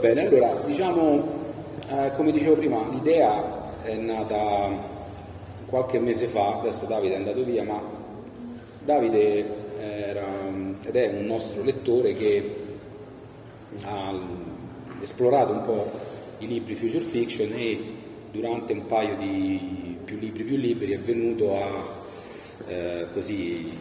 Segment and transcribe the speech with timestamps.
[0.00, 1.22] Bene, allora diciamo,
[1.88, 4.98] eh, come dicevo prima, l'idea è nata
[5.66, 7.80] qualche mese fa, adesso Davide è andato via, ma
[8.82, 9.44] Davide
[9.78, 10.26] era,
[10.84, 12.56] ed è un nostro lettore che
[13.84, 14.18] ha
[15.00, 15.90] esplorato un po'
[16.38, 17.78] i libri future fiction e
[18.30, 21.98] durante un paio di più libri più liberi è venuto a
[22.66, 23.76] eh, così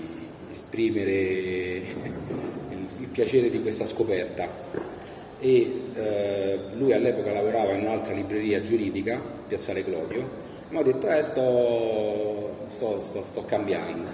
[0.52, 1.12] esprimere
[3.00, 4.99] il piacere di questa scoperta
[5.40, 11.22] e eh, lui all'epoca lavorava in un'altra libreria giuridica, Piazzale Clodio, mi ha detto eh,
[11.24, 14.08] sto, sto, sto, sto cambiando,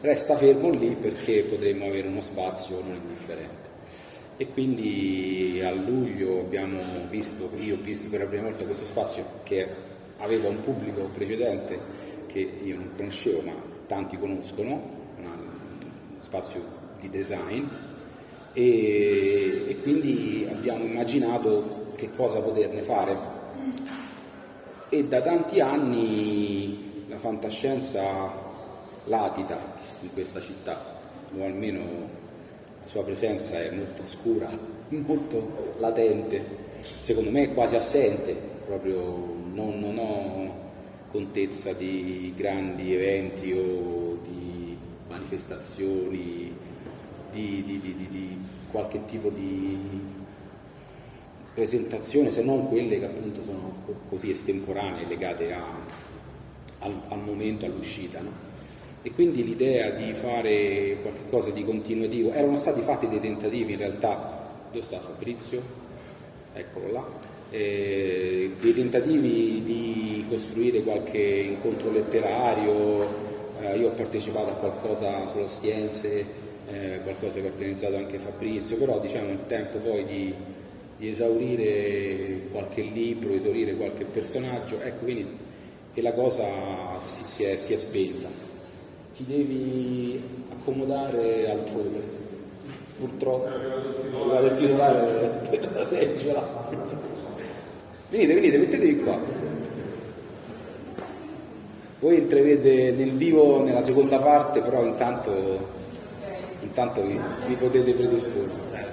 [0.00, 3.72] resta fermo lì perché potremmo avere uno spazio non indifferente.
[4.36, 9.24] E quindi a luglio abbiamo visto, io ho visto per la prima volta questo spazio
[9.44, 9.68] che
[10.18, 11.78] aveva un pubblico precedente
[12.26, 13.54] che io non conoscevo ma
[13.86, 15.52] tanti conoscono, uno
[16.18, 16.62] spazio
[16.98, 17.64] di design
[18.54, 23.32] e, e quindi abbiamo immaginato che cosa poterne fare.
[24.88, 28.32] E da tanti anni la fantascienza
[29.04, 29.58] latita
[30.00, 30.80] in questa città,
[31.36, 31.80] o almeno
[32.80, 34.48] la sua presenza è molto oscura,
[34.88, 36.42] molto latente,
[37.00, 38.34] secondo me è quasi assente,
[38.64, 40.62] proprio non, non ho
[41.10, 44.76] contezza di grandi eventi o di
[45.08, 46.56] manifestazioni
[47.30, 48.38] di, di, di, di,
[48.74, 49.78] qualche tipo di
[51.54, 53.72] presentazione, se non quelle che appunto sono
[54.08, 55.64] così estemporanee, legate a,
[56.80, 58.20] al, al, momento, all'uscita.
[58.20, 58.32] No?
[59.02, 64.42] E quindi l'idea di fare qualcosa di continuativo, erano stati fatti dei tentativi in realtà,
[64.72, 65.62] dove sta Fabrizio?
[66.52, 67.06] Eccolo là.
[67.50, 73.06] Eh, dei tentativi di costruire qualche incontro letterario,
[73.60, 78.76] eh, io ho partecipato a qualcosa sullo Stiense, eh, qualcosa che ha organizzato anche Fabrizio,
[78.76, 80.34] però diciamo il tempo poi di,
[80.96, 85.26] di, esaurire qualche libro, esaurire qualche personaggio, ecco quindi
[85.96, 86.44] e la cosa
[86.98, 88.28] si, si, è, si è spenta.
[89.14, 92.00] Ti devi accomodare altrove,
[92.98, 96.68] purtroppo, il titolare della seggiola.
[98.08, 99.18] Venite, venite, mettetevi qua.
[102.00, 105.82] Voi entrerete nel vivo nella seconda parte, però intanto
[106.64, 108.92] intanto vi, vi potete predisporre.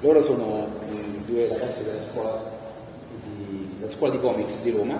[0.00, 2.40] Loro sono mh, due ragazzi della scuola
[3.24, 4.98] di, della scuola di comics di Roma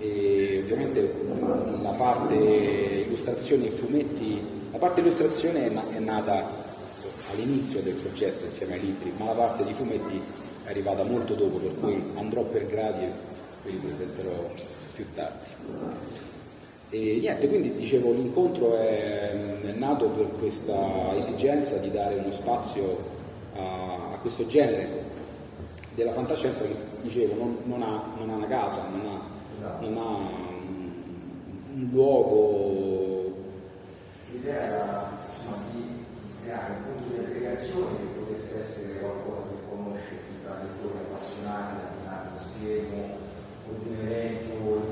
[0.00, 1.12] e ovviamente
[1.82, 4.40] la parte illustrazioni e fumetti,
[4.72, 6.50] la parte illustrazione è, è nata
[7.30, 10.20] all'inizio del progetto insieme ai libri, ma la parte di fumetti
[10.64, 13.12] è arrivata molto dopo, per cui andrò per gradi e
[13.64, 14.50] ve li presenterò
[14.94, 16.27] più tardi.
[16.90, 19.30] E niente, quindi dicevo, l'incontro è,
[19.60, 22.96] è nato per questa esigenza di dare uno spazio
[23.54, 25.04] a, a questo genere
[25.94, 29.20] della fantascienza che, dicevo, non, non, ha, non ha, una casa, non ha,
[29.52, 29.86] esatto.
[29.86, 30.90] non ha un,
[31.74, 33.34] un luogo.
[34.32, 36.04] L'idea era insomma, di
[36.42, 41.76] creare un punto di aggregazione che potesse essere qualcosa per conoscersi tra lettori appassionati,
[42.06, 43.02] da uno schermo
[43.68, 44.87] o di un evento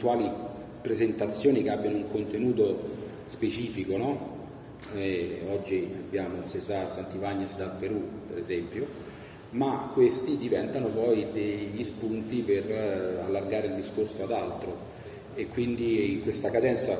[0.00, 0.30] eventuali
[0.80, 2.80] presentazioni che abbiano un contenuto
[3.26, 4.38] specifico, no?
[4.94, 8.86] eh, oggi abbiamo Cesar Santivagnes dal Perù, per esempio,
[9.50, 14.88] ma questi diventano poi degli spunti per eh, allargare il discorso ad altro
[15.34, 16.96] e quindi in questa cadenza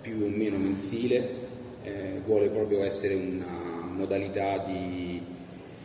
[0.00, 1.28] più o meno mensile
[1.84, 5.20] eh, vuole proprio essere una modalità di,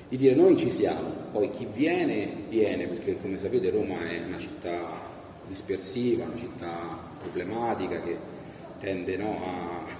[0.10, 4.38] di dire noi ci siamo, poi chi viene viene perché come sapete Roma è una
[4.38, 5.07] città
[5.48, 8.18] dispersiva, una città problematica che
[8.80, 9.86] tende no,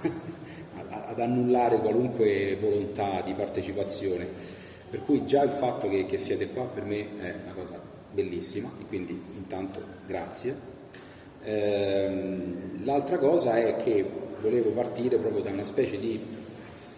[0.88, 4.26] a, ad annullare qualunque volontà di partecipazione.
[4.90, 7.80] Per cui già il fatto che, che siete qua per me è una cosa
[8.10, 10.76] bellissima e quindi intanto grazie.
[11.42, 14.04] Ehm, l'altra cosa è che
[14.40, 16.20] volevo partire proprio da una specie di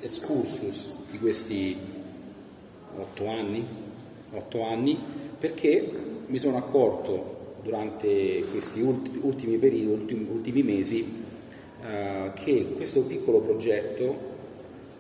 [0.01, 1.79] excursus di questi
[2.97, 3.67] otto anni,
[4.33, 4.99] otto anni
[5.39, 5.91] perché
[6.27, 11.25] mi sono accorto durante questi ultimi periodi, ultimi, mesi,
[11.83, 14.29] eh, che questo piccolo progetto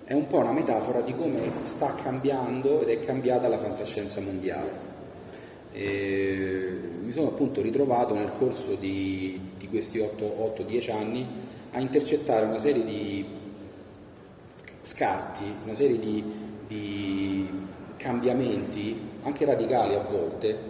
[0.04, 4.88] è un po' una metafora di come sta cambiando ed è cambiata la fantascienza mondiale.
[5.72, 11.26] E mi sono appunto ritrovato nel corso di, di questi 8-10 anni
[11.72, 13.24] a intercettare una serie di
[14.82, 16.24] scarti, una serie di,
[16.66, 17.48] di
[17.96, 20.69] cambiamenti, anche radicali a volte,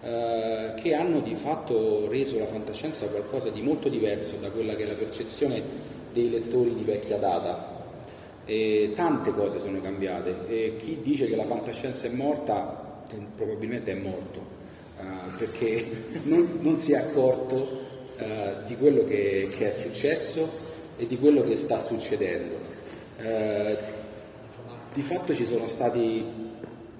[0.00, 4.84] eh, che hanno di fatto reso la fantascienza qualcosa di molto diverso da quella che
[4.84, 5.62] è la percezione
[6.12, 7.76] dei lettori di vecchia data.
[8.44, 12.86] E tante cose sono cambiate e chi dice che la fantascienza è morta
[13.34, 14.40] probabilmente è morto
[14.98, 15.02] eh,
[15.36, 15.90] perché
[16.24, 17.86] non, non, si è accorto
[18.16, 20.48] eh, di quello che, che, è successo
[20.96, 22.56] e di quello che sta succedendo.
[23.18, 23.78] Eh,
[24.92, 26.24] di fatto ci sono state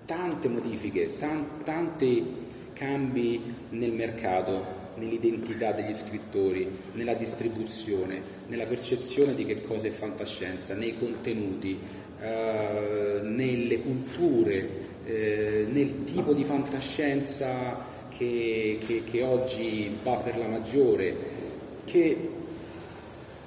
[0.04, 2.46] tante modifiche, tan, tante
[2.78, 10.74] cambi nel mercato, nell'identità degli scrittori, nella distribuzione, nella percezione di che cosa è fantascienza,
[10.74, 11.78] nei contenuti,
[12.20, 14.68] eh, nelle culture,
[15.04, 17.84] eh, nel tipo di fantascienza
[18.16, 21.16] che, che, che, oggi va per la maggiore,
[21.84, 22.16] che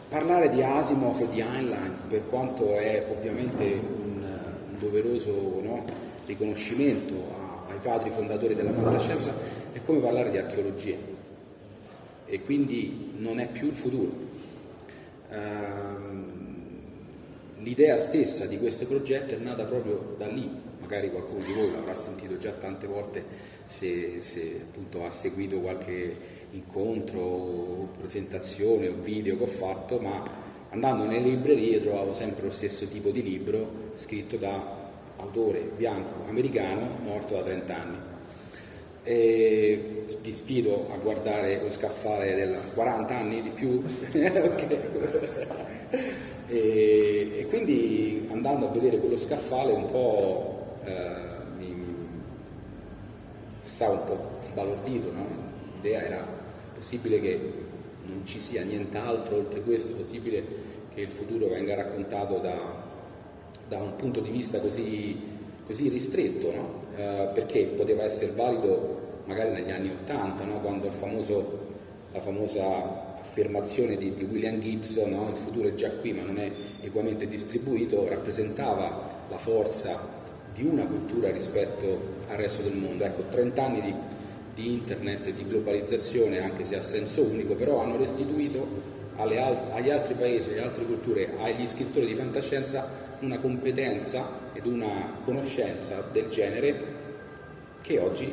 [0.10, 5.86] parlare di Asimov e di Heinlein, per quanto è ovviamente un, un doveroso no,
[6.26, 7.41] riconoscimento
[7.82, 9.34] padri fondatori della fantascienza,
[9.72, 10.96] è come parlare di archeologia
[12.26, 14.12] e quindi non è più il futuro.
[15.30, 16.32] Ehm,
[17.58, 21.96] l'idea stessa di questo progetto è nata proprio da lì, magari qualcuno di voi l'avrà
[21.96, 23.24] sentito già tante volte
[23.66, 26.16] se, se appunto ha seguito qualche
[26.52, 30.24] incontro o presentazione o video che ho fatto, ma
[30.70, 34.81] andando nelle librerie trovavo sempre lo stesso tipo di libro scritto da
[35.22, 37.98] autore bianco americano morto da 30 anni.
[39.04, 43.82] E vi sfido a guardare lo scaffale del 40 anni di più
[46.48, 51.16] e, e, quindi andando a vedere quello scaffale un po' eh,
[51.58, 51.96] mi, mi,
[53.64, 55.26] stavo un po' sbalordito no?
[55.76, 56.28] l'idea era
[56.76, 57.40] possibile che
[58.06, 60.44] non ci sia nient'altro oltre questo, possibile
[60.94, 62.90] che il futuro venga raccontato da,
[63.72, 65.18] da un punto di vista così,
[65.66, 66.84] così ristretto, no?
[66.98, 70.60] eh, perché poteva essere valido magari negli anni Ottanta, no?
[70.60, 71.60] quando famoso,
[72.12, 75.30] la famosa affermazione di, di William Gibson, no?
[75.30, 76.52] il futuro è già qui ma non è
[76.82, 79.98] equamente distribuito, rappresentava la forza
[80.54, 83.06] di una cultura rispetto al resto del mondo.
[83.06, 83.94] Ecco, 30 anni di,
[84.54, 88.68] di internet e di globalizzazione, anche se a senso unico, però hanno restituito
[89.16, 95.12] alle, agli altri paesi, alle altre culture, agli scrittori di fantascienza una competenza ed una
[95.24, 97.00] conoscenza del genere
[97.82, 98.32] che oggi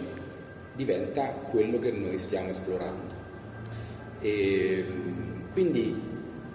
[0.74, 3.14] diventa quello che noi stiamo esplorando.
[4.20, 4.84] E
[5.52, 6.00] quindi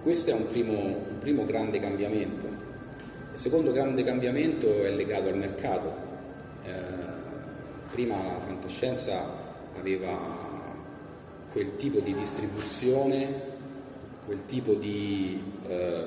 [0.02, 2.46] questo è un primo, un primo grande cambiamento.
[2.46, 5.94] Il secondo grande cambiamento è legato al mercato.
[6.64, 6.72] Eh,
[7.92, 9.26] prima la fantascienza
[9.78, 10.42] aveva
[11.52, 13.52] quel tipo di distribuzione,
[14.26, 16.06] quel tipo di eh,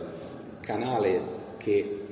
[0.61, 1.21] canale
[1.59, 2.06] che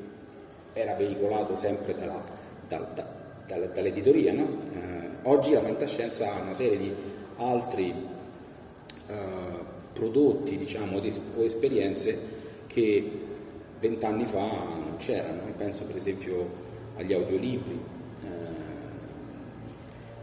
[0.74, 2.22] era veicolato sempre dalla,
[2.68, 3.06] da, da,
[3.46, 4.32] da, dall'editoria.
[4.32, 4.58] No?
[4.74, 6.92] Eh, oggi la fantascienza ha una serie di
[7.36, 7.94] altri
[9.06, 9.14] eh,
[9.92, 13.10] prodotti diciamo, o esperienze che
[13.78, 15.40] vent'anni fa non c'erano.
[15.56, 16.62] Penso per esempio
[16.96, 17.80] agli audiolibri,
[18.22, 18.28] eh,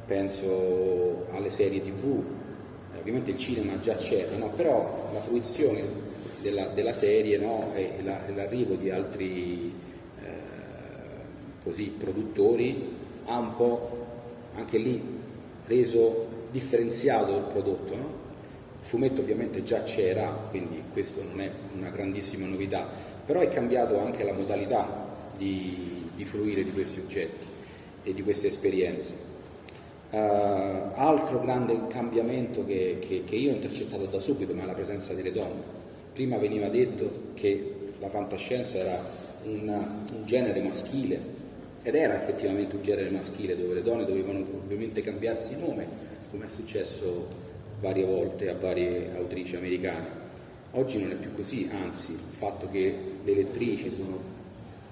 [0.05, 2.24] penso alle serie tv,
[2.93, 4.50] eh, ovviamente il cinema già c'era, no?
[4.50, 6.10] però la fruizione
[6.41, 7.72] della, della serie no?
[7.74, 9.89] e, la, e l'arrivo di altri
[11.63, 14.06] così, produttori, ha un po'
[14.56, 15.01] anche lì
[15.65, 17.96] reso differenziato il prodotto.
[17.96, 18.20] No?
[18.80, 22.88] Il fumetto ovviamente già c'era, quindi questo non è una grandissima novità,
[23.25, 27.48] però è cambiato anche la modalità di, di fruire di questi oggetti
[28.03, 29.30] e di queste esperienze.
[30.10, 34.74] Uh, altro grande cambiamento che, che, che, io ho intercettato da subito, ma è la
[34.74, 35.80] presenza delle donne.
[36.12, 39.01] Prima veniva detto che la fantascienza era
[39.46, 41.31] un, un genere maschile,
[41.84, 45.88] ed era effettivamente un genere maschile dove le donne dovevano probabilmente cambiarsi nome,
[46.30, 47.28] come è successo
[47.80, 50.20] varie volte a varie autrici americane.
[50.72, 54.20] Oggi non è più così, anzi il fatto che le lettrici sono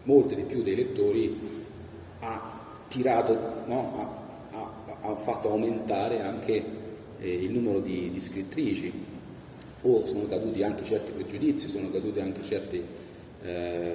[0.03, 1.39] molte di più dei lettori
[2.19, 6.63] ha tirato, no, ha, ha, ha, fatto aumentare anche
[7.19, 8.91] eh, il numero di, di, scrittrici
[9.81, 12.83] o sono caduti anche certi pregiudizi, sono cadute anche certe
[13.43, 13.93] eh,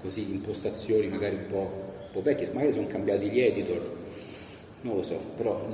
[0.00, 3.96] così, impostazioni magari un po' po' vecchie, magari sono cambiati gli editor,
[4.82, 5.66] non lo so, però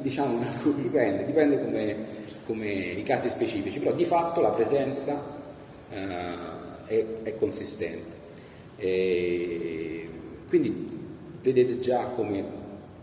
[0.00, 0.42] diciamo
[0.80, 1.96] dipende, dipende come,
[2.46, 5.22] come, i casi specifici, però di fatto la presenza
[5.90, 6.34] eh,
[6.86, 8.18] è, è, consistente.
[8.76, 10.08] E
[10.48, 10.98] quindi
[11.42, 12.44] vedete già come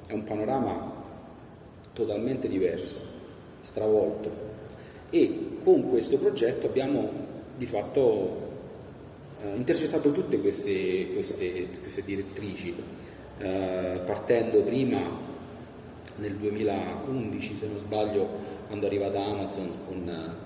[0.07, 0.95] è un panorama
[1.93, 2.99] totalmente diverso,
[3.61, 4.45] stravolto
[5.09, 7.09] e con questo progetto abbiamo
[7.55, 8.46] di fatto
[9.43, 12.75] eh, intercettato tutte queste, queste, queste direttrici,
[13.39, 14.99] eh, partendo prima
[16.15, 18.27] nel 2011, se non sbaglio,
[18.67, 20.09] quando è arrivata Amazon con...
[20.09, 20.45] Eh,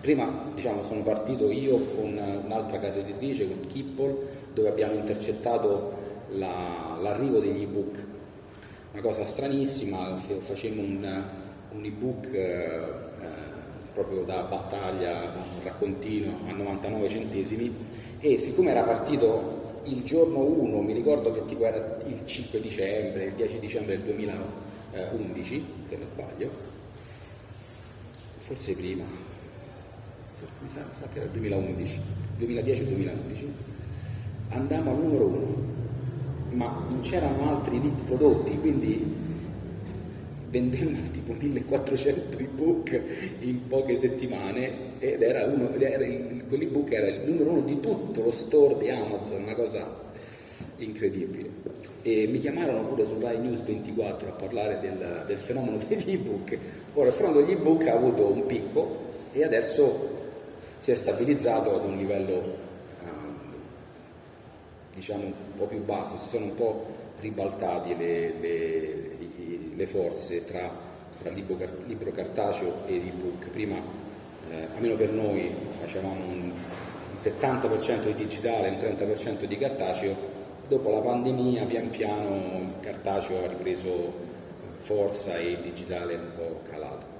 [0.00, 5.92] prima diciamo, sono partito io con un'altra casa editrice, con Kippol, dove abbiamo intercettato
[6.30, 8.06] la, l'arrivo degli ebook.
[8.92, 11.24] Una cosa stranissima, facemmo un,
[11.72, 13.10] un ebook eh,
[13.92, 17.74] proprio da battaglia, un raccontino a 99 centesimi.
[18.18, 23.24] E siccome era partito il giorno 1, mi ricordo che tipo era il 5 dicembre,
[23.24, 26.50] il 10 dicembre del 2011, se non sbaglio,
[28.38, 29.04] forse prima,
[30.60, 32.00] mi sa, sa che era il 2011,
[32.38, 33.46] 2010-2011,
[34.50, 35.70] andammo al numero 1,
[36.50, 39.21] ma non c'erano altri prodotti, quindi
[40.52, 43.00] vendemmo tipo 1400 ebook
[43.40, 48.22] in poche settimane ed era uno, era il, quell'ebook era il numero uno di tutto
[48.22, 50.00] lo store di Amazon, una cosa
[50.76, 51.80] incredibile.
[52.02, 56.58] E mi chiamarono pure su Rai News 24 a parlare del, del fenomeno degli ebook.
[56.94, 60.10] Ora, il fenomeno degli ebook ha avuto un picco e adesso
[60.76, 63.08] si è stabilizzato ad un livello eh,
[64.94, 66.86] diciamo un po' più basso, si sono un po'
[67.20, 69.01] ribaltati le, le,
[69.82, 70.70] le forze tra,
[71.18, 73.48] tra libro, libro, cartaceo e ebook.
[73.48, 73.76] Prima,
[74.50, 76.52] eh, almeno per noi, facevamo un,
[77.10, 80.16] un 70% di digitale e un 30% di cartaceo,
[80.68, 84.30] dopo la pandemia pian piano il cartaceo ha ripreso
[84.76, 87.10] forza e il digitale è un po' calato.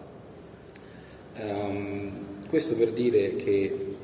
[1.39, 3.97] Um, questo per dire che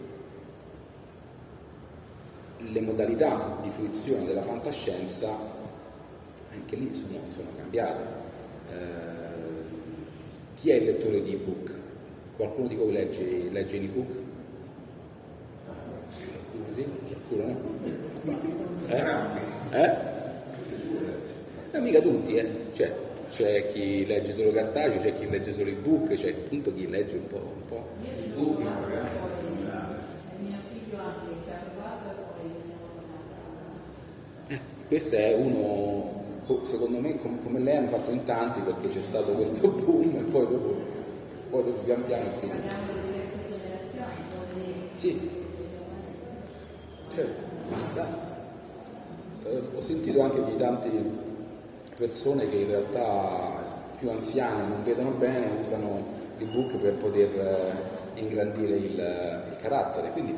[2.56, 5.28] le modalità di fruizione della fantascienza
[6.50, 8.17] anche lì sono, sono cambiate.
[10.60, 11.70] Chi è il lettore di ebook?
[12.34, 14.10] Qualcuno di voi legge, legge l'ebook?
[16.74, 16.84] Sì?
[17.16, 17.60] Sicuro no?
[18.88, 19.04] Eh?
[19.70, 19.96] Eh?
[21.70, 22.48] Eh, mica tutti, eh.
[22.72, 22.92] Cioè,
[23.30, 27.26] c'è chi legge solo cartaceo, c'è chi legge solo ebook, c'è appunto chi legge un
[27.28, 27.36] po'.
[27.36, 27.86] Un po'.
[34.48, 36.17] Eh, questo è uno,
[36.62, 40.46] secondo me, come lei hanno fatto in tanti perché c'è stato questo boom e poi
[40.46, 40.74] dopo,
[41.50, 42.96] poi dopo pian piano è finito.
[44.94, 45.30] Sì,
[47.08, 47.40] certo,
[49.44, 50.90] eh, ho sentito anche di tante
[51.96, 53.62] persone che in realtà
[53.98, 56.04] più anziane non vedono bene, usano
[56.38, 57.30] l'ebook per poter
[58.14, 60.12] eh, ingrandire il, il carattere.
[60.12, 60.36] Quindi,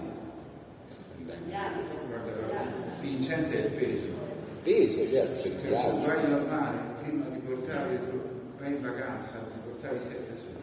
[3.00, 4.29] vincente è il peso.
[4.62, 6.06] Peso, certo, il viaggio.
[6.06, 8.00] Vai al mare, prima di portare,
[8.58, 10.58] vai in vacanza, ti portavi sempre sul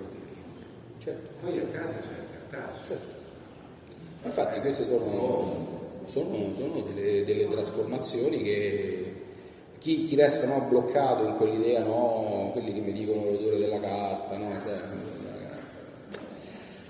[1.08, 1.30] certo.
[1.42, 2.86] Poi a casa c'è il cartaceo.
[2.88, 3.16] Certo.
[4.24, 9.14] Infatti queste sono, sono, sono delle, delle, trasformazioni che
[9.80, 14.36] chi, chi resta no, bloccato in quell'idea, no, quelli che mi dicono l'odore della carta,
[14.38, 14.80] no, cioè,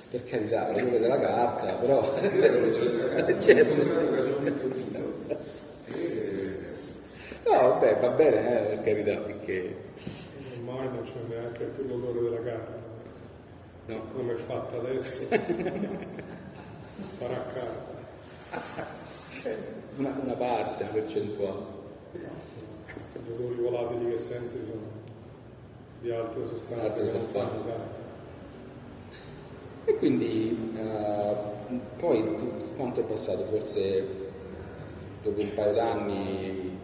[0.10, 2.02] per carità, l'odore della carta, però...
[7.78, 9.76] vabbè, va bene, eh, per carità, finché...
[10.58, 12.86] Ormai non c'è neanche più l'odore della carta.
[13.86, 14.02] No.
[14.14, 15.22] Come è fatta adesso,
[17.04, 18.86] sarà carta.
[19.98, 21.76] Una, una parte, una percentuale.
[22.12, 25.06] Gli odori volatili che senti sono
[26.02, 26.86] di altre sostanze.
[26.86, 27.74] Altre sostanze.
[29.86, 31.36] E quindi eh,
[31.98, 32.36] poi
[32.76, 33.46] quanto è passato?
[33.46, 34.06] Forse
[35.24, 36.77] dopo un paio d'anni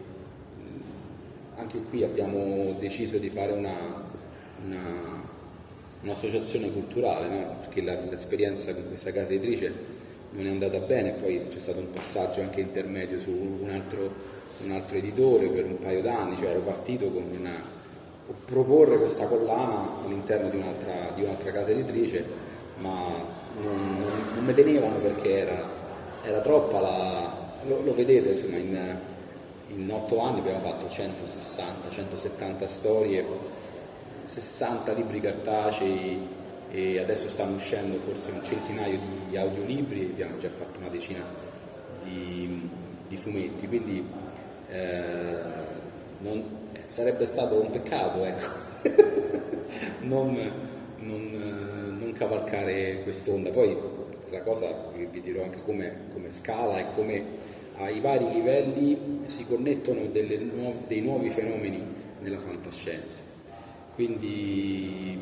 [1.56, 4.02] anche qui abbiamo deciso di fare una,
[4.64, 5.22] una,
[6.02, 7.56] un'associazione culturale, no?
[7.60, 11.90] perché la, l'esperienza con questa casa editrice non è andata bene, poi c'è stato un
[11.90, 14.12] passaggio anche intermedio su un altro,
[14.64, 17.62] un altro editore per un paio d'anni, cioè ero partito con una,
[18.44, 22.24] proporre questa collana all'interno di un'altra, di un'altra casa editrice
[22.78, 25.70] ma non, non, non mi tenevano perché era,
[26.22, 27.42] era troppa la...
[27.66, 28.98] Lo, lo vedete, insomma, in,
[29.76, 33.24] in otto anni abbiamo fatto 160, 170 storie,
[34.24, 40.80] 60 libri cartacei e adesso stanno uscendo forse un centinaio di audiolibri, abbiamo già fatto
[40.80, 41.22] una decina
[42.02, 42.68] di,
[43.06, 44.06] di fumetti, quindi
[44.70, 45.38] eh,
[46.18, 48.62] non, sarebbe stato un peccato ecco.
[50.02, 50.52] non,
[50.98, 53.50] non cavalcare quest'onda.
[53.50, 53.76] Poi
[54.30, 57.24] la cosa vi dirò anche come, come scala e come
[57.76, 61.82] ai vari livelli si connettono nuove, dei nuovi fenomeni
[62.20, 63.22] nella fantascienza.
[63.94, 65.18] Quindi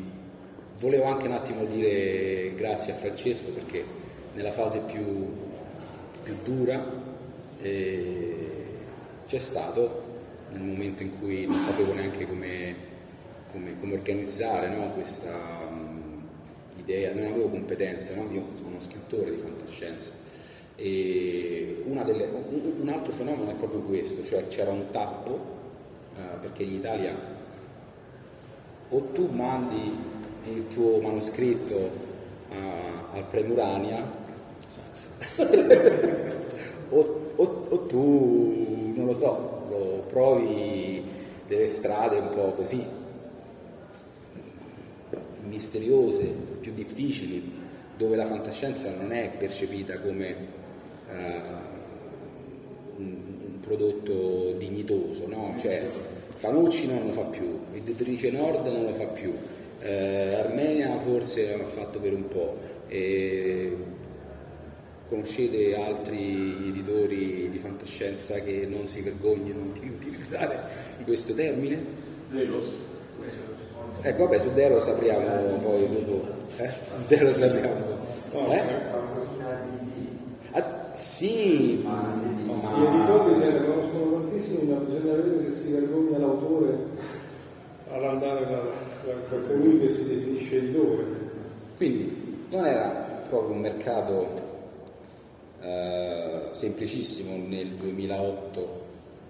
[0.79, 3.83] volevo anche un attimo dire grazie a Francesco perché
[4.33, 5.31] nella fase più,
[6.23, 6.83] più dura
[7.61, 8.47] eh,
[9.27, 10.11] c'è stato
[10.51, 12.75] nel momento in cui non sapevo neanche come,
[13.51, 15.71] come, come organizzare no, questa
[16.77, 18.29] idea, non avevo competenze, no?
[18.31, 20.22] io sono uno scrittore di fantascienza.
[20.83, 25.39] Delle, un, un, altro fenomeno è proprio questo, cioè c'era un tappo,
[26.17, 27.17] eh, perché in Italia
[28.89, 29.95] o tu mandi
[30.45, 34.05] il tuo manoscritto uh, al Premurania
[36.89, 41.01] o, o, o, tu, non lo so, lo provi
[41.47, 42.85] delle strade un po' così,
[45.47, 46.25] misteriose,
[46.59, 47.61] più difficili,
[47.95, 50.61] dove la fantascienza non è percepita come
[51.13, 53.15] uh, un,
[53.47, 55.55] un, prodotto dignitoso, no?
[55.59, 55.89] cioè
[56.35, 59.33] Fanucci non lo fa più, Editrice Nord non lo fa più,
[59.79, 63.75] eh, Armenia forse l'ha fatto per un po', e
[65.07, 70.59] conoscete altri editori di fantascienza che non si vergognano di utilizzare
[71.05, 71.79] questo termine?
[72.31, 72.65] Delos.
[74.01, 76.27] Ecco, vabbè, su Delos apriamo poi dopo.
[76.57, 76.69] Eh?
[76.83, 77.85] Su Delos apriamo.
[78.33, 78.61] No, Eh?
[78.89, 80.07] Qualcosina di, di
[80.51, 86.17] Ah, sì, ma, Gli editori se ne conoscono tantissimi, ma bisogna vedere se si vergogna
[86.17, 86.77] l'autore
[87.91, 88.61] ad andare da,
[89.05, 91.05] da- da colui che si definisce editore.
[91.77, 92.89] Quindi non era
[93.29, 94.27] proprio un mercato
[95.61, 98.81] eh, semplicissimo nel 2008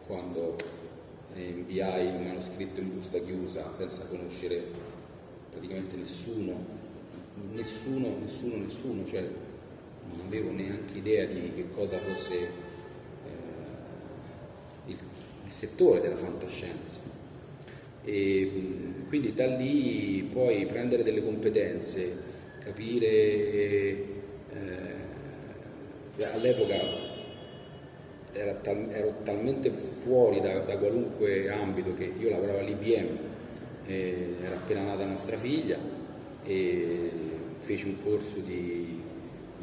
[0.08, 0.56] quando
[1.36, 4.64] inviai il manoscritto in busta chiusa senza conoscere
[5.50, 6.54] praticamente nessuno,
[7.52, 9.28] nessuno, nessuno, nessuno, cioè
[10.16, 12.50] non avevo neanche idea di che cosa fosse eh,
[14.88, 14.98] il,
[15.44, 17.00] il settore della fantascienza.
[18.04, 18.52] E
[19.08, 24.06] quindi da lì poi prendere delle competenze, capire, eh,
[26.34, 27.12] all'epoca
[28.62, 33.18] tal- ero talmente fuori da, da qualunque ambito che io lavoravo all'IBM,
[33.86, 35.78] eh, era appena nata nostra figlia
[36.44, 37.12] e
[37.60, 38.93] feci un corso di,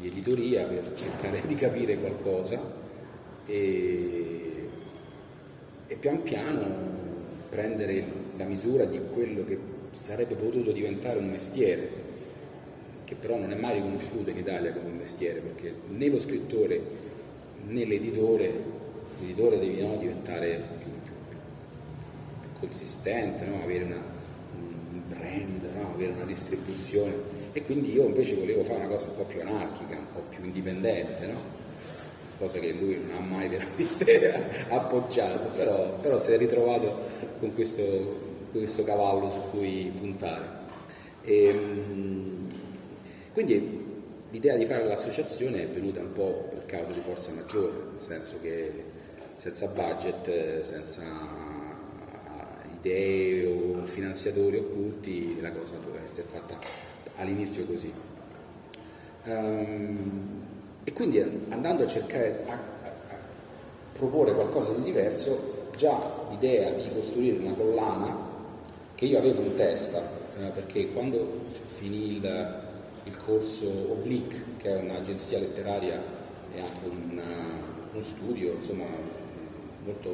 [0.01, 2.59] di editoria per cercare di capire qualcosa
[3.45, 4.67] e,
[5.85, 6.89] e pian piano
[7.49, 8.03] prendere
[8.35, 9.57] la misura di quello che
[9.91, 11.87] sarebbe potuto diventare un mestiere,
[13.03, 16.81] che però non è mai riconosciuto in Italia come un mestiere, perché né lo scrittore
[17.67, 18.51] né l'editore,
[19.19, 21.13] l'editore deve no, diventare più, più-
[22.39, 23.61] più consistente, no?
[23.61, 24.19] avere una-
[24.57, 25.93] un brand, no?
[25.93, 29.95] avere una distribuzione e quindi io invece volevo fare una cosa un po' più anarchica,
[29.95, 31.59] un po' più indipendente, no?
[32.41, 36.99] cosa che lui non ha mai veramente appoggiato, però, però si è ritrovato
[37.39, 37.83] con questo,
[38.51, 40.59] questo cavallo su cui puntare.
[41.23, 42.49] Ehm,
[43.31, 43.85] quindi
[44.31, 48.37] l'idea di fare l'associazione è venuta un po' per causa di forza maggiore, nel senso
[48.41, 48.85] che
[49.35, 51.03] senza budget, eh, senza
[52.79, 56.57] idee o finanziatori occulti, la cosa doveva essere fatta
[57.21, 57.91] all'inizio così.
[59.23, 60.21] Ehm,
[60.83, 63.17] e quindi andando a cercare a, a- a
[63.93, 68.29] proporre qualcosa di diverso, già l'idea di costruire una collana
[68.95, 69.99] che io avevo in testa,
[70.39, 72.61] eh, perché quando finì il,
[73.03, 76.01] il corso Oblique, che è un'agenzia letteraria
[76.53, 77.21] e anche un,
[77.91, 78.85] uno studio, insomma,
[79.83, 80.09] molto,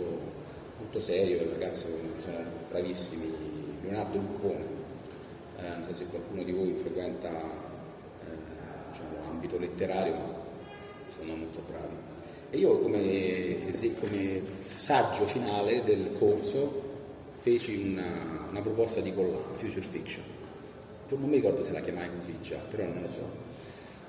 [0.80, 2.38] molto serio, il ragazzo sono
[2.70, 3.34] bravissimi,
[3.84, 4.77] Leonardo Luccone, eh,
[5.70, 10.46] non so se qualcuno di voi frequenta eh, diciamo, l'ambito letterario, ma
[11.08, 11.96] sono molto bravi.
[12.50, 13.58] E io come,
[14.00, 16.86] come saggio finale del corso
[17.30, 20.24] feci una, una proposta di collana, Future Fiction.
[21.10, 23.56] Non mi ricordo se la chiamai così già, però non lo so.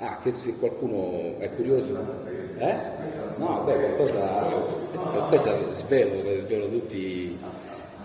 [0.00, 1.96] Ah, che se qualcuno è curioso.
[2.58, 2.74] Eh?
[3.36, 4.26] No, beh, qualcosa,
[4.92, 7.36] qualcosa svelo, svelo tutti.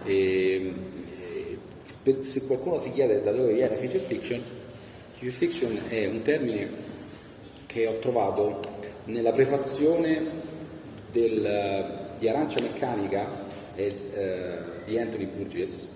[0.04, 0.74] E, e
[2.04, 4.44] per- se qualcuno si chiede da dove viene Future Fiction,
[5.14, 6.70] Future Fiction è un termine
[7.66, 8.60] che ho trovato
[9.06, 10.22] nella prefazione
[11.12, 13.42] del- di Arancia Meccanica
[13.76, 14.54] eh, eh,
[14.86, 15.88] di Anthony Burgess,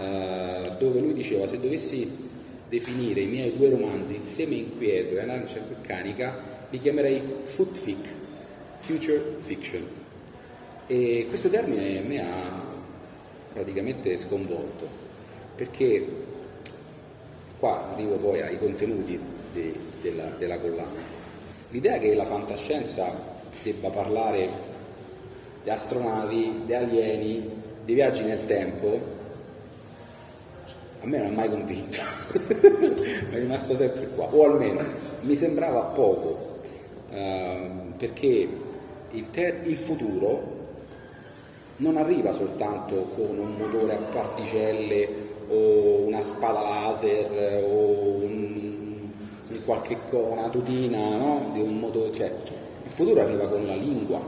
[0.00, 2.10] eh, dove lui diceva se dovessi
[2.68, 8.08] definire i miei due romanzi, Il seme inquieto e Arancia Meccanica, li chiamerei fic,
[8.76, 9.86] future fiction.
[10.86, 12.60] E questo termine me ha
[13.52, 15.01] praticamente sconvolto,
[15.62, 16.04] perché
[17.60, 19.16] qua arrivo poi ai contenuti
[19.52, 21.00] de- della, della collana.
[21.68, 23.08] L'idea che la fantascienza
[23.62, 24.48] debba parlare
[25.62, 27.48] di astronavi, di alieni,
[27.84, 29.00] di viaggi nel tempo,
[31.00, 31.98] a me non ha mai convinto,
[33.30, 34.84] è rimasto sempre qua, o almeno
[35.20, 36.58] mi sembrava poco,
[37.08, 38.48] ehm, perché
[39.10, 40.58] il, ter- il futuro
[41.76, 49.10] non arriva soltanto con un motore a particelle o una spada laser o un,
[49.64, 51.50] qualche una tutina no?
[51.52, 52.32] di un motore, cioè,
[52.84, 54.18] il futuro arriva con la lingua,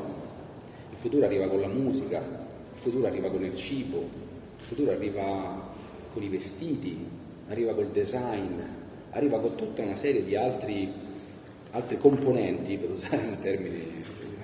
[0.91, 5.73] il futuro arriva con la musica, il futuro arriva con il cibo, il futuro arriva
[6.13, 7.07] con i vestiti,
[7.49, 8.61] arriva col design,
[9.11, 10.93] arriva con tutta una serie di altri,
[11.73, 13.85] altre componenti, per usare un termine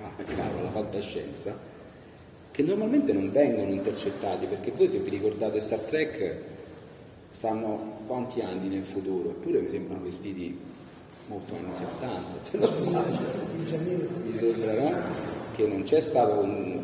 [0.03, 1.57] ah, caro alla fantascienza,
[2.51, 6.50] che normalmente non vengono intercettati, perché voi se vi ricordate Star Trek
[7.31, 10.57] stanno quanti anni nel futuro, eppure mi sembrano vestiti
[11.27, 13.19] molto anni 70, se non sbaglio.
[14.25, 15.01] Mi sembra no?
[15.55, 16.83] che non c'è stato un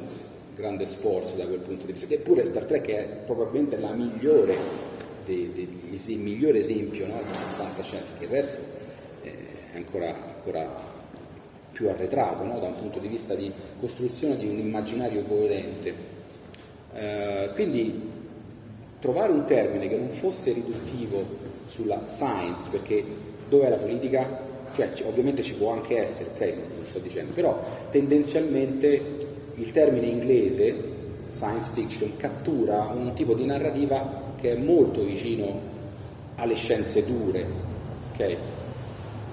[0.55, 4.57] grande sforzo da quel punto di vista, eppure Star Trek è probabilmente la migliore,
[5.25, 7.17] degli esi- il migliore esempio no?
[7.17, 8.61] di fantascienza, che il resto
[9.21, 10.95] è ancora, ancora
[11.73, 12.57] più arretrato no?
[12.59, 16.15] da un punto di vista di costruzione di un immaginario coerente.
[16.93, 18.15] Eh, quindi
[18.99, 21.23] trovare un termine che non fosse riduttivo
[21.67, 23.03] sulla science, perché
[23.47, 24.45] dov'è la politica?
[24.73, 29.17] Cioè, ovviamente ci può anche essere, ok, non sto dicendo, però tendenzialmente
[29.55, 30.95] il termine inglese
[31.29, 35.75] science fiction cattura un tipo di narrativa che è molto vicino
[36.35, 37.45] alle scienze dure,
[38.13, 38.37] ok?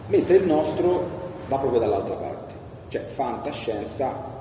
[0.08, 2.54] Mentre il nostro va proprio dall'altra parte,
[2.88, 4.32] cioè fantascienza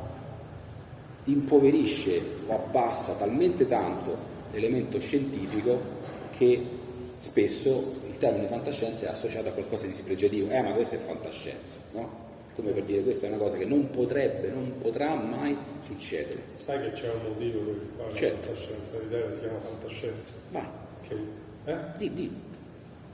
[1.26, 5.82] impoverisce o abbassa talmente tanto l'elemento scientifico
[6.32, 6.66] che
[7.18, 11.78] spesso il termine fantascienza è associato a qualcosa di spregiativo, eh ma questa è fantascienza,
[11.92, 12.24] no?
[12.56, 16.42] come per dire questa è una cosa che non potrebbe, non potrà mai succedere.
[16.56, 18.36] Sai che c'è un motivo per il quale certo.
[18.36, 20.34] la fantascienza l'idea si chiama fantascienza?
[20.52, 20.68] Vai.
[21.08, 21.16] Che,
[21.66, 21.78] eh?
[21.98, 22.42] Di, di.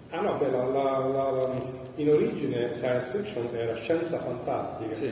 [0.10, 1.64] Ah no, beh, la, la, la,
[1.96, 4.94] in origine science fiction era scienza fantastica.
[4.94, 5.12] Sì.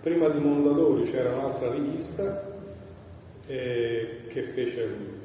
[0.00, 2.54] Prima di Mondadori c'era un'altra rivista
[3.46, 5.16] eh, che fece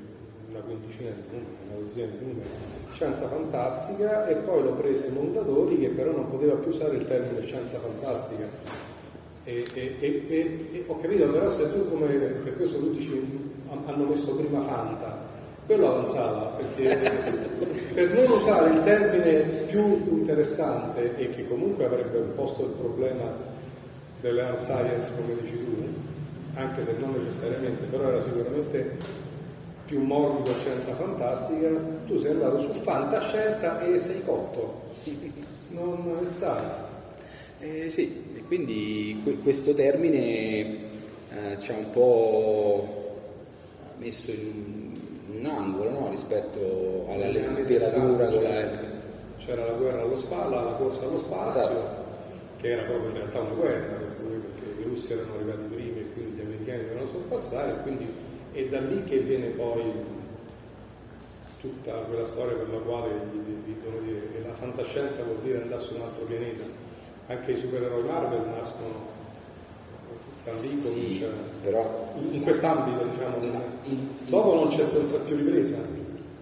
[0.53, 2.47] una quindicina di numeri, una dozzina di numeri,
[2.93, 7.41] scienza fantastica e poi lo prese Mondadori che però non poteva più usare il termine
[7.41, 8.47] scienza fantastica.
[9.45, 13.51] E, e, e, e ho capito, però se tu come, per questo tu dici
[13.85, 15.19] hanno messo prima Fanta,
[15.65, 17.11] quello avanzava perché
[17.93, 23.51] per non usare il termine più interessante e che comunque avrebbe posto il problema
[24.21, 25.87] delle hard science come dici tu,
[26.53, 29.22] anche se non necessariamente, però era sicuramente
[29.85, 31.69] più morbido scienza fantastica,
[32.05, 34.81] tu sei andato su fantascienza e sei cotto.
[35.73, 36.91] Non è stato.
[37.57, 43.17] Eh, sì, e quindi que- questo termine eh, ci ha un po'
[43.97, 44.91] messo in
[45.39, 46.09] un angolo no?
[46.11, 48.27] rispetto alla letteratura.
[48.27, 48.79] C'era,
[49.37, 52.05] c'era la guerra allo spalla, la corsa allo spazio, esatto.
[52.57, 56.35] che era proprio in realtà una guerra, perché i russi erano arrivati prima e quindi
[56.35, 58.07] gli americani dovevano sorpassare, e quindi
[58.53, 59.81] è da lì che viene poi
[61.59, 66.23] tutta quella storia per la quale dire la fantascienza vuol dire andare su un altro
[66.25, 66.63] pianeta.
[67.27, 69.11] Anche i supereroi Marvel nascono,
[70.13, 71.27] stanno lì, comincia
[71.61, 73.37] però, in, in quest'ambito diciamo.
[73.41, 75.77] In, in, dopo non c'è stata più ripresa.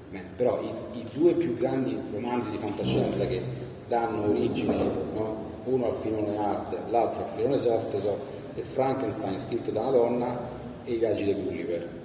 [0.09, 3.41] Beh, però i, i, due più grandi romanzi di fantascienza che
[3.87, 4.75] danno origine,
[5.13, 5.49] no?
[5.65, 8.17] uno al filone hard, l'altro al filone soft, so,
[8.55, 10.39] è Frankenstein scritto da una donna
[10.83, 11.99] e i viaggi di Gulliver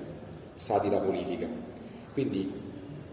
[0.56, 1.46] satira politica.
[2.12, 2.50] Quindi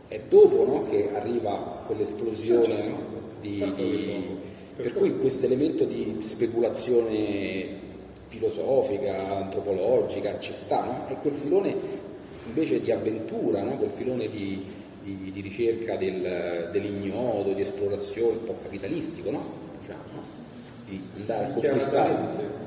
[0.08, 3.02] è dopo no, che arriva quell'esplosione certo, no,
[3.42, 4.38] di, certo di,
[4.76, 7.82] per cui questo elemento di speculazione
[8.28, 11.06] filosofica, antropologica ci sta, no?
[11.10, 11.76] E quel filone
[12.46, 13.78] invece di avventura, no?
[13.78, 14.66] quel filone di,
[15.02, 19.44] di, di ricerca del, dell'ignoto, di esplorazione un po' capitalistico, no?
[19.82, 20.22] Diciamo,
[20.88, 22.16] di andare a conquistare,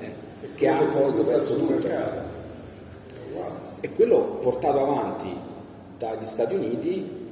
[0.01, 0.11] eh,
[0.55, 1.89] che ha poi questo tutto
[3.81, 5.29] e quello portato avanti
[5.99, 7.25] dagli Stati Uniti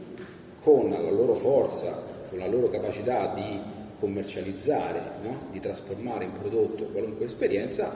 [0.63, 3.61] con la loro forza, con la loro capacità di
[3.99, 5.47] commercializzare, no?
[5.51, 7.93] di trasformare in prodotto qualunque esperienza,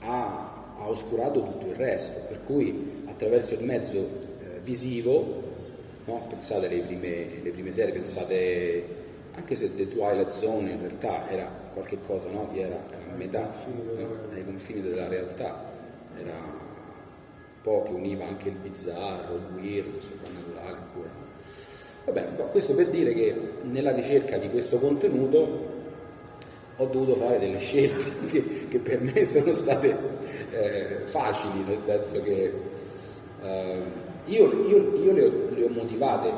[0.00, 2.20] ha, ha, oscurato tutto il resto.
[2.28, 5.42] Per cui attraverso il mezzo eh, visivo,
[6.04, 6.26] no?
[6.28, 11.50] pensate alle prime, le prime serie, pensate anche se The Twilight Zone in realtà era
[11.72, 12.50] qualche cosa, no?
[12.54, 13.50] era, era a metà,
[14.32, 15.62] ai confini della realtà,
[16.18, 16.65] era
[17.66, 21.10] po' che univa anche il bizzarro, il weird, il soprannaturale ancora.
[22.04, 25.74] Va bene, questo per dire che nella ricerca di questo contenuto
[26.76, 29.98] ho dovuto fare delle scelte che, che per me sono state
[30.52, 32.52] eh, facili, nel senso che
[33.42, 33.82] eh,
[34.26, 36.32] io, io, io le, ho, le, ho, motivate,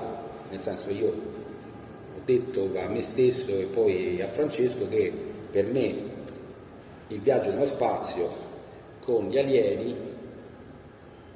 [0.48, 5.12] nel senso io ho detto a me stesso e poi a Francesco che
[5.50, 5.94] per me
[7.08, 8.46] il viaggio nello spazio
[9.00, 10.16] con gli alieni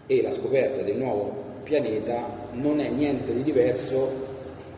[0.07, 4.11] e la scoperta del nuovo pianeta non è niente di diverso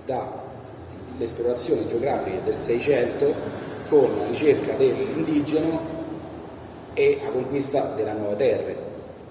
[0.05, 3.35] dall'esplorazione geografica del 600
[3.89, 5.93] con la ricerca dell'indigeno
[6.95, 8.73] e la conquista della nuova terra.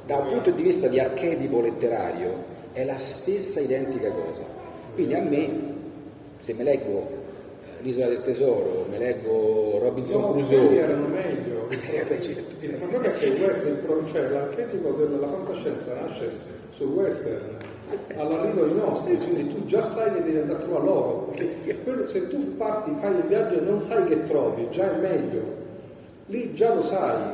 [0.06, 4.44] Da un punto di vista di archetipo letterario è la stessa identica cosa.
[4.94, 5.50] Quindi a me,
[6.38, 7.22] se me leggo
[7.84, 10.78] L'isola del tesoro, me leggo Robinson no, Crusoe.
[10.78, 11.68] erano meglio.
[11.74, 12.66] Eh, beh, certo.
[12.66, 16.30] Il problema è che il western, cioè l'archetipo della fantascienza nasce
[16.70, 17.58] sul western
[18.16, 21.34] all'arrivo dei nostri, quindi tu già sai che devi andare a trovare loro.
[21.36, 25.42] Perché se tu parti, fai il viaggio e non sai che trovi, già è meglio.
[26.28, 27.34] Lì già lo sai.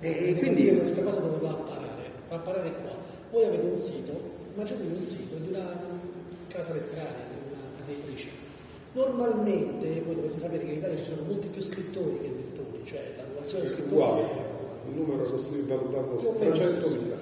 [0.00, 2.10] E, e quindi questa cosa dove va a parare?
[2.28, 2.90] Va a parare qua.
[3.30, 4.12] Voi avete un sito,
[4.54, 5.78] immaginate un sito di una
[6.48, 8.39] casa letteraria, di una casa editrice
[8.92, 13.14] Normalmente voi dovete sapere che in Italia ci sono molti più scrittori che lettori cioè
[13.16, 14.44] l'annuazione È scrittura uguale, è
[14.88, 16.96] il numero lo si valutato più o meno lo stesso.
[16.96, 17.14] 300.000.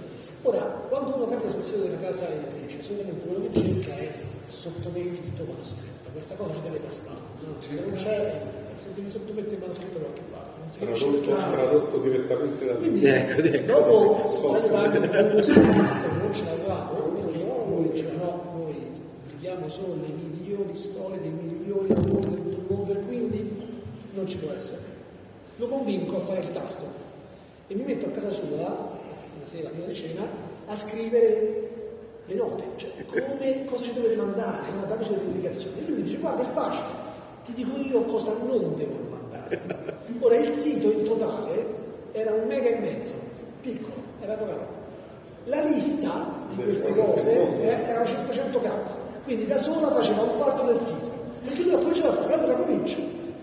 [0.43, 4.13] Ora, quando uno capita sul sito di una casa editrice, solitamente quello che cerca è
[4.49, 6.09] sottometti tutto manoscritto.
[6.13, 7.55] Questa cosa ci deve tastare, no?
[7.59, 8.43] Se non c'è,
[8.77, 12.75] se devi sottomettere il manoscritto da qualche parte, non si capisce Tradotto, tradotto direttamente da
[12.75, 13.73] Quindi, Ecco, ecco.
[13.73, 18.75] dopo anche di fare questo testo non ce l'avevamo, perché noi noi
[19.23, 20.13] pubblichiamo solo le
[20.59, 23.51] migliori storie dei migliori autori del tutto il mondo e quindi
[24.15, 24.83] non ci può essere.
[25.57, 26.85] Lo convinco a fare il tasto
[27.69, 30.27] e mi metto a casa sua, una sera prima di cena,
[30.67, 31.71] a scrivere
[32.27, 34.85] le note, cioè come, cosa ci dovete mandare, no?
[34.87, 35.79] dateci delle indicazioni.
[35.79, 36.87] E lui mi dice guarda è facile,
[37.45, 39.97] ti dico io cosa non devo mandare.
[40.21, 41.77] Ora il sito in totale
[42.13, 43.13] era un mega e mezzo,
[43.61, 44.77] piccolo, era poca.
[45.45, 48.98] La lista di queste cose eh, erano 500k,
[49.29, 51.05] quindi da sola faceva un quarto del sito.
[51.45, 52.97] Perché lui ha cominciato a fare, allora comincia.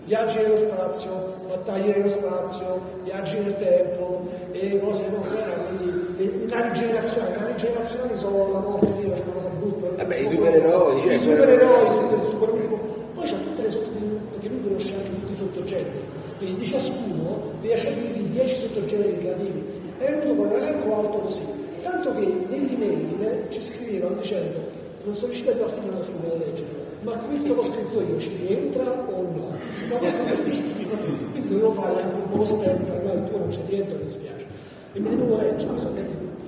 [0.04, 1.10] Viaggi nello spazio,
[1.46, 7.32] battaglie nello spazio, viaggi nel tempo, e cose no, non erano quelli, le, navi generazionali,
[7.34, 9.86] le navi generazionali sono la morte di c'è una cosa brutta.
[9.96, 12.78] Vabbè, i insomma, supereroi, cioè, I supereroi, tutto il supereroismo.
[13.14, 16.00] Poi c'ha tutte le sottogeneri, perché lui conosce anche tutti i sottogeneri.
[16.38, 19.64] Quindi di ciascuno riesce a dirgli 10 sottogeneri relativi.
[19.98, 21.42] Era venuto con un elenco alto così.
[21.80, 24.65] Tanto che nell'email ci scrivevano dicendo
[25.06, 26.64] non sono riuscito a arrivare fino alla fine della legge,
[27.02, 29.52] ma questo che ho scritto io ci rientra o no?
[29.88, 30.74] Ma questo per così.
[31.30, 34.46] Quindi dovevo fare anche un po' per me il tuo non ci rientra, mi dispiace.
[34.92, 36.44] E me ne dovevo leggere, mi sono letti tutti.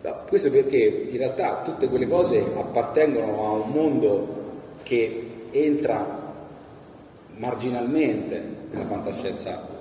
[0.00, 0.78] No, questo perché
[1.10, 4.28] in realtà tutte quelle cose appartengono a un mondo
[4.82, 6.26] che entra
[7.36, 9.76] marginalmente nella fantascienza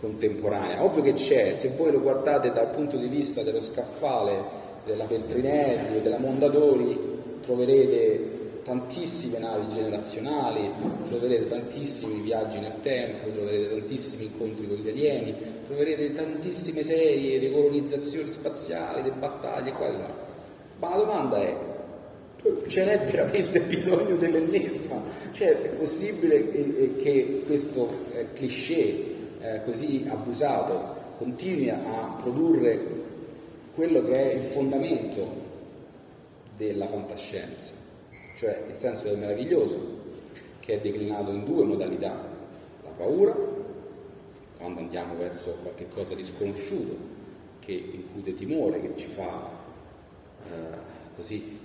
[0.00, 0.82] contemporanea.
[0.82, 6.00] Ovvio che c'è, se voi lo guardate dal punto di vista dello scaffale della Feltrinelli
[6.00, 10.70] della Mondadori, troverete tantissime navi generazionali,
[11.08, 17.50] troverete tantissimi viaggi nel tempo, troverete tantissimi incontri con gli alieni, troverete tantissime serie di
[17.50, 20.14] colonizzazioni spaziali, di battaglie qua e là.
[20.78, 21.56] Ma la domanda è,
[22.68, 25.02] ce n'è veramente bisogno dell'ennesima?
[25.32, 26.48] Cioè è possibile
[27.02, 29.04] che questo eh, cliché
[29.40, 32.98] eh, così abusato continui a produrre
[33.74, 35.48] quello che è il fondamento
[36.66, 37.72] della fantascienza,
[38.36, 39.98] cioè il senso del meraviglioso,
[40.60, 42.12] che è declinato in due modalità,
[42.84, 43.34] la paura,
[44.58, 47.18] quando andiamo verso qualche cosa di sconosciuto,
[47.60, 49.48] che incute timore, che ci fa
[50.44, 50.76] eh,
[51.16, 51.58] così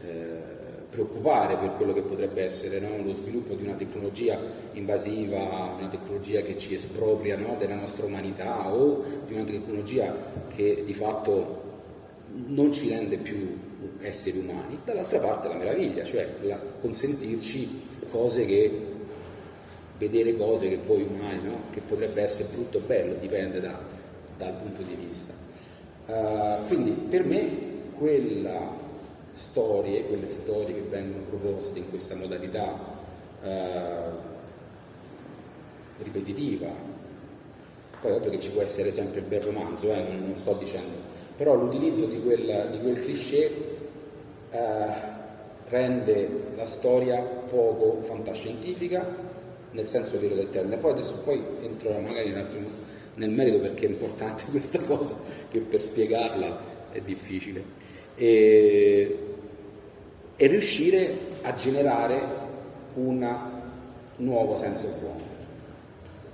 [0.00, 3.02] eh, preoccupare per quello che potrebbe essere no?
[3.02, 4.40] lo sviluppo di una tecnologia
[4.72, 7.56] invasiva, una tecnologia che ci espropria no?
[7.58, 10.14] della nostra umanità o di una tecnologia
[10.48, 11.62] che di fatto
[12.46, 18.92] non ci rende più esseri umani, dall'altra parte la meraviglia, cioè la- consentirci cose che,
[19.98, 21.62] vedere cose che voi umani, no?
[21.70, 23.78] che potrebbe essere brutto o bello, dipende da-
[24.36, 25.32] dal punto di vista.
[26.06, 27.48] Uh, quindi per me
[27.96, 28.82] quella
[29.32, 32.78] storie, quelle storie che vengono proposte in questa modalità
[33.42, 34.32] eh,
[35.98, 36.68] ripetitiva,
[38.00, 40.96] poi ovvio che ci può essere sempre il bel romanzo, eh, non, non sto dicendo,
[41.36, 43.73] però l'utilizzo di quel, di quel cliché
[44.54, 45.12] eh,
[45.68, 49.32] rende la storia poco fantascientifica
[49.72, 50.76] nel senso vero del termine.
[50.76, 52.66] Poi adesso poi entrerò magari attimo
[53.14, 55.14] nel merito perché è importante questa cosa,
[55.50, 57.62] che per spiegarla è difficile.
[58.14, 59.18] E,
[60.36, 62.22] e riuscire a generare
[62.94, 63.50] un
[64.16, 65.32] nuovo senso wonder.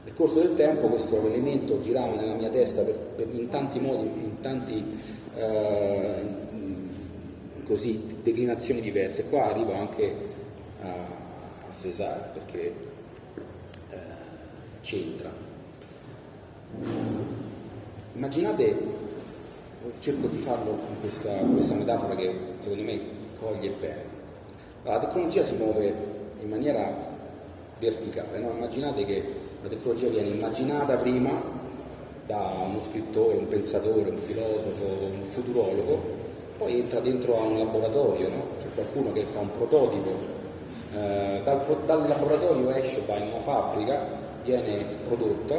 [0.04, 4.04] Nel corso del tempo questo elemento girava nella mia testa per, per in tanti modi,
[4.04, 4.84] in tanti
[5.36, 6.22] eh,
[7.70, 9.28] così, declinazioni diverse.
[9.28, 10.12] Qua arrivo anche
[10.80, 12.74] a, a Cesare perché
[13.90, 13.96] eh,
[14.80, 15.30] c'entra.
[18.14, 18.76] Immaginate,
[20.00, 23.00] cerco di farlo con questa, questa metafora che secondo me
[23.38, 24.04] coglie bene.
[24.82, 25.94] La tecnologia si muove
[26.40, 27.08] in maniera
[27.78, 28.50] verticale, no?
[28.50, 29.22] immaginate che
[29.62, 31.40] la tecnologia viene immaginata prima
[32.26, 36.19] da uno scrittore, un pensatore, un filosofo, un futurologo,
[36.60, 38.44] poi entra dentro a un laboratorio, no?
[38.60, 40.10] c'è qualcuno che fa un prototipo,
[40.92, 43.98] eh, dal, dal laboratorio esce, va in una fabbrica,
[44.44, 45.56] viene prodotta,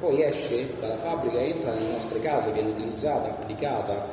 [0.00, 4.04] poi esce dalla fabbrica, entra nelle nostre case, viene utilizzata, applicata,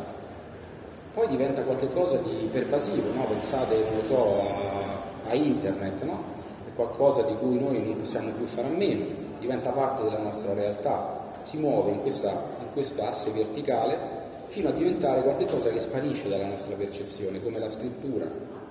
[1.12, 3.24] poi diventa qualcosa di pervasivo, no?
[3.24, 6.24] pensate, non so, a, a internet, no?
[6.68, 9.06] è qualcosa di cui noi non possiamo più fare a meno,
[9.40, 14.17] diventa parte della nostra realtà, si muove in questa, in questa asse verticale
[14.48, 18.30] fino a diventare qualcosa che sparisce dalla nostra percezione, come la scrittura,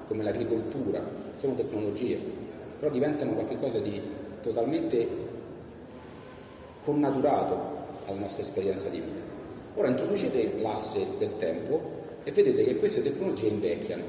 [0.08, 1.02] come l'agricoltura,
[1.36, 2.18] sono tecnologie,
[2.78, 4.00] però diventano qualcosa di
[4.40, 5.08] totalmente
[6.82, 7.74] connaturato
[8.06, 9.22] alla nostra esperienza di vita.
[9.74, 11.80] Ora introducete l'asse del tempo
[12.24, 14.04] e vedete che queste tecnologie invecchiano.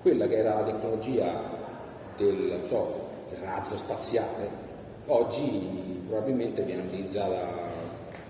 [0.00, 1.40] Quella che era la tecnologia
[2.16, 3.08] del, so,
[3.40, 4.48] razzo spaziale,
[5.06, 7.70] oggi probabilmente viene utilizzata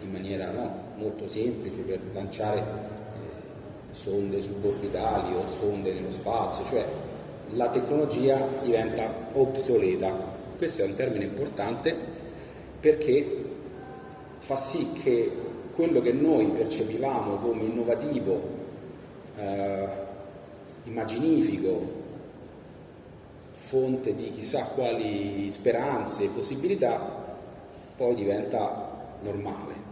[0.00, 6.86] in maniera no, molto semplice per lanciare eh, sonde suborbitali o sonde nello spazio, cioè
[7.50, 10.12] la tecnologia diventa obsoleta.
[10.56, 11.94] Questo è un termine importante
[12.80, 13.44] perché
[14.38, 15.32] fa sì che
[15.74, 18.40] quello che noi percepivamo come innovativo,
[19.36, 19.88] eh,
[20.84, 22.02] immaginifico,
[23.50, 26.98] fonte di chissà quali speranze e possibilità,
[27.96, 29.83] poi diventa normale.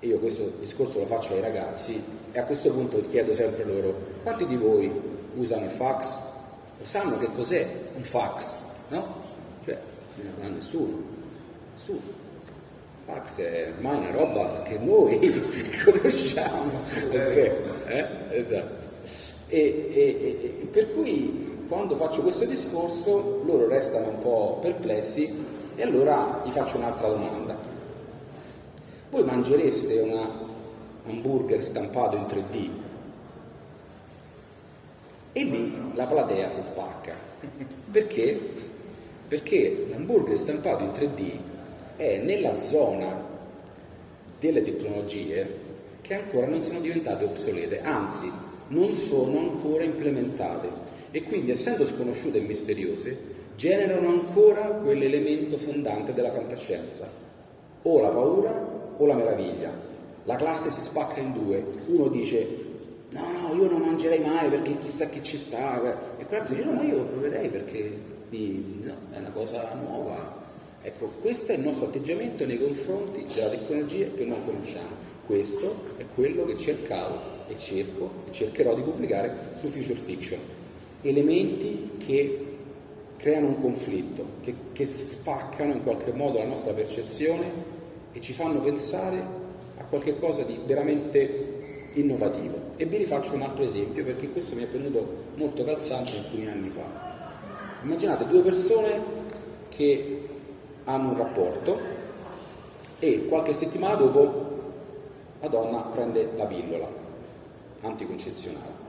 [0.00, 4.46] Io questo discorso lo faccio ai ragazzi e a questo punto chiedo sempre loro, quanti
[4.46, 4.90] di voi
[5.36, 6.16] usano il fax?
[6.80, 8.50] O sanno che cos'è un fax?
[8.88, 9.14] No?
[9.64, 9.78] Cioè,
[10.16, 11.02] non lo sa nessuno.
[11.72, 12.28] Nessuno
[13.10, 15.18] fax è ormai una roba che noi
[15.84, 16.70] conosciamo.
[17.08, 17.52] Okay.
[17.86, 18.06] Eh?
[18.30, 18.88] Esatto.
[19.48, 25.44] E, e, e, per cui quando faccio questo discorso loro restano un po' perplessi
[25.74, 27.58] e allora gli faccio un'altra domanda.
[29.10, 30.30] Voi mangereste un
[31.04, 32.70] hamburger stampato in 3D?
[35.32, 37.12] E lì la platea si spacca.
[37.90, 38.40] Perché?
[39.26, 41.38] Perché l'hamburger stampato in 3D
[41.96, 43.20] è nella zona
[44.38, 45.58] delle tecnologie
[46.02, 48.30] che ancora non sono diventate obsolete, anzi
[48.68, 50.68] non sono ancora implementate
[51.10, 53.18] e quindi essendo sconosciute e misteriose
[53.56, 57.10] generano ancora quell'elemento fondante della fantascienza,
[57.82, 59.72] o la paura o la meraviglia.
[60.24, 62.68] La classe si spacca in due, uno dice
[63.12, 65.80] no no io non mangerei mai perché chissà che ci sta
[66.16, 67.98] e quell'altro dice no ma io lo proverei perché
[68.28, 70.38] no, è una cosa nuova,
[70.82, 74.96] Ecco, questo è il nostro atteggiamento nei confronti della tecnologia che non conosciamo.
[75.26, 80.40] Questo è quello che cercavo e cerco e cercherò di pubblicare su Future Fiction.
[81.02, 82.46] Elementi che
[83.18, 87.78] creano un conflitto, che, che spaccano in qualche modo la nostra percezione
[88.12, 89.18] e ci fanno pensare
[89.76, 91.58] a qualche cosa di veramente
[91.94, 92.72] innovativo.
[92.76, 96.70] E vi rifaccio un altro esempio perché questo mi è venuto molto calzante alcuni anni
[96.70, 97.08] fa.
[97.82, 99.00] Immaginate due persone
[99.68, 100.28] che
[100.84, 101.78] hanno un rapporto
[102.98, 104.48] e qualche settimana dopo
[105.40, 106.88] la donna prende la pillola
[107.82, 108.88] anticoncezionale.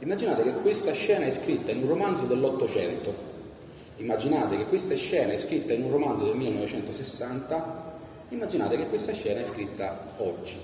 [0.00, 3.27] Immaginate che questa scena è scritta in un romanzo dell'Ottocento,
[3.98, 7.96] immaginate che questa scena è scritta in un romanzo del 1960,
[8.30, 10.56] immaginate che questa scena è scritta oggi.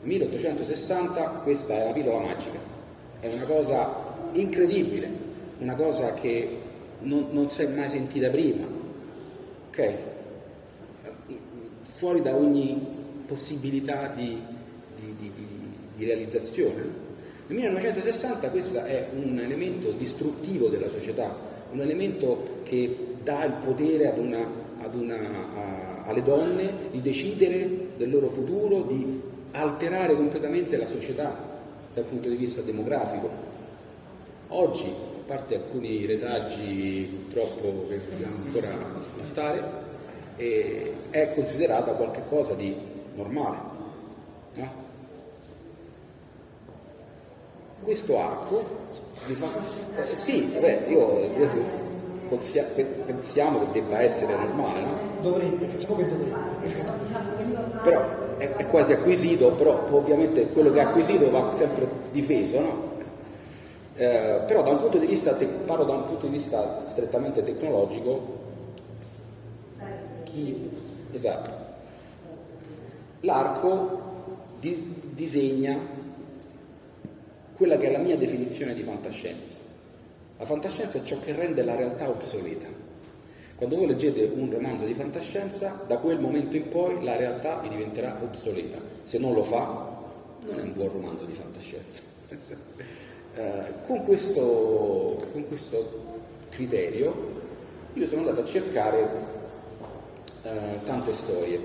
[0.00, 2.58] Nel 1860 questa è la pillola magica,
[3.20, 3.94] è una cosa
[4.32, 5.10] incredibile,
[5.58, 6.58] una cosa che
[7.00, 8.66] non, non si è mai sentita prima,
[9.68, 9.94] ok?
[11.82, 12.80] Fuori da ogni
[13.26, 14.40] possibilità di,
[14.96, 15.32] di, di,
[15.96, 17.06] di realizzazione.
[17.46, 24.08] Nel 1960 questo è un elemento distruttivo della società, un elemento che dà il potere
[24.08, 24.46] ad una,
[24.80, 29.20] ad una, a, alle donne di decidere del loro futuro, di
[29.52, 31.36] alterare completamente la società
[31.92, 33.46] dal punto di vista demografico.
[34.48, 34.92] Oggi
[35.26, 39.86] parte alcuni retaggi purtroppo che dobbiamo ancora ascoltare,
[40.36, 42.74] è considerata qualcosa di
[43.14, 43.58] normale.
[44.54, 44.87] No?
[47.82, 48.64] Questo arco
[49.26, 49.46] mi fa...
[49.96, 51.30] Eh, sì, vabbè, io
[53.04, 54.92] pensiamo che debba essere normale, no?
[55.22, 56.36] Dovrebbe, facciamo che dovrebbe.
[57.82, 62.86] Però è, è quasi acquisito, però ovviamente quello che è acquisito va sempre difeso, no?
[63.94, 67.42] Eh, però da un punto di vista, te- parlo da un punto di vista strettamente
[67.42, 68.36] tecnologico,
[70.24, 70.70] chi,
[71.12, 71.50] esatto,
[73.20, 74.00] l'arco
[74.60, 75.76] dis- disegna
[77.58, 79.58] quella che è la mia definizione di fantascienza.
[80.38, 82.66] La fantascienza è ciò che rende la realtà obsoleta.
[83.56, 87.68] Quando voi leggete un romanzo di fantascienza, da quel momento in poi la realtà vi
[87.68, 88.78] diventerà obsoleta.
[89.02, 89.64] Se non lo fa,
[90.46, 92.02] non è un buon romanzo di fantascienza.
[93.34, 96.06] Eh, con, questo, con, questo,
[96.48, 97.42] criterio
[97.92, 99.08] io sono andato a cercare
[100.42, 101.60] eh, tante storie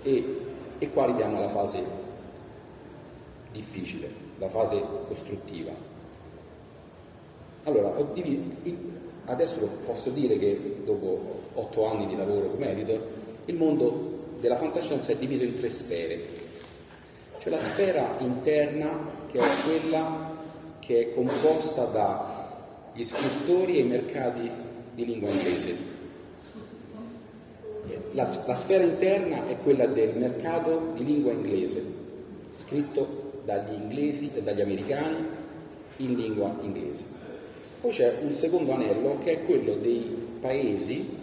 [0.00, 0.36] e,
[0.78, 1.84] e qua arriviamo alla fase
[3.50, 4.10] difficile,
[4.42, 5.70] la fase costruttiva.
[7.62, 7.94] Allora,
[9.26, 13.00] adesso posso dire che dopo otto anni di lavoro come editor,
[13.44, 16.40] il mondo della fantascienza è diviso in tre sfere.
[17.38, 18.98] C'è la sfera interna
[19.30, 20.30] che è quella
[20.80, 24.50] che è composta dagli scrittori e i mercati
[24.92, 25.90] di lingua inglese.
[28.12, 31.84] la, la sfera interna è quella del mercato di lingua inglese,
[32.50, 35.16] scritto dagli inglesi e dagli americani
[35.96, 37.04] in lingua inglese.
[37.80, 41.20] Poi c'è un secondo anello che è quello dei paesi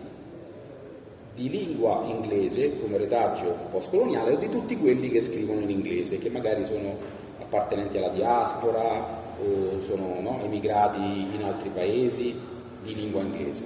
[1.33, 6.29] di lingua inglese come retaggio postcoloniale o di tutti quelli che scrivono in inglese, che
[6.29, 6.97] magari sono
[7.39, 12.37] appartenenti alla diaspora o sono no, emigrati in altri paesi
[12.83, 13.65] di lingua inglese.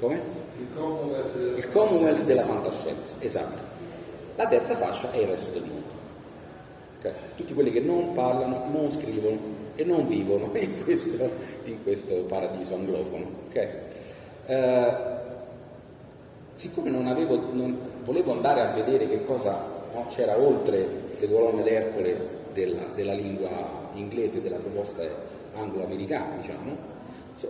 [0.00, 0.22] Come?
[1.56, 3.62] Il Commonwealth della fantascienza, esatto.
[4.34, 5.77] La terza fascia è il resto del mondo.
[6.98, 7.12] Okay?
[7.36, 9.38] Tutti quelli che non parlano, non scrivono
[9.74, 11.30] e non vivono in questo,
[11.64, 13.26] in questo paradiso anglofono.
[13.48, 13.68] Okay?
[14.46, 14.96] Eh,
[16.52, 19.56] siccome non avevo, non, volevo andare a vedere che cosa
[19.92, 20.86] no, c'era oltre
[21.18, 23.50] le colonne d'Ercole della, della lingua
[23.94, 25.02] inglese, della proposta
[25.54, 26.96] anglo-americana, diciamo,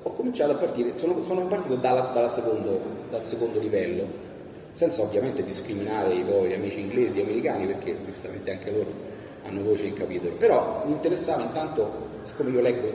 [0.03, 4.26] ho cominciato a partire, sono, sono partito dalla, dalla secondo, dal secondo livello,
[4.72, 9.86] senza ovviamente discriminare i poveri amici inglesi e americani, perché giustamente anche loro hanno voce
[9.86, 12.93] in capitolo, però mi interessava intanto, siccome io leggo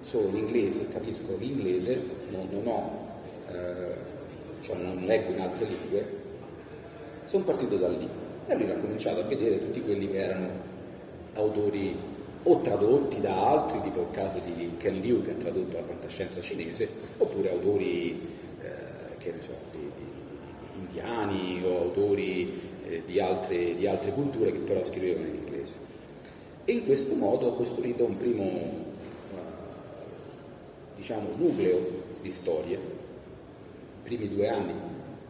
[0.00, 3.08] solo l'inglese, capisco l'inglese, non, non ho,
[3.52, 3.94] eh,
[4.62, 6.18] cioè non leggo in altre lingue,
[7.24, 8.08] sono partito da lì
[8.46, 10.48] e allora ho cominciato a vedere tutti quelli che erano
[11.34, 11.96] autori
[12.42, 16.40] o tradotti da altri, tipo il caso di Ken Liu che ha tradotto la fantascienza
[16.40, 18.18] cinese, oppure autori
[18.62, 24.12] eh, che ne so, di, di, di, indiani o autori eh, di, altre, di, altre,
[24.12, 25.39] culture che però scrivevano in.
[26.70, 28.60] E in questo modo ho costruito un primo eh,
[30.94, 31.84] diciamo, nucleo
[32.22, 32.76] di storie.
[32.76, 34.74] I primi due anni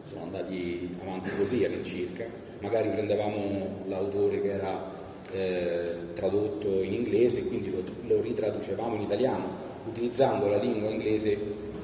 [0.03, 2.25] sono andati avanti così all'incirca,
[2.59, 4.91] magari prendevamo l'autore che era
[5.31, 9.47] eh, tradotto in inglese, quindi lo, lo, ritraducevamo in italiano,
[9.87, 11.35] utilizzando la lingua inglese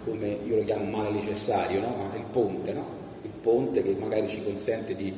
[0.03, 2.11] come io lo chiamo male necessario, no?
[2.13, 2.85] il ponte, no?
[3.23, 5.11] il ponte che magari ci consente di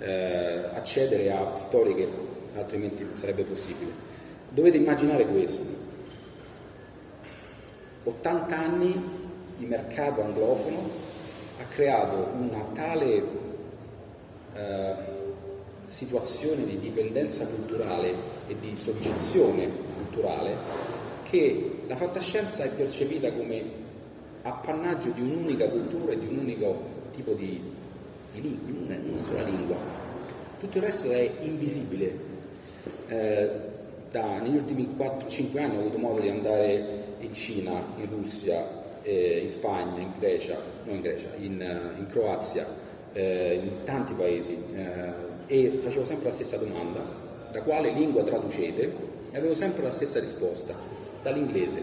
[0.00, 3.90] eh, accedere a storie che altrimenti sarebbe possibile.
[4.48, 5.64] Dovete immaginare questo,
[8.04, 9.18] 80 anni
[9.56, 11.08] di mercato anglofono
[11.60, 13.22] ha creato una tale
[14.54, 14.94] eh,
[15.88, 18.14] situazione di dipendenza culturale
[18.46, 20.56] e di soggezione culturale
[21.22, 23.62] che la fantascienza è percepita come
[24.42, 27.60] appannaggio di un'unica cultura e di un unico tipo di,
[28.32, 29.76] di di una sola lingua.
[30.58, 32.29] Tutto il resto è invisibile.
[33.10, 33.50] Eh,
[34.12, 38.64] da, negli ultimi 4-5 anni ho avuto modo di andare in Cina, in Russia,
[39.02, 42.64] eh, in Spagna, in Grecia, no in Grecia, in, in Croazia,
[43.12, 45.12] eh, in tanti paesi eh,
[45.46, 47.00] e facevo sempre la stessa domanda,
[47.50, 49.08] da quale lingua traducete?
[49.32, 50.74] E avevo sempre la stessa risposta,
[51.22, 51.82] dall'inglese.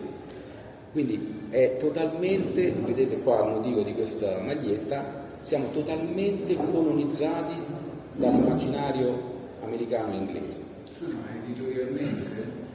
[0.93, 7.53] Quindi è totalmente, vedete qua il motivo di questa maglietta, siamo totalmente colonizzati
[8.13, 10.76] dall'immaginario americano e inglese.
[11.05, 12.65] Ma editorialmente?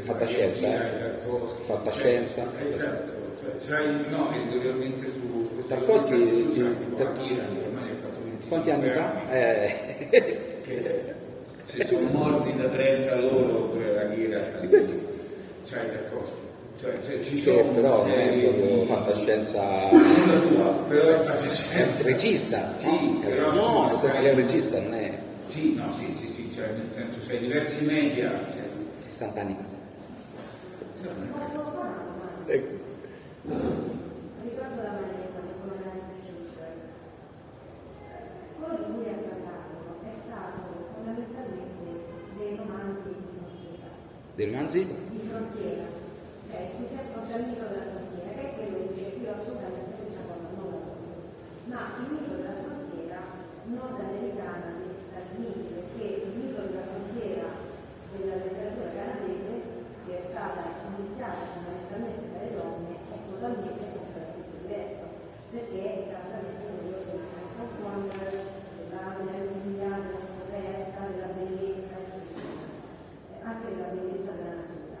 [0.00, 1.18] Fantascienza, eh?
[1.66, 2.46] Fantascienza.
[2.68, 3.10] Esatto,
[3.64, 5.64] cioè, no, editorialmente su...
[5.66, 6.50] Tarkovsky...
[6.94, 7.62] Tarkovsky
[8.48, 9.30] quanti anni fa?
[9.30, 11.12] Eh.
[11.64, 15.00] Se sono morti da 30 loro, pure la Ghira Di questi?
[15.66, 16.42] Cioè, Tarkovsky.
[16.80, 19.62] Cioè, cioè, ci sono però non è proprio fantascienza
[20.88, 24.94] però è fantascienza regista sì, no, però, no nel senso che è un regista non
[24.94, 25.12] è
[25.48, 26.33] sì no sì sì cioè
[26.94, 28.70] senso c'è diversi media cioè...
[28.92, 29.64] 60 anni fa
[32.46, 32.74] ecco.
[34.42, 35.74] ricordo la maglietta di come
[38.58, 40.62] quello di cui ha parlato è stato
[40.94, 41.90] fondamentalmente
[42.38, 43.90] dei romanzi di frontiera.
[44.36, 44.86] Dei romanzi?
[44.86, 45.84] Di frontiera,
[46.48, 49.92] cioè cui si affronta il mito della frontiera, che è quello che dice io assolutamente
[49.98, 51.14] questa cosa non la voglio.
[51.66, 53.20] Ma il mito della frontiera
[53.66, 57.46] non americana negli Stati Uniti, perché il mito della frontiera
[58.14, 59.54] della letteratura canadese,
[60.06, 60.62] che è stata
[60.94, 65.04] iniziata fondamentalmente dalle donne, è totalmente completamente diverso,
[65.50, 68.32] perché è esattamente quello che è stato Wonder
[68.88, 71.94] della lunga, della scoperta, della bellezza,
[73.42, 75.00] anche della bellezza della natura.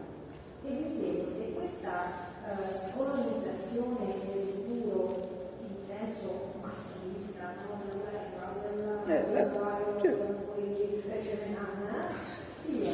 [0.64, 2.12] E vi chiedo se questa
[2.44, 5.16] eh, colonizzazione del futuro
[5.64, 7.80] in senso maschilista, no?
[7.88, 9.58] la guerra, del eh, esatto.
[10.02, 10.28] certo.
[10.52, 12.12] poi fece Menana,
[12.60, 12.92] sia,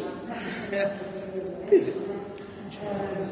[1.66, 1.90] sì, sì.
[2.80, 3.22] eh,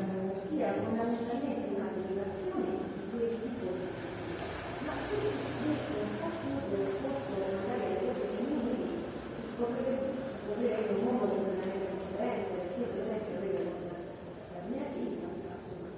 [0.49, 3.67] sia fondamentalmente una derivazione di quel tipo
[4.85, 6.99] ma se si desse un po' più del
[10.49, 13.63] scoprirebbe un mondo completamente differente, perché io per esempio vedo
[14.57, 15.93] la mia figlia, insomma,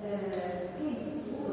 [0.00, 1.52] eh, che il futuro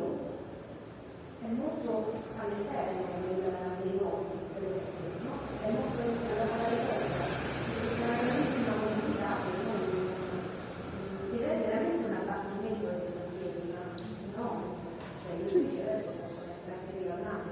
[1.41, 1.91] è molto
[2.38, 5.34] all'esterno del- dei luoghi, per esempio, no?
[5.59, 6.01] È molto
[6.38, 7.26] la parola eterna,
[7.97, 10.13] una grandissima comunità che noi
[11.36, 13.82] ed è veramente un abbattimento delle frontiere, ma
[14.38, 14.47] no,
[15.20, 17.49] cioè io dico adesso possono essere anche rivalnate,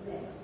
[0.00, 0.36] problema.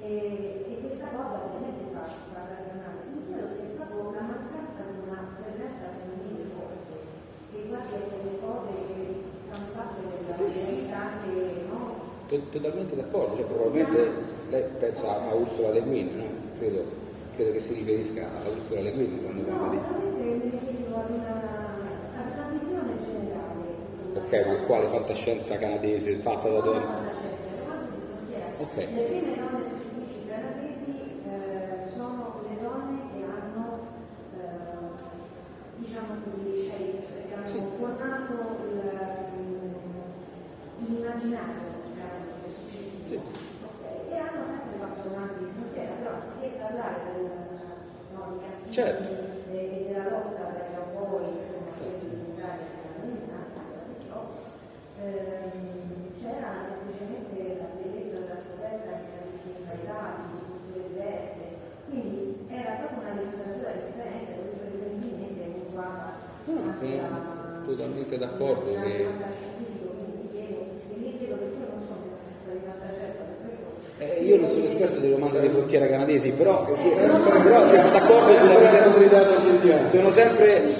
[0.00, 3.02] E, e questa cosa ovviamente fa, fa ragionare.
[3.12, 6.94] Mi chiedo se è proprio una mancanza di una presenza femminile forte,
[7.50, 9.04] che guarda delle cose che
[9.50, 11.80] fanno parte della realtà che no?
[12.28, 14.10] To- Totalmente d'accordo, cioè, probabilmente
[14.48, 16.24] lei pensa a Ursula Le Guin, no?
[16.58, 16.84] credo,
[17.36, 19.76] credo che si riferisca a Ursula Le Guin quando parla di...
[19.76, 21.34] veramente mi riferivo ad una,
[22.18, 23.62] ad una visione generale.
[23.94, 24.26] insomma.
[24.26, 26.86] Ok, ma quale fantascienza canadese fatta da donne?
[28.58, 28.76] Ok.
[28.76, 33.78] Le prime donne scrittrici canadesi eh, sono le donne che hanno,
[34.34, 36.16] eh, diciamo
[37.44, 37.62] Sì.
[37.78, 38.90] formato il-
[40.86, 41.66] l'immaginario
[43.16, 47.30] Ok, E hanno sempre fatto romanzi di frontiera, però anziché parlare del,
[48.12, 49.08] no, di cattivi Certo.
[49.48, 53.32] e, della lotta per i cowboy, insomma, per diventare sicuramente
[53.88, 54.18] perciò
[55.00, 61.44] ehm, c'era semplicemente la bellezza della scoperta di grandissimi paesaggi, di culture diverse,
[61.88, 68.80] quindi era proprio una letteratura differente, proprio prevedibilmente mutuata No, anche sono totalmente d'accordo da
[68.84, 72.64] che- fantascientifico, quindi mi chiedo, e mi chiedo che io non sono un esperto di
[72.64, 73.66] fantascienza, per questo
[74.00, 78.58] Eh, io non sono esperto dei romanzi di frontiera canadesi, però, però siamo d'accordo sulla
[78.60, 79.86] Sempre presenza...
[79.86, 80.72] Sono sempre...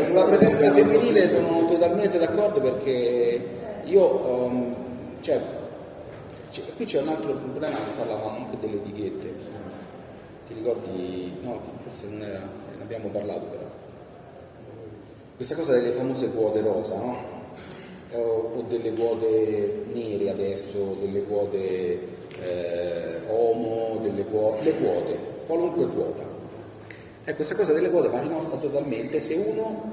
[0.00, 3.40] Sulla presenza femminile sono totalmente d'accordo perché
[3.84, 4.74] io, um,
[5.20, 5.40] cioè,
[6.50, 9.32] c'è- qui c'è un altro problema che parlavamo anche delle etichette.
[10.46, 11.32] Ti ricordi?
[11.42, 13.62] No, forse non era, ne abbiamo parlato però.
[15.36, 17.33] Questa cosa delle famose quote rosa, no?
[18.14, 21.98] O, o delle quote nere adesso, delle quote
[22.40, 26.22] eh, homo, delle quote, le quote, qualunque quota.
[27.24, 29.92] Ecco, questa cosa delle quote va rimossa totalmente se uno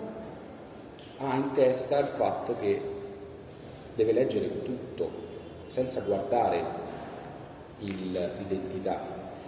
[1.18, 2.80] ha in testa il fatto che
[3.96, 5.10] deve leggere tutto
[5.68, 6.64] senza guardare
[7.80, 9.02] il- l'identità.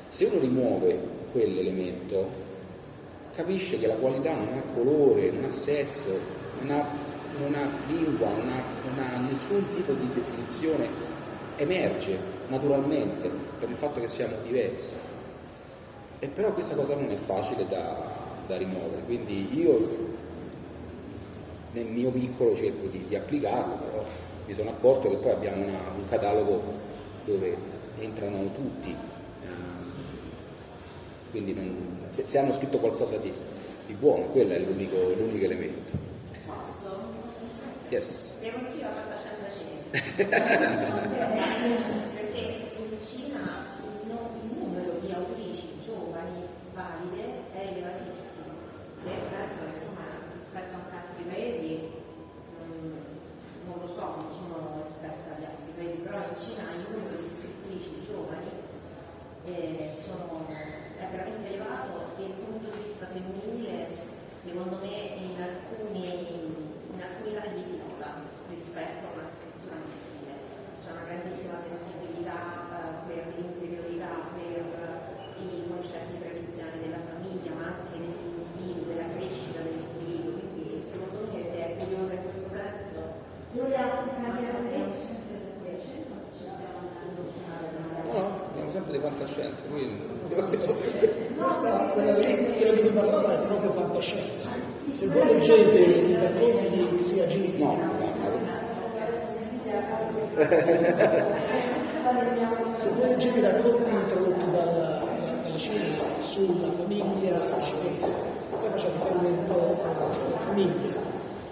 [0.07, 0.97] Se uno rimuove
[1.32, 2.28] quell'elemento,
[3.36, 6.09] capisce che la qualità non ha colore, non ha sesso,
[6.61, 6.86] non ha,
[7.38, 10.88] non ha lingua, non ha, non ha nessun tipo di definizione,
[11.57, 12.17] emerge
[12.47, 13.29] naturalmente
[13.59, 14.93] per il fatto che siamo diversi.
[16.19, 17.95] E però questa cosa non è facile da,
[18.47, 20.11] da rimuovere, quindi io
[21.73, 24.03] nel mio piccolo cerco di, di applicarlo, però
[24.45, 26.61] mi sono accorto che poi abbiamo una- un catalogo
[27.25, 27.55] dove
[27.99, 28.95] entrano tutti,
[31.31, 33.31] quindi non- se, se hanno scritto qualcosa di,
[33.88, 36.12] di buono, quello è l'unico, l'unico elemento.
[37.94, 38.34] Yes.
[38.41, 39.94] Le consiglio la fantascienza cinese.
[42.18, 42.41] Perché
[42.82, 44.18] in Cina il,
[44.50, 46.41] numero di autrici giovani,
[46.74, 48.50] valide, è elevatissimo.
[49.06, 51.94] E penso che insomma rispetto anche ad altri paesi,
[52.66, 57.30] non lo so, non sono esperta di altri paesi, però in Cina il numero di
[57.30, 58.50] scrittrici giovani
[59.46, 64.14] eh, sono- è veramente elevato e il punto di vista femminile
[64.44, 66.04] secondo me in alcuni,
[66.91, 68.20] in alcuni lati si nota
[68.74, 70.34] rispetto a una scrittura maschile.
[70.82, 72.41] C'è una grandissima sensibilità
[72.74, 74.65] eh, per l'interiorità, per
[75.38, 80.41] i concetti tradizionali della famiglia, ma anche dell'individuo, della crescita dell'individuo.
[80.57, 82.97] Quindi secondo me se è curiosa in questo senso,
[83.53, 83.93] Giulia,
[88.74, 90.01] sempre di fantascienza, quindi...
[91.38, 94.45] Questa, quella lì, quella di cui parlava è proprio fantascienza.
[94.89, 98.12] Se voi leggete i racconti di Xia Giri, No, no, no,
[102.74, 105.03] se voi leggete racconti tradotti dalla,
[105.43, 108.14] dalla Cina sulla famiglia cinese,
[108.49, 109.53] poi faccio riferimento
[109.84, 110.93] alla, alla famiglia,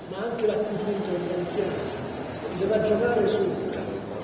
[0.10, 2.00] ma anche l'accudimento degli anziani,
[2.58, 3.42] di ragionare su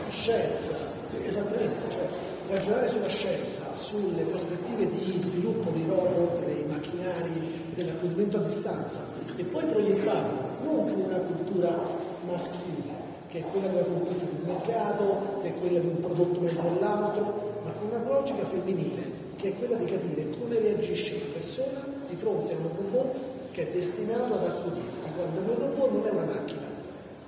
[0.09, 0.73] scienza,
[1.05, 2.07] sì, esattamente, cioè
[2.49, 8.99] ragionare sulla scienza, sulle prospettive di sviluppo dei robot, dei macchinari, dell'accudimento a distanza
[9.35, 11.79] e poi proiettarlo non con una cultura
[12.25, 12.86] maschile,
[13.27, 17.61] che è quella della conquista del mercato, che è quella di un prodotto meglio dell'altro,
[17.63, 19.03] ma con una logica femminile,
[19.35, 23.15] che è quella di capire come reagisce una persona di fronte a un robot
[23.51, 26.67] che è destinato ad accudirti, quando quel robot non è una macchina,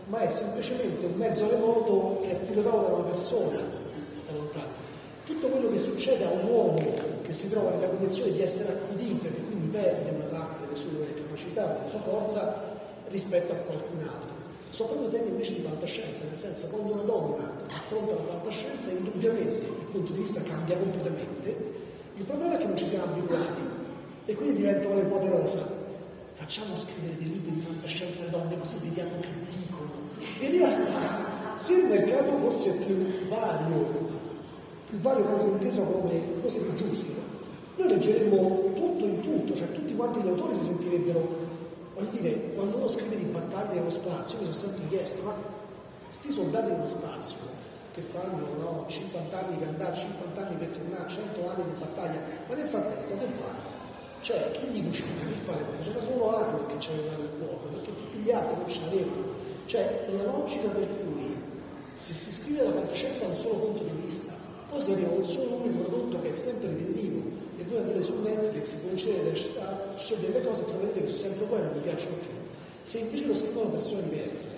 [0.08, 4.88] ma è semplicemente un mezzo remoto che è pilotato da una persona da lontano.
[5.26, 6.82] Tutto quello che succede a un uomo
[7.22, 10.76] che si trova nella condizione di essere accudito e che quindi perde una parte delle
[10.76, 12.78] sue capacità, della sua forza
[13.10, 14.39] rispetto a qualcun altro.
[14.70, 19.66] Sono proprio temi invece di fantascienza, nel senso quando una donna affronta la fantascienza indubbiamente
[19.66, 21.56] il punto di vista cambia completamente,
[22.16, 23.62] il problema è che non ci siamo abituati
[24.26, 25.78] e quindi diventa una poderosa.
[26.34, 29.92] Facciamo scrivere dei libri di fantascienza alle donne così vediamo che dicono.
[30.40, 34.08] In realtà, se il mercato fosse più vario,
[34.88, 37.12] più vario proprio inteso come fosse più giusto,
[37.78, 41.49] noi leggeremmo tutto in tutto, cioè tutti quanti gli autori si sentirebbero
[42.00, 45.36] Voglio dire, quando uno scrive di battaglie nello spazio, io mi sono sempre chiesto, ma
[46.06, 47.36] questi soldati nello spazio
[47.94, 52.22] che fanno no, 50 anni per andare, 50 anni per tornare, 100 anni di battaglia,
[52.48, 53.78] ma nel frattempo che fanno?
[54.22, 55.28] Cioè, chi gli cucina?
[55.28, 55.90] Che fa le cose?
[55.92, 59.24] C'era solo Arnold che c'aveva il cuoco, perché tutti gli altri non ce l'avevano.
[59.66, 61.36] Cioè, la logica per cui
[61.94, 64.32] se si scrive la fantascienza da un solo punto di vista,
[64.70, 67.22] poi si arriva un solo unico prodotto che è sempre ripetitivo,
[67.58, 71.70] e voi andate su Netflix, cominciate a scegliere le cose troverete che sono sempre quello
[71.72, 72.30] che vi piacciono più.
[72.82, 74.50] Se invece lo scrivono persone diverse,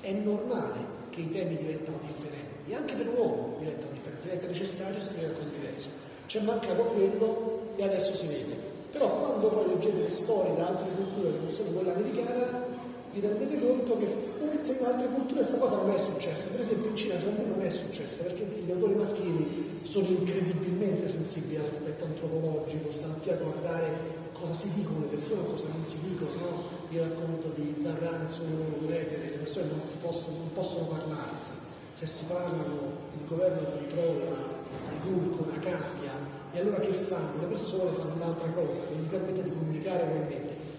[0.00, 5.00] è normale che i temi diventano differenti, anche per un uomo diventano differenti, diventa necessario
[5.00, 5.88] scrivere cose diverse.
[6.26, 8.70] C'è mancato quello e adesso si vede.
[8.92, 12.64] Però quando poi leggete le storie da altre culture che non sono quella americana,
[13.12, 16.50] vi rendete conto che forse in altre culture questa cosa non è successa.
[16.50, 21.08] Per esempio in Cina secondo me non è successa perché gli autori maschili sono incredibilmente
[21.08, 25.98] sensibili all'aspetto antropologico, stanno più a guardare cosa si dicono le persone cosa non si
[26.02, 26.30] dicono.
[26.34, 26.62] No?
[26.90, 28.42] Io racconto di Zarranzo,
[28.86, 31.50] Letere, le persone non, possono, non possono parlarsi.
[31.94, 34.36] Se si parlano il governo controlla,
[34.90, 36.12] ridurcono, cambia,
[36.52, 37.40] e allora che fanno?
[37.40, 40.70] Le persone fanno un'altra cosa che gli permette di comunicare realmente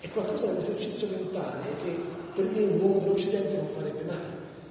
[0.00, 1.96] è qualcosa dell'esercizio mentale che
[2.34, 4.16] per me un uomo dell'Occidente non farebbe mai.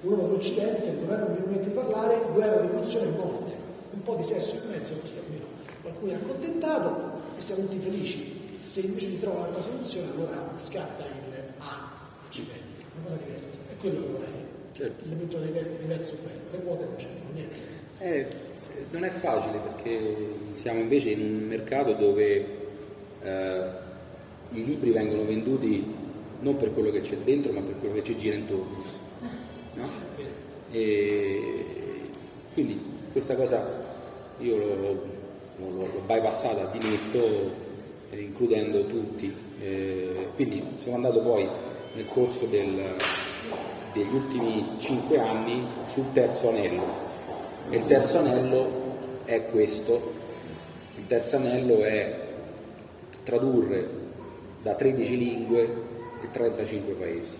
[0.02, 3.52] Un uomo dell'Occidente, il governo mi permette di parlare, guerra, rivoluzione e morte.
[3.92, 5.46] Un po' di sesso in mezzo, almeno
[5.80, 8.41] qualcuno è accontentato e siamo tutti felici.
[8.62, 11.90] Se invece ti trova un'altra soluzione, allora scatta il A,
[12.24, 13.58] accidenti, una cosa diversa.
[13.68, 14.30] È quello che vorrei.
[14.70, 15.04] Certo.
[15.04, 17.56] L'elemento diverso è quello, le quote non c'entrano niente.
[17.98, 18.26] Eh,
[18.90, 20.16] non è facile perché
[20.54, 22.46] siamo invece in un mercato dove
[23.22, 23.64] eh,
[24.50, 25.84] i libri vengono venduti
[26.40, 28.82] non per quello che c'è dentro, ma per quello che ci gira intorno.
[29.74, 29.88] No?
[30.70, 31.64] E
[32.54, 33.64] quindi questa cosa
[34.38, 35.06] io l'ho, l'ho,
[35.58, 37.61] l'ho bypassata di netto,
[38.20, 39.34] includendo tutti.
[39.60, 41.48] Eh, quindi sono andato poi
[41.94, 42.96] nel corso del,
[43.92, 47.10] degli ultimi cinque anni sul terzo anello.
[47.70, 48.70] E il terzo anello
[49.24, 50.20] è questo.
[50.96, 52.20] Il terzo anello è
[53.22, 54.00] tradurre
[54.62, 55.60] da 13 lingue
[56.22, 57.36] e 35 paesi.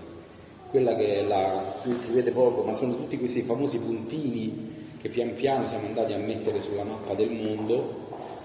[0.71, 5.35] Quella che è la, si vede poco, ma sono tutti questi famosi puntini che pian
[5.35, 8.02] piano siamo andati a mettere sulla mappa del mondo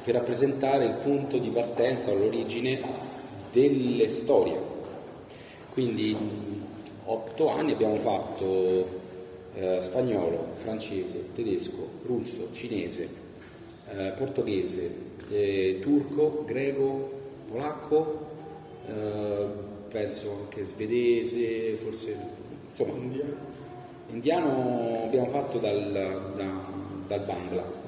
[0.07, 2.79] per rappresentare il punto di partenza o l'origine
[3.51, 4.57] delle storie.
[5.73, 6.61] Quindi in
[7.03, 8.87] otto anni abbiamo fatto
[9.53, 13.09] eh, spagnolo, francese, tedesco, russo, cinese,
[13.89, 14.89] eh, portoghese,
[15.29, 17.11] eh, turco, greco,
[17.51, 18.27] polacco,
[18.87, 19.45] eh,
[19.89, 22.17] penso anche svedese, forse
[22.69, 23.35] insomma, indiano,
[24.07, 26.65] indiano abbiamo fatto dal, da,
[27.07, 27.85] dal Bangla.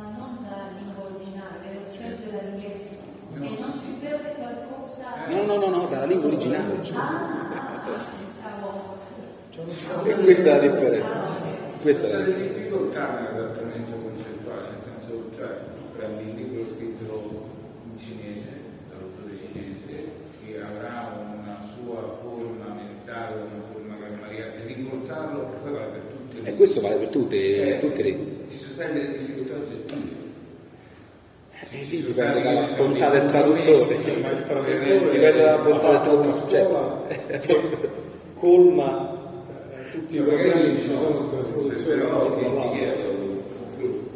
[0.00, 2.88] Ma non dalla lingua originale, sempre dall'inglese.
[3.34, 3.44] No.
[3.44, 5.19] E non si perde qualcosa.
[5.30, 6.72] No, no, no, no, dalla lingua originale.
[6.72, 7.28] Pensavo.
[10.04, 11.20] E questa è la differenza.
[11.80, 12.58] Questa è la differenza.
[12.58, 17.48] difficoltà nell'adattamento concettuale, nel senso, cioè, tu prendi il libro scritto
[17.84, 18.60] in cinese
[20.60, 26.42] avrà una sua forma mentale, una forma grammaticale, e riportarlo che poi vale per tutte
[26.42, 28.18] le E questo vale per tutte, eh, tutte le...
[28.48, 30.19] Ci sono state delle difficoltà oggettive.
[31.68, 33.96] E eh, lì dipende dalla bontà del traduttore.
[33.96, 36.58] Dipende dalla bontà del traduttore.
[37.40, 37.98] Certo.
[38.40, 39.18] colma
[39.76, 43.42] eh, tutti i problemi che ci sono di trasposizione però che ti chiedo,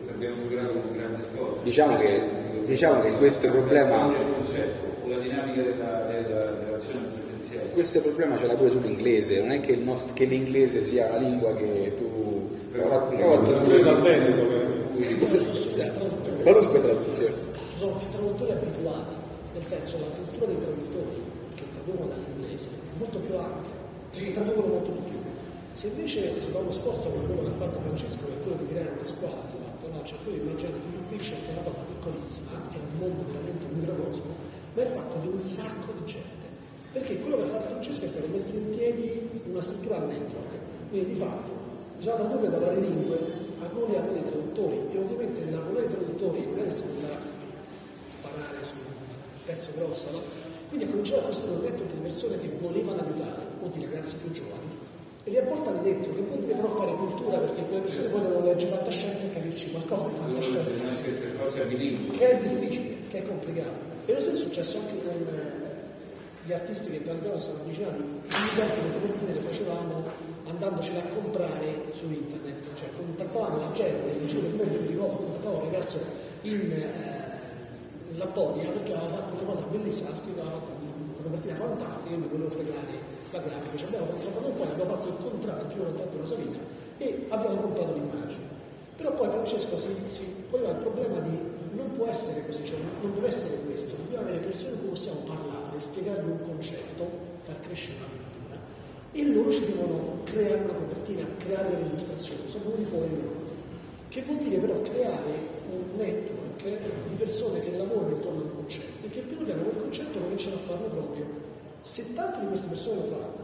[0.08, 1.58] abbiamo superato un grande sforzo.
[1.62, 2.22] Diciamo che,
[2.64, 4.42] diciamo che questo problema.
[7.72, 11.56] Questo problema ce l'ha pure sull'inglese, non è che, nostro, che, l'inglese sia la lingua
[11.56, 15.90] che tu prova a tradurre da
[16.22, 17.34] bene qualunque traduzione.
[17.52, 19.14] Ci sono più traduttori abituati,
[19.54, 21.22] nel senso la cultura dei traduttori
[21.54, 23.76] che traducono dall'inglese è molto più ampia,
[24.10, 24.30] sì.
[24.32, 25.18] traducono molto di più.
[25.72, 28.56] Se invece si fa uno sforzo come quello che ha fatto Francesco, che è quello
[28.58, 29.58] di creare una squadra,
[29.90, 30.02] no?
[30.04, 33.78] cioè quello immaginate Future Fiction che è una cosa piccolissima, è un mondo veramente un
[33.78, 34.30] microcosmo,
[34.74, 36.46] ma è fatto di un sacco di gente.
[36.92, 40.52] Perché quello che ha fatto Francesco è stato mettere in piedi una struttura network.
[40.90, 41.50] Quindi di fatto
[41.96, 43.18] bisogna tradurre da varie lingue,
[43.60, 47.08] alcuni hanno dei traduttori e ovviamente la i traduttori non è che si può
[48.06, 48.92] sparare su un
[49.44, 50.20] pezzo grosso, no?
[50.68, 53.42] Quindi ha cominciato a costruire un network di persone che volevano aiutare.
[53.58, 54.68] vuol dire ragazzi più giovani,
[55.24, 58.44] e li ha portati dentro, che dire però fare cultura, perché quelle persone poi devono
[58.44, 60.84] leggere fantascienza e capirci qualcosa di fantascienza,
[62.10, 63.92] che è difficile, che è complicato.
[64.04, 65.72] E lo stesso è successo anche con eh,
[66.44, 70.04] gli artisti che pian piano sono avvicinati, i tempi le copertine le facevamo
[70.46, 75.16] andandocele a comprare su internet, cioè contattavamo la gente in giro del mondo, mi ricordo,
[75.16, 75.98] contattavo un ragazzo
[76.42, 82.10] in, eh, in Lapponia perché aveva fatto una cosa bellissima, aveva fatto una copertina fantastica,
[82.14, 82.92] io mi volevo fregare
[83.30, 86.36] la grafica, ci abbiamo contrattato un po', abbiamo fatto il contratto più importante della sua
[86.36, 86.58] vita
[86.98, 88.52] e abbiamo comprato l'immagine.
[88.96, 93.12] Però poi Francesco si, si poneva il problema di non può essere così, cioè non
[93.14, 97.96] deve essere questo, dobbiamo avere persone con cui possiamo parlare, spiegargli un concetto, far crescere
[97.96, 98.23] una cultura
[99.14, 103.42] e loro ci devono creare una copertina, creare delle illustrazioni, sono venuti fuori loro.
[104.08, 105.32] Che vuol dire però creare
[105.70, 106.62] un network
[107.08, 110.56] di persone che lavorano intorno a un concetto e che piano piano quel concetto cominciano
[110.56, 111.26] a farlo proprio.
[111.80, 113.42] Se tante di queste persone lo fanno,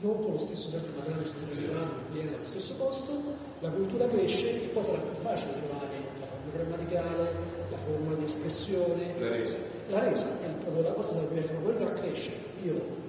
[0.00, 3.22] non con lo stesso sempre materiale strutturato che viene dallo stesso posto,
[3.60, 7.36] la cultura cresce e poi sarà più facile trovare la forma grammaticale,
[7.70, 9.14] la forma di espressione.
[9.18, 9.56] La resa.
[9.88, 12.32] La resa è proprio la cosa da diversa, ma quella cresce.
[12.64, 13.01] Io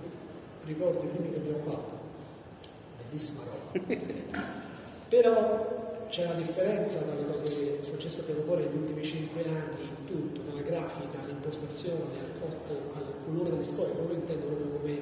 [0.65, 1.99] ricordo i primi che abbiamo fatto,
[2.97, 3.85] bellissima roba.
[5.09, 9.43] Però c'è una differenza tra le cose che Francesco ha tirato fuori negli ultimi cinque
[9.47, 14.69] anni in tutto, dalla grafica all'impostazione, al, corto, al colore delle storie, loro intendo proprio
[14.79, 14.99] come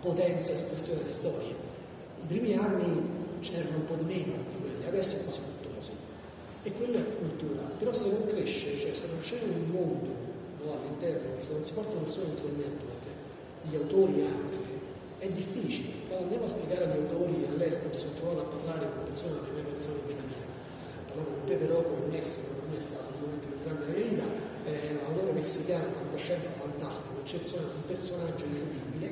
[0.00, 1.54] potenza espressione delle storie.
[2.22, 5.92] I primi anni c'erano un po' di meno di quelli, adesso è quasi tutto così.
[6.62, 10.10] E quella è cultura, però se non cresce, cioè se non c'è un mondo
[10.62, 13.04] no, all'interno, se non si portano dentro il network,
[13.62, 14.56] gli autori anche,
[15.20, 16.08] è difficile.
[16.08, 19.62] Quando andiamo a spiegare agli autori all'estero, sono trovato a parlare con persone che mai
[19.62, 20.40] pensato in vita mia.
[20.40, 23.84] Ho parlato con Pepe Rocco in Messico, per me è stato un momento più grande
[23.84, 29.08] della vita, un autore messicano, fantascienza fantastico, eccezionale, un personaggio incredibile.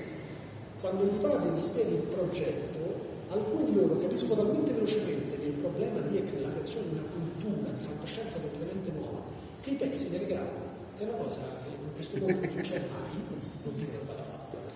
[0.81, 2.81] Quando gli parli, gli spieghi il progetto,
[3.29, 6.95] alcuni di loro capiscono talmente velocemente che il problema lì è che la creazione di
[6.97, 9.21] una cultura di fantascienza completamente nuova,
[9.61, 12.87] che i pezzi li regalano, che è una cosa che in questo mondo non succede
[12.89, 13.23] mai,
[13.65, 14.23] non dire che vada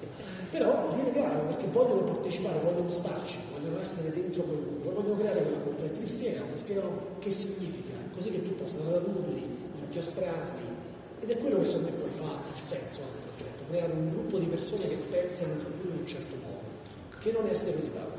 [0.06, 0.30] fatta.
[0.50, 5.42] Però li regalano perché vogliono partecipare, vogliono starci, vogliono essere dentro quel mondo, vogliono creare
[5.42, 9.44] quella cultura e ti spiegano, ti spiegano che significa, così che tu possa tradurli,
[9.80, 10.80] inchiostrarli.
[11.20, 14.38] Ed è quello che secondo me poi fa il senso del progetto, creare un gruppo
[14.38, 18.14] di persone che pensano al futuro in un certo modo, che non è stereotipato,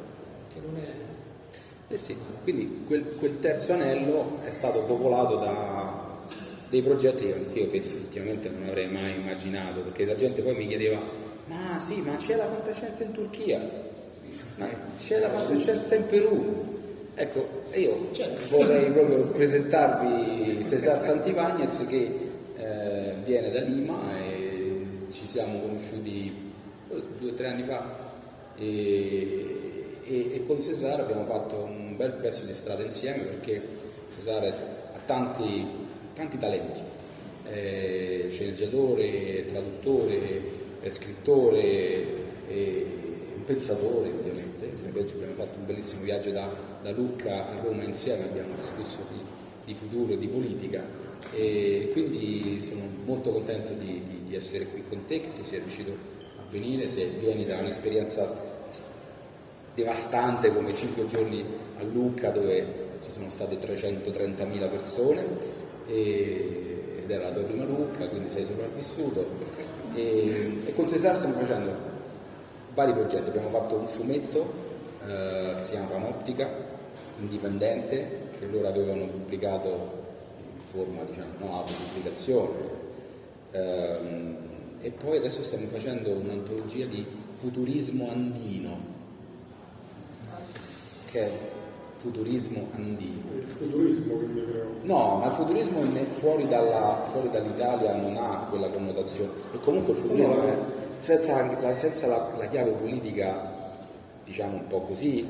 [0.54, 6.12] che non è Eh sì, quindi quel, quel terzo anello è stato popolato da
[6.74, 11.00] dei progetti che che effettivamente non avrei mai immaginato, perché la gente poi mi chiedeva,
[11.46, 13.60] ma sì, ma c'è la fantascienza in Turchia,
[14.56, 14.68] ma
[14.98, 16.72] c'è la fantascienza in Perù.
[17.16, 18.10] Ecco, io
[18.50, 26.52] vorrei proprio presentarvi Cesar Santipagnez che eh, viene da Lima e ci siamo conosciuti
[26.88, 28.12] forse due o tre anni fa.
[28.56, 33.62] E, e- e con Cesare abbiamo fatto un bel pezzo di strada insieme perché
[34.14, 34.48] Cesare
[34.94, 35.66] ha tanti,
[36.16, 36.80] tanti talenti,
[37.44, 42.06] è sceneggiatore, traduttore, è scrittore,
[42.48, 42.86] è
[43.36, 46.48] un pensatore ovviamente, abbiamo fatto un bellissimo viaggio da,
[46.82, 49.20] da Lucca a Roma insieme, abbiamo discusso di,
[49.64, 50.84] di futuro e di politica.
[51.34, 55.60] E quindi sono molto contento di, di- di essere qui con te, che tu sei
[55.60, 58.52] riuscito a venire, se vieni da un'esperienza
[59.74, 61.44] devastante come 5 giorni
[61.78, 65.26] a Lucca dove ci sono state 330.000 persone
[65.88, 66.68] e-
[67.04, 69.26] ed era la tua prima Lucca, quindi sei sopravvissuto
[69.94, 71.92] e, e con Cesar stiamo facendo
[72.74, 74.52] vari progetti, abbiamo fatto un fumetto
[75.06, 76.50] eh, che si chiama Panoptica,
[77.20, 80.02] indipendente, che loro avevano pubblicato
[80.56, 82.82] in forma diciamo no, autopubblicazione.
[83.52, 84.38] Ehm,
[84.82, 88.92] e poi adesso stiamo facendo un'antologia di futurismo andino
[91.06, 91.30] che
[92.04, 94.42] futurismo andino Il futurismo che mi.
[94.84, 99.32] No, ma il futurismo fuori, dalla- fuori dall'Italia non ha quella connotazione.
[99.54, 100.58] E comunque il futurismo, No, è-
[101.00, 103.54] senza, la, senza la- la chiave politica,
[104.26, 105.26] diciamo un po' così,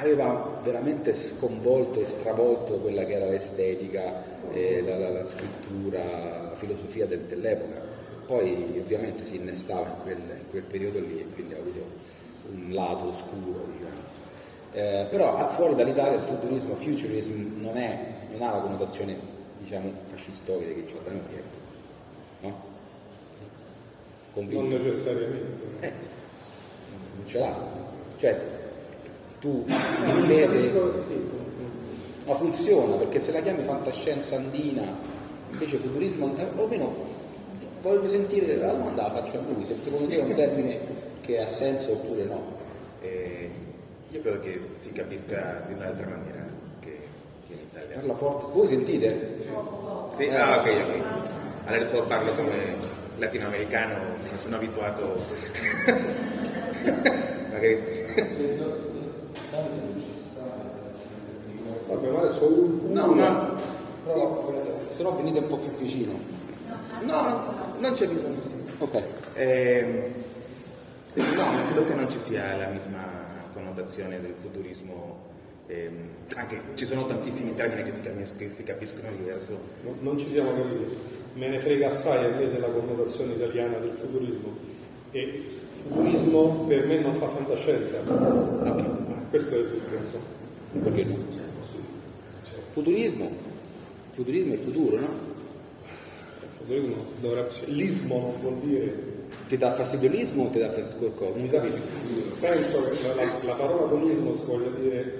[0.00, 4.22] aveva veramente sconvolto e stravolto quella che era l'estetica,
[4.52, 7.80] eh, la, la- scrittura, la filosofia del- dell'epoca.
[8.26, 11.84] Poi ovviamente si innestava in quel, in quel periodo lì e quindi ha avuto
[12.52, 13.59] un lato oscuro.
[14.72, 19.16] Eh, però ah, fuori dall'Italia il futurismo, futurism non, è, non ha la connotazione
[19.58, 21.56] diciamo fascistoide che c'ha da noi, ecco.
[22.40, 22.48] no?
[24.32, 24.76] Non Convinto?
[24.76, 25.64] necessariamente.
[25.80, 25.92] Eh,
[27.16, 27.56] non ce l'ha.
[28.16, 28.40] Cioè,
[29.40, 30.70] tu in inglese
[32.26, 34.96] ma funziona perché se la chiami fantascienza andina,
[35.50, 36.94] invece futurismo, eh, o meno
[37.82, 40.78] voglio sentire la domanda la faccio a lui, se secondo te è un termine
[41.20, 42.59] che ha senso oppure no.
[44.10, 46.44] Eh, io credo che si capisca di un'altra maniera
[46.80, 46.98] che,
[47.46, 47.94] che in Italia.
[47.94, 48.52] Parla forte.
[48.52, 49.36] Voi sentite?
[50.10, 51.02] Sì, ah, ok, ok.
[51.66, 52.74] Adesso parlo come
[53.18, 53.96] latinoamericano,
[54.28, 55.14] non sono abituato.
[57.52, 57.82] Magari.
[61.86, 63.58] Vabbè, ma adesso un No, ma.
[64.04, 64.20] Sì,
[64.88, 66.18] se no venite un po' più vicino.
[67.02, 68.56] No, non c'è bisogno, sì.
[68.78, 69.02] Ok.
[69.34, 70.02] Ehm,
[71.14, 73.19] no, credo che non ci sia la misma
[73.80, 75.28] connotazione del futurismo.
[75.66, 79.60] ehm, anche ci sono tantissimi termini che si, capiscono, che si capiscono diverso.
[79.84, 80.96] No, non ci siamo capiti.
[81.34, 84.56] Me ne frega assai a me della connotazione italiana del futurismo.
[85.12, 87.98] E il futurismo per me non fa fantascienza.
[89.30, 90.20] Questo è il discorso.
[90.82, 91.16] Perché no?
[92.70, 93.30] Futurismo.
[94.10, 95.08] Futurismo è futuro, no?
[96.50, 97.50] Futurismo dovrebbe...
[97.66, 99.18] L'ismo non vuol dire...
[99.50, 101.36] Ti dà fastidio l'ismo o ti dà fastidio qualcosa?
[101.40, 101.80] Non capisco.
[102.38, 105.14] Penso che la, la- la parola buonismo voglia dire...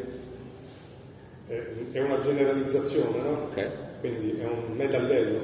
[1.90, 3.30] È una generalizzazione, no?
[3.50, 3.66] Ok.
[3.98, 5.38] Quindi è un metaldello.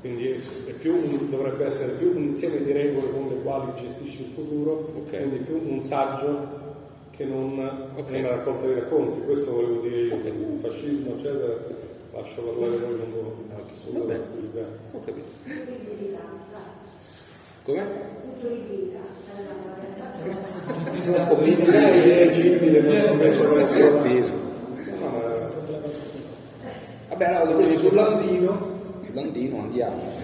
[0.00, 0.34] Quindi è,
[0.66, 4.28] è più un- dovrebbe essere più un insieme di regole con le quali gestisci il
[4.30, 5.16] futuro, Ok.
[5.16, 6.66] quindi più un saggio
[7.12, 7.56] che non
[7.94, 8.10] Ok.
[8.18, 9.20] una raccolta di racconti.
[9.20, 10.24] Questo volevo dire io, Ok.
[10.24, 11.54] il fascismo, eccetera,
[12.14, 12.96] lascio parlare voi
[13.92, 14.14] Vabbè.
[14.14, 14.66] tranquillità.
[14.90, 15.87] Ho capito.
[17.68, 17.84] Come?
[18.22, 18.98] futuribilità,
[21.60, 24.30] È leggibile, non si mette presso Sottile.
[24.98, 25.48] No, ma
[27.08, 28.76] Vabbè, allora Quindi così sul landino
[29.12, 30.10] Landino andiamo.
[30.10, 30.22] sì.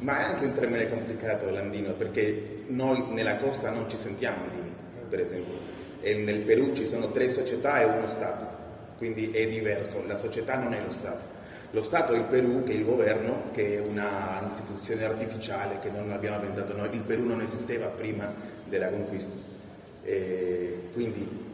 [0.00, 4.70] Ma è anche un termine complicato l'andino, perché noi nella costa non ci sentiamo andini,
[5.08, 5.54] per esempio.
[6.02, 8.46] E nel Perù ci sono tre società e uno Stato,
[8.98, 11.38] quindi è diverso, la società non è lo Stato.
[11.72, 16.10] Lo Stato il Perù, che è il governo, che è una istituzione artificiale che non
[16.10, 16.92] abbiamo inventato noi.
[16.92, 18.32] Il Perù non esisteva prima
[18.64, 19.34] della conquista.
[20.02, 21.48] E quindi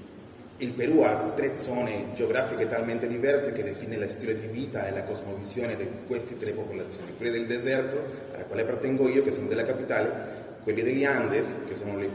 [0.58, 4.92] il Perù ha tre zone geografiche talmente diverse che define lo stile di vita e
[4.92, 7.14] la cosmovisione di queste tre popolazioni.
[7.14, 8.02] Quelle del deserto,
[8.32, 12.08] alla quale appartengo io, che sono della capitale, quelli degli Andes, che sono gli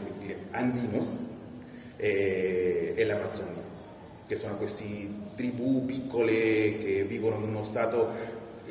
[0.50, 1.16] andinos,
[1.96, 3.62] e, e l'Amazzonia,
[4.26, 4.82] che sono queste
[5.34, 8.08] tribù piccole che vivono in uno stato,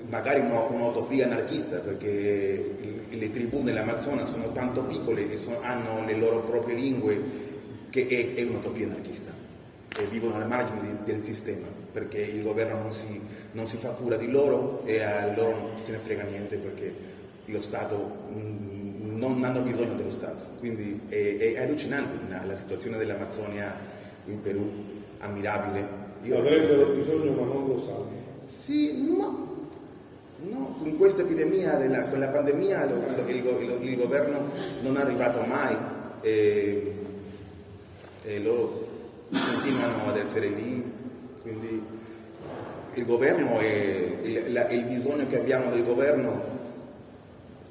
[0.10, 2.76] magari un'utopia anarchista, perché
[3.10, 7.22] le tribù nell'Amazzonia sono tanto piccole e sono- hanno le loro proprie lingue,
[7.90, 9.32] che è, è un'utopia anarchista
[10.00, 13.20] e vivono alle margini di- del sistema perché il governo non si,
[13.52, 16.94] non si fa cura di loro e a loro non se ne frega niente perché
[17.46, 20.46] lo Stato mm, non hanno bisogno dello Stato.
[20.60, 23.74] Quindi è, è allucinante la situazione dell'Amazzonia
[24.28, 24.72] in Perù,
[25.20, 26.10] ammirabile.
[26.24, 28.10] Io- avrebbero bisogno ma non lo sanno.
[28.46, 29.26] Sì, ma
[30.44, 34.40] no, con questa epidemia, della, con la pandemia, lo- lo- il, go- il- il governo
[34.82, 35.76] non è arrivato mai
[36.22, 36.94] e,
[38.24, 38.88] e loro
[39.32, 40.92] continuano ad essere lì,
[41.42, 41.82] quindi
[42.96, 46.60] il governo è, il, la- il bisogno che abbiamo del governo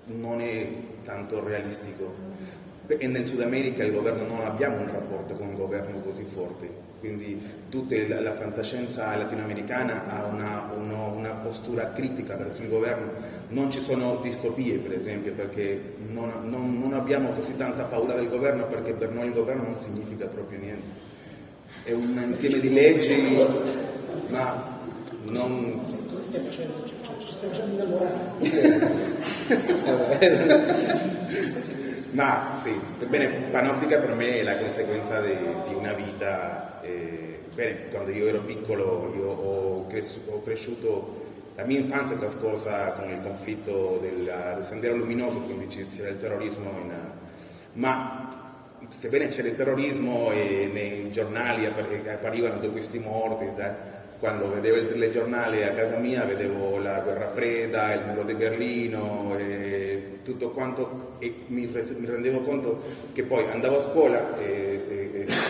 [0.07, 0.67] non è
[1.05, 2.29] tanto realistico.
[2.87, 6.80] E nel Sud America il governo non abbiamo un rapporto con il governo così forte,
[7.01, 13.13] quindi tutta la, fantascienza latinoamericana ha una, uno- una postura critica verso il governo,
[13.49, 18.29] non ci sono distopie per esempio perché non, non- non abbiamo così tanta paura del
[18.29, 20.87] governo perché per noi il governo non significa proprio niente,
[21.83, 23.37] è un insieme di leggi
[24.29, 24.79] ma
[25.25, 25.83] non...
[26.09, 26.85] cosa stai facendo?
[26.85, 28.19] Cioè, cioè, ci stai facendo innamorare.
[32.13, 32.77] Ma sì,
[33.09, 35.33] bene, Panoptica per me è la conseguenza di,
[35.69, 36.70] di una vita.
[36.91, 42.19] Eh, bene, quando io ero piccolo io ho, cresci- ho cresciuto, la mia infanzia è
[42.19, 44.25] trascorsa con il conflitto del,
[44.55, 46.93] del Sendero Luminoso, quindi c'era il terrorismo, in,
[47.75, 48.29] ma
[48.89, 54.77] sebbene c'era il terrorismo e nei giornali appar- apparivano tutti questi morti, da- quando vedevo
[54.77, 60.51] il telegiornale a casa mia vedevo la guerra fredda, il muro di Berlino e tutto
[60.51, 61.67] quanto e mi,
[62.05, 62.83] rendevo conto
[63.13, 65.00] che poi andavo a scuola e- e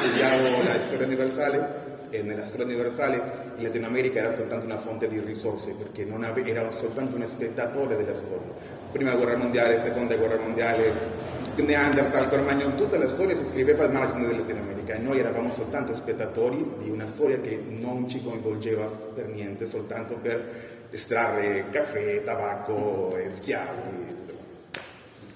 [0.01, 3.23] studiavo la storia universale e nella storia universale
[3.57, 7.97] in Latino America era soltanto una fonte di risorse perché ave- era soltanto un spettatore
[7.97, 8.49] della storia.
[8.91, 14.27] Prima guerra mondiale, seconda guerra mondiale, Neanderthal, Cro-Magnon, tutta la storia si scriveva al margine
[14.29, 18.87] del Latino America e noi eravamo soltanto spettatori di una storia che non ci coinvolgeva
[18.87, 20.43] per niente, soltanto per
[20.89, 24.07] estrarre caffè, tabacco e schiavi.
[24.09, 24.39] e quanto.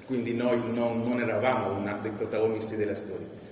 [0.06, 3.43] Quindi noi non, non eravamo una dei protagonisti della storia.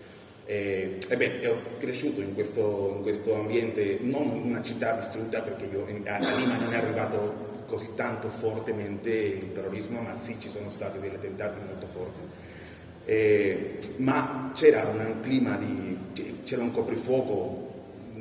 [0.53, 5.64] E, ebbene, ho cresciuto in questo, in questo ambiente, non in una città distrutta, perché
[5.64, 10.50] io a a Lima non è arrivato così tanto fortemente il terrorismo, ma sì ci
[10.50, 12.20] sono stati degli attentati molto forti.
[13.07, 15.96] Eh, ma c'era un clima di...
[16.44, 17.70] c'era un coprifuoco,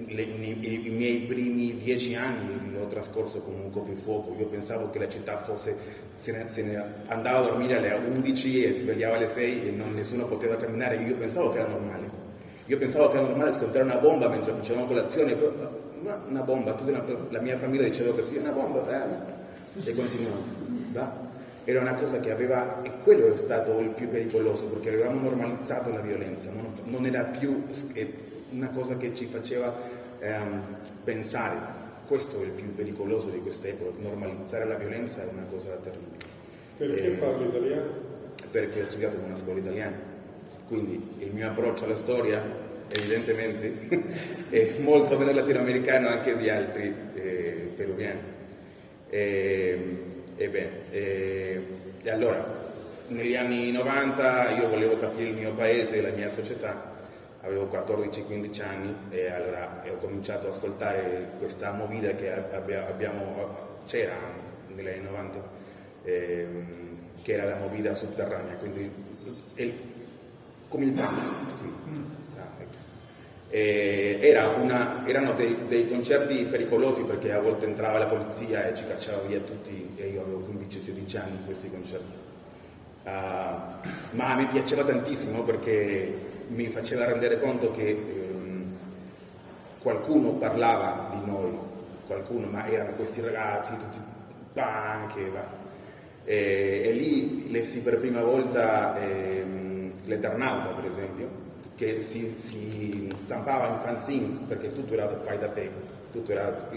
[0.08, 5.00] le, i, i, miei primi dieci anni l'ho trascorso con un coprifuoco, io pensavo che
[5.00, 5.76] la città fosse,
[6.14, 9.94] se ne, se ne andava a dormire alle 11 e svegliava alle 6 e non,
[9.94, 12.21] nessuno poteva camminare, io pensavo che era normale.
[12.72, 15.36] Io pensavo che era normale scontrare una bomba mentre facevamo colazione,
[16.04, 21.30] ma una bomba, tutta una, la mia famiglia diceva così, una bomba, eh, e continuavo.
[21.66, 25.92] Era una cosa che aveva, e quello è stato il più pericoloso, perché avevamo normalizzato
[25.92, 27.66] la violenza, non, non era più
[28.52, 29.76] una cosa che ci faceva
[30.20, 30.64] ehm,
[31.04, 31.58] pensare.
[32.08, 36.24] Questo è il più pericoloso di questa epoca, normalizzare la violenza è una cosa terribile.
[36.78, 37.90] Perché eh, parli italiano?
[38.50, 40.11] Perché ho studiato in una scuola italiana,
[40.72, 42.42] quindi il mio approccio alla storia
[42.88, 43.74] evidentemente
[44.50, 48.20] è molto meno latinoamericano anche di altri eh, peruviani.
[49.10, 49.98] E,
[50.38, 51.62] ebbene, e,
[52.02, 52.70] e allora,
[53.08, 56.90] negli anni 90 io volevo capire il mio paese, la mia società,
[57.42, 64.16] avevo 14-15 anni e allora ho cominciato ad ascoltare questa movida che abbiamo, c'era
[64.74, 65.44] negli anni 90,
[66.06, 66.66] ehm,
[67.24, 68.90] che era la movida sotterranea, quindi
[69.56, 69.91] il,
[70.72, 71.42] come il punk
[73.52, 78.86] era una, erano dei, dei, concerti pericolosi perché a volte entrava la polizia e ci
[78.86, 82.16] cacciava via tutti e io avevo 15-16 anni in questi concerti.
[83.04, 83.10] Uh,
[84.12, 86.16] ma mi piaceva tantissimo perché
[86.48, 88.78] mi faceva rendere conto che um,
[89.80, 91.58] qualcuno parlava di noi,
[92.08, 94.00] qualcuno, ma erano questi ragazzi tutti
[94.54, 95.32] punk e,
[96.24, 99.71] e, e lì lessi per prima volta ehm,
[100.06, 105.70] l'Eternauta per esempio che si, si, stampava in fanzines perché tutto era fai da te,
[106.28, 106.70] era,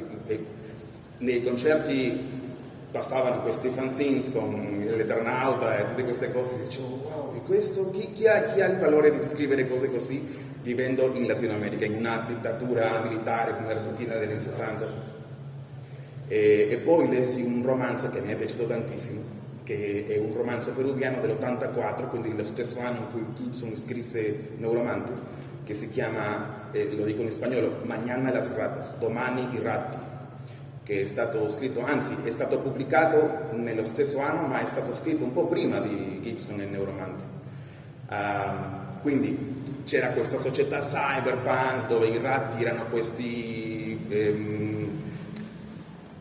[1.18, 2.42] nei concerti
[2.90, 8.28] passavano questi fanzines con l'Eternauta e tutte queste cose, dicevo wow, e questo, chi, chi,
[8.28, 10.22] ha, chi, ha, il valore di scrivere cose così
[10.62, 15.12] vivendo in Latino America, in una dittatura militare come l'Argentina degli anni 60?
[16.28, 19.20] E, e poi lessi un romanzo che mi è piaciuto tantissimo,
[19.64, 25.12] che è un romanzo peruviano dell'84, quindi lo stesso anno in cui Gibson scrisse Neuromante,
[25.64, 29.96] che si chiama, eh, lo dico in spagnolo, Mañana las ratas, domani i ratti,
[30.82, 35.24] che è stato scritto, anzi è stato pubblicato nello stesso anno, ma è stato scritto
[35.24, 37.24] un po' prima di Gibson e Neuromante.
[38.06, 43.98] Uh, quindi c'era questa società cyberpunk dove i ratti erano questi...
[44.08, 45.02] Ehm,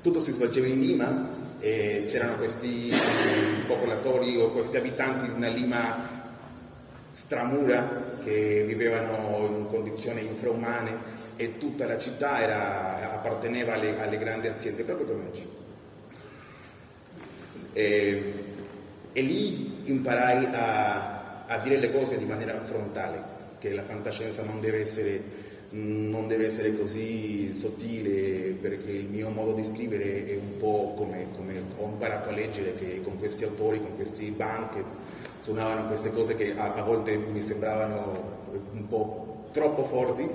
[0.01, 1.32] tutto si svolgeva in Lima
[1.63, 2.91] e c'erano questi
[3.65, 6.21] popolatori o questi abitanti di una Lima
[7.09, 14.47] stramura che vivevano in condizioni infraumane e tutta la città era, apparteneva alle, alle, grandi
[14.47, 15.47] aziende, proprio come oggi.
[17.71, 18.33] E,
[19.13, 23.23] e lì imparai a, a dire le cose di maniera frontale,
[23.59, 25.21] che la fantascienza non deve essere
[25.75, 31.29] non deve essere così sottile perché il mio modo di scrivere è un po' come,
[31.35, 34.83] come ho imparato a leggere che con questi autori, con questi band che
[35.39, 40.29] suonavano queste cose che a, a volte mi sembravano un po' troppo forti,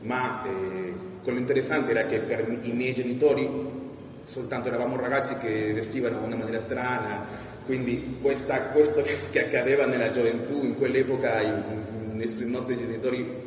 [0.00, 3.48] ma eh, quello interessante era che per i miei genitori
[4.24, 7.24] soltanto eravamo ragazzi che vestivano in una maniera strana,
[7.66, 11.52] quindi questa, questo che accadeva nella gioventù in quell'epoca i,
[12.16, 13.41] i nostri genitori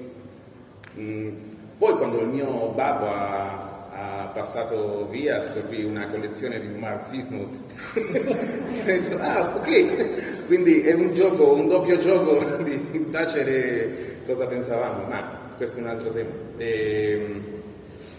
[0.97, 1.33] Mm,
[1.77, 8.83] poi quando il mio babbo ha, ha passato via scoprì una collezione di marxismo ho
[8.83, 10.45] detto ah ok.
[10.45, 15.87] Quindi è un gioco un doppio gioco di tacere cosa pensavamo ma questo è un
[15.87, 16.29] altro tema.
[16.57, 17.41] E,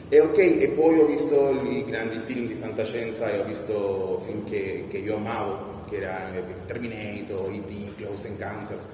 [0.08, 4.44] e ok e poi ho visto i grandi film di fantascienza e ho visto film
[4.44, 8.86] che, che io amavo che erano Terminator, E.T., Close Encounters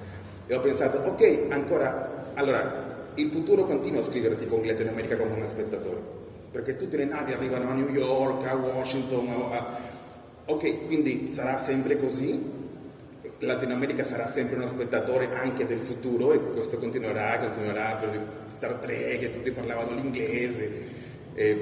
[0.47, 5.35] e ho pensato ok ancora allora il futuro continua a scriversi con Latino America come
[5.35, 6.01] uno spettatore,
[6.51, 9.77] perché tutte le navi arrivano a New York, a Washington, a...
[10.45, 12.61] ok, quindi sarà sempre così,
[13.39, 18.75] Latino America sarà sempre uno spettatore anche del futuro e questo continuerà, continuerà per Star
[18.75, 20.71] Trek, e tutti parlavano l'inglese
[21.33, 21.61] e,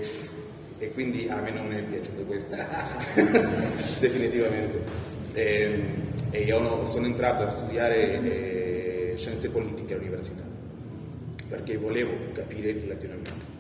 [0.77, 2.55] e, quindi a me non è piaciuto questo,
[3.99, 5.09] definitivamente.
[5.33, 5.83] E,
[6.31, 10.60] e, io sono entrato a studiare eh, scienze politiche all'università
[11.51, 13.59] perché volevo capire il latinoamericano.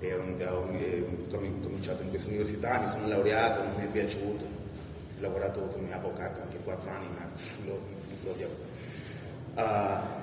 [0.00, 4.44] E ho, ho, ho cominciato in questa università, mi sono laureato, non mi è piaciuto,
[4.44, 7.26] ho lavorato come avvocato anche quattro anni, ma
[7.64, 7.80] lo,
[8.24, 8.52] lo odiavo.
[9.54, 10.18] Uh,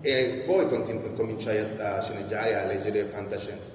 [0.00, 3.72] e poi continu- cominciai a, a, sceneggiare, a leggere fantascienza.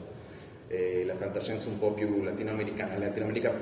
[0.67, 2.97] E la fantascienza un po' più latinoamericana.
[2.97, 3.53] La Latinoamerica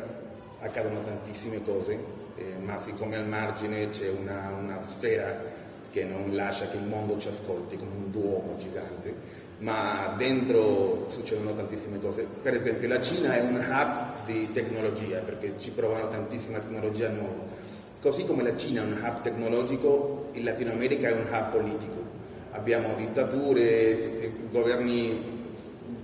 [0.60, 1.98] accadono tantissime cose,
[2.36, 5.61] eh, ma siccome al margine c'è una, una sfera
[5.92, 9.14] che non lascia che il mondo ci ascolti come un duomo gigante,
[9.60, 12.26] ma dentro succedono tantissime cose.
[12.42, 17.44] Per esempio la Cina è un hub di tecnologia perché ci provano tantissima tecnologia nuova.
[18.02, 22.20] Così come la Cina è un hub tecnologico, il Latino America è un hub politico.
[22.52, 23.96] Abbiamo dittature,
[24.50, 25.40] governi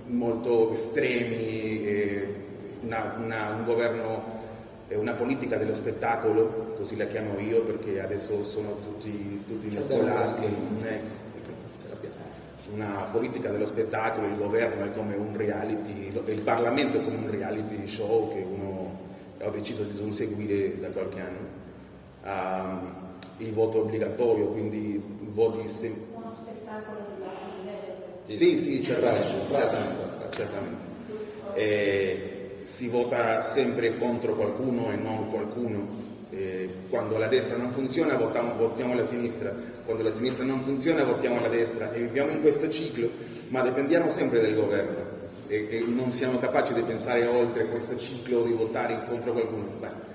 [0.06, 2.36] molto estremi,
[2.82, 4.37] una, una, un governo
[4.96, 10.46] una politica dello spettacolo, così la chiamo io perché adesso sono tutti, tutti mescolati,
[12.72, 17.30] una politica dello spettacolo, il governo è come un reality, il Parlamento è come un
[17.30, 19.06] reality show che uno
[19.40, 21.56] ho deciso di non seguire da qualche anno.
[22.24, 23.06] Um,
[23.38, 26.02] il voto obbligatorio, quindi voti sempre.
[26.14, 28.04] Uno spettacolo di basso livello.
[28.24, 30.04] Sì, sì, certamente, certamente.
[30.30, 30.86] certamente.
[31.54, 32.27] E,
[32.68, 36.06] si vota sempre contro qualcuno e non qualcuno.
[36.30, 39.54] Eh, quando la destra non funziona votiamo, votiamo la sinistra,
[39.86, 43.08] quando la sinistra non funziona votiamo la destra e viviamo in questo ciclo,
[43.48, 45.16] ma dipendiamo sempre del governo
[45.46, 49.68] e, e non siamo capaci di pensare oltre questo ciclo di votare contro qualcuno.
[49.80, 50.06] Beh,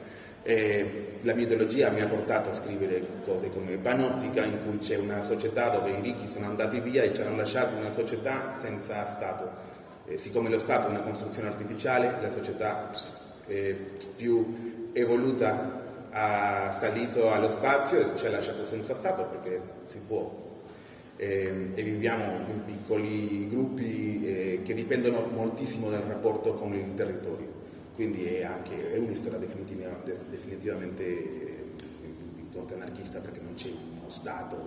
[0.43, 4.97] eh, la mia ideologia mi ha portato a scrivere cose come Panottica, in cui c'è
[4.97, 9.03] una società dove i ricchi sono andati via e ci hanno lasciato una società senza
[9.05, 9.72] Stato
[10.14, 12.90] eh, siccome lo Stato è una costruzione artificiale, la società
[13.48, 13.76] eh,
[14.15, 15.81] più evoluta
[16.11, 20.41] ha salito allo spazio e ci ha lasciato senza Stato perché si può.
[21.15, 27.61] Eh, e viviamo in piccoli gruppi eh, che dipendono moltissimo dal rapporto con il territorio.
[27.94, 31.65] Quindi è anche è una storia definitiva, definitivamente eh,
[32.35, 34.57] di corte anarchista perché non c'è uno Stato,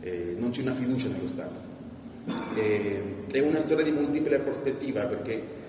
[0.00, 1.75] eh, non c'è una fiducia nello Stato.
[2.56, 5.64] Eh, è una storia di multiple prospettiva perché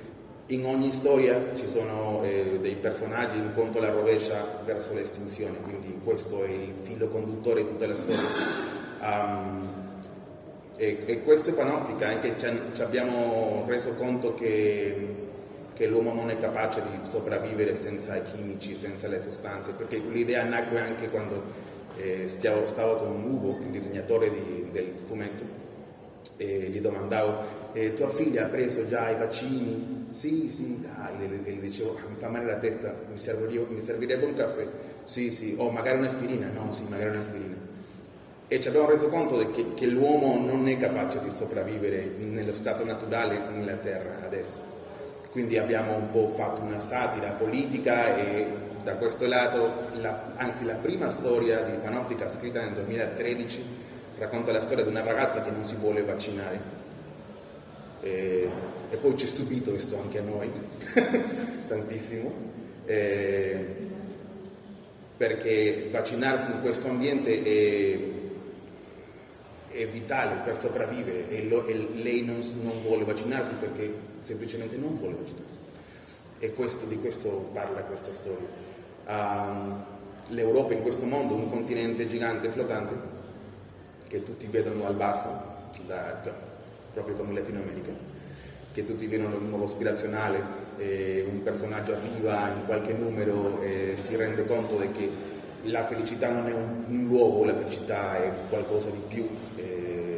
[0.48, 6.00] in ogni storia ci sono eh, dei personaggi in conto alla rovescia verso l'estinzione, quindi
[6.04, 8.30] questo è il filo conduttore di tutta la storia.
[9.02, 9.86] Um,
[10.78, 15.16] e, e, questo è panoptica, anche ci abbiamo reso conto che,
[15.74, 20.44] che, l'uomo non è capace di sopravvivere senza i chimici, senza le sostanze, perché l'idea
[20.44, 21.42] nacque anche quando
[21.98, 25.44] eh, stiavo, stavo con Ugo, il disegnatore di, del fumetto,
[26.38, 30.06] e gli domandavo eh, tua figlia ha preso già i vaccini?
[30.10, 33.82] Sì, sì, ah, e gli dicevo ah, mi fa male la testa, mi servirebbe, mi
[33.82, 34.66] servirebbe un caffè?
[35.04, 36.50] Sì, sì, o oh, magari un'aspirina?
[36.50, 37.56] No, sì, magari un'aspirina.
[38.48, 42.86] E ci abbiamo reso conto che, che l'uomo non è capace di sopravvivere nello stato
[42.86, 44.76] naturale nella Terra adesso.
[45.30, 48.48] Quindi abbiamo un po' fatto una satira politica e
[48.82, 53.86] da questo lato, la, anzi la prima storia di Panoptica scritta nel 2013
[54.18, 56.86] racconta la storia di una ragazza che non si vuole vaccinare.
[58.02, 58.50] E,
[58.90, 60.50] e poi ci è stupito questo anche a noi,
[61.68, 62.32] tantissimo,
[62.86, 63.66] e,
[65.18, 68.00] perché vaccinarsi in questo ambiente è,
[69.76, 74.96] è vitale per sopravvivere e, lo, e lei non, non, vuole vaccinarsi perché semplicemente non
[74.96, 75.60] vuole vaccinarsi.
[76.40, 78.48] E questo, di questo parla questa storia.
[79.08, 79.86] Um,
[80.32, 83.17] L'Europa in questo mondo, un continente gigante flottante,
[84.08, 85.30] che tutti vedono al basso,
[85.86, 86.20] da,
[86.94, 87.92] proprio come in Latino America,
[88.72, 94.46] che tutti vedono in modo aspirazionale, un personaggio arriva in qualche numero e si rende
[94.46, 95.10] conto che
[95.64, 99.28] la felicità non è un, un luogo, la felicità è qualcosa di più.
[99.56, 100.18] Eh,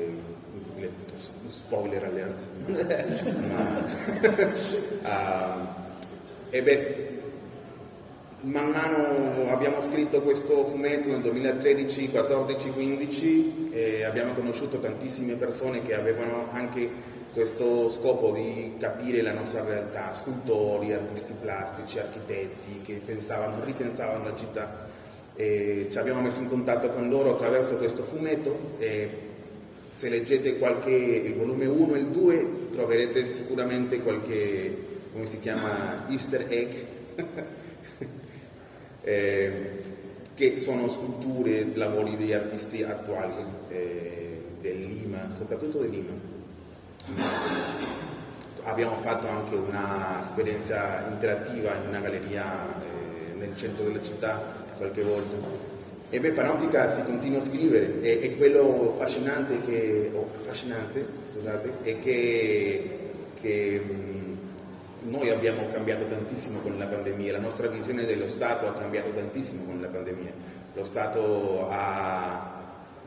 [1.49, 2.43] spoiler alert.
[3.47, 3.83] Ma,
[5.03, 5.67] uh,
[6.49, 7.08] e beh,
[8.41, 15.81] Man mano abbiamo scritto questo fumetto nel 2013, 14, 15 e abbiamo conosciuto tantissime persone
[15.81, 16.89] che avevano anche
[17.33, 24.35] questo scopo di capire la nostra realtà, scultori, artisti plastici, architetti che pensavano, ripensavano la
[24.37, 24.87] città.
[25.35, 29.09] E ci abbiamo messo in contatto con loro attraverso questo fumetto e
[29.89, 34.77] se leggete qualche, il volume 1 e il 2 troverete sicuramente qualche,
[35.11, 36.73] come si chiama, easter egg
[39.09, 39.51] eh,
[40.35, 43.33] che sono sculture, lavori degli artisti attuali
[43.69, 46.11] eh, del Lima, soprattutto del Lima.
[48.63, 54.41] Abbiamo fatto anche un'esperienza interattiva in una galleria eh, nel centro della città
[54.77, 55.35] qualche volta.
[56.11, 61.71] E beh, Panoptica si continua a scrivere e, e quello affascinante che, oh, affascinante, scusate,
[61.81, 62.89] è che,
[63.39, 63.81] che
[65.01, 69.63] noi abbiamo cambiato tantissimo con la pandemia, la nostra visione dello Stato ha cambiato tantissimo
[69.63, 70.31] con la pandemia.
[70.73, 72.57] Lo Stato ha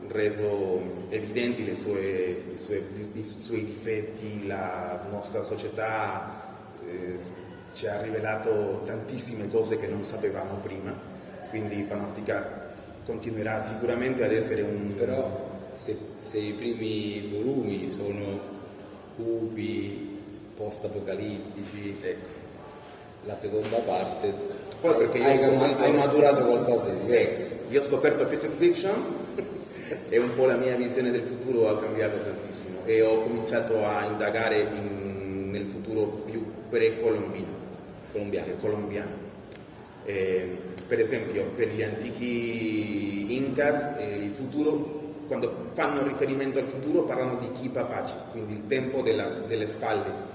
[0.07, 2.83] reso evidenti sue, i, suoi,
[3.13, 6.41] i, suoi, difetti, la nostra società
[6.85, 7.17] eh,
[7.73, 10.93] ci ha rivelato tantissime cose che non sapevamo prima,
[11.49, 12.71] quindi Panoptica
[13.05, 14.93] continuerà sicuramente ad essere un...
[14.95, 18.51] Però se, se i primi volumi sono
[19.15, 20.12] cupi,
[20.55, 22.27] post-apocalittici, Ecco.
[23.25, 24.33] la seconda parte
[24.81, 27.49] Poi perché io hai, ho scoperto- hai maturato qualcosa di diverso.
[27.69, 29.03] Io ho scoperto Future Fiction
[30.09, 34.05] e un po' la mia visione del futuro ha cambiato tantissimo e ho cominciato a
[34.05, 37.47] indagare in- nel futuro più pre-colombino,
[38.11, 38.47] Colombiano.
[38.47, 39.11] eh, colombiano.
[40.05, 40.57] Eh,
[40.87, 47.37] per esempio, per gli antichi Incas, eh, il futuro, quando fanno riferimento al futuro, parlano
[47.37, 50.31] di Ki Papacha, quindi il tempo della- delle spalle,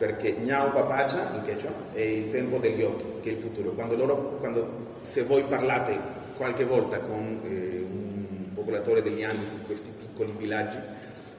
[0.00, 3.72] perché Ñao Papacha in quechua è il tempo degli occhi, che è il futuro.
[3.72, 4.66] Quando loro, quando,
[5.02, 5.94] se voi parlate
[6.38, 10.78] qualche volta con eh, un popolatore degli Andes di questi piccoli villaggi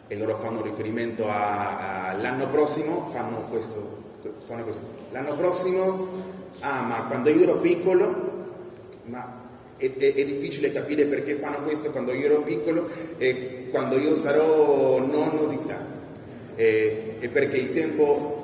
[0.08, 3.98] e loro fanno riferimento all'anno prossimo, fanno questo,
[4.46, 4.80] fanno così.
[5.12, 6.08] L'anno prossimo,
[6.60, 8.46] ah ma quando io ero piccolo,
[9.06, 9.40] ma
[9.78, 14.14] è, è- è difficile capire perché fanno questo quando io ero piccolo e quando io
[14.16, 15.84] sarò nonno di là.
[16.54, 18.41] E, e perché il tempo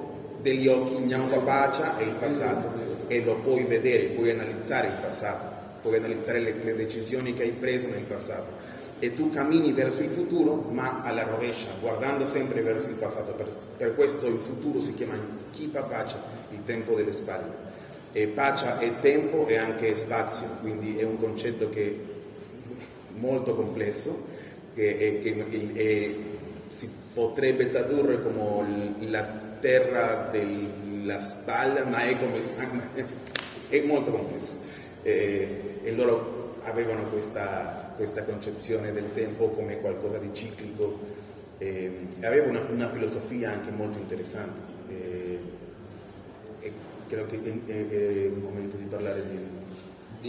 [0.48, 2.72] degli occhi Gnao Papacia è il passato
[3.08, 5.46] e lo puoi vedere, puoi analizzare il passato,
[5.82, 8.50] puoi analizzare le, le decisioni che hai preso nel passato
[9.00, 13.34] e tu cammini verso il futuro ma alla rovescia, guardando sempre verso il passato.
[13.34, 15.16] Per, per questo il futuro si chiama
[15.52, 16.18] Chi Papacia,
[16.52, 17.66] il tempo delle spalle.
[18.14, 24.26] E pacia è tempo e anche spazio, quindi è un concetto che è molto complesso
[24.74, 26.16] che, è- che è-
[26.70, 33.06] si potrebbe tradurre come la terra della spalla, ma è, come-
[33.70, 34.58] è molto complesso.
[35.04, 41.00] E, e loro avevano questa, questa concezione del tempo come qualcosa di ciclico
[41.58, 44.60] e, e aveva una, una filosofia anche molto interessante.
[44.90, 45.40] E,
[46.60, 46.72] e
[47.08, 49.40] credo che è, è- è il momento di parlare di,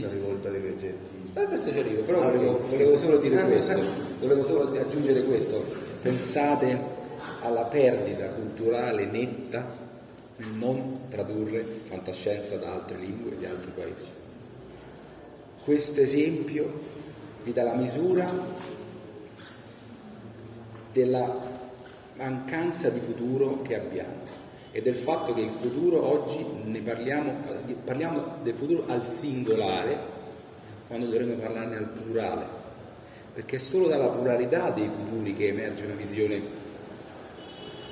[0.00, 1.30] della rivolta degli oggetti.
[1.34, 3.80] Adesso ci arrivo, però Ah, volevo, volevo solo dire questo,
[4.20, 5.64] volevo solo aggiungere questo.
[6.02, 6.96] Pensate
[7.42, 9.86] alla perdita culturale netta
[10.36, 14.08] di non tradurre fantascienza da altre lingue di altri paesi.
[15.64, 16.80] Questo esempio
[17.42, 18.30] vi dà la misura
[20.92, 21.46] della
[22.14, 27.32] mancanza di futuro che abbiamo e del fatto che il futuro oggi ne parliamo,
[27.84, 30.16] parliamo del futuro al singolare
[30.86, 32.46] quando dovremmo parlarne al plurale,
[33.34, 36.40] perché è solo dalla pluralità dei futuri che emerge una visione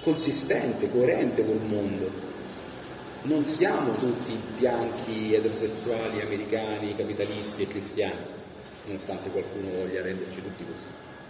[0.07, 2.09] consistente, coerente col mondo.
[3.23, 8.24] Non siamo tutti bianchi, eterosessuali, americani, capitalisti e cristiani,
[8.85, 10.87] nonostante qualcuno voglia renderci tutti così.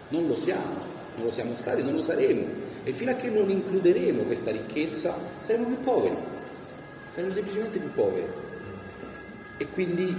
[0.08, 0.76] Non lo siamo,
[1.14, 2.44] non lo siamo stati, non lo saremo.
[2.84, 6.16] E fino a che non includeremo questa ricchezza saremo più poveri,
[7.12, 8.28] saremo semplicemente più poveri.
[9.56, 10.14] E quindi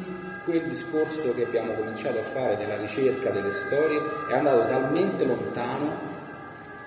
[0.46, 4.02] quel discorso che abbiamo cominciato a fare nella ricerca delle storie
[4.32, 6.07] è andato talmente lontano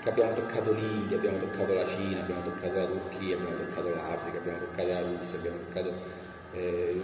[0.02, 4.38] che abbiamo toccato l'India, abbiamo toccato la Cina, abbiamo toccato la Turchia, abbiamo toccato l'Africa,
[4.38, 5.92] abbiamo toccato la Russia, abbiamo toccato
[6.52, 7.02] eh,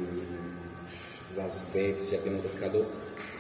[1.35, 2.87] la Svezia, abbiamo toccato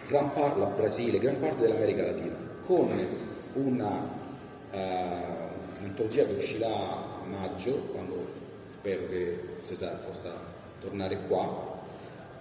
[0.08, 2.88] gran parte, la Brasile, gran parte dell'America Latina, con
[3.54, 4.08] una
[4.70, 5.44] eh,
[5.80, 8.26] un'antologia che uscirà a maggio, quando
[8.66, 10.32] spero che Cesar possa
[10.80, 11.74] tornare qua.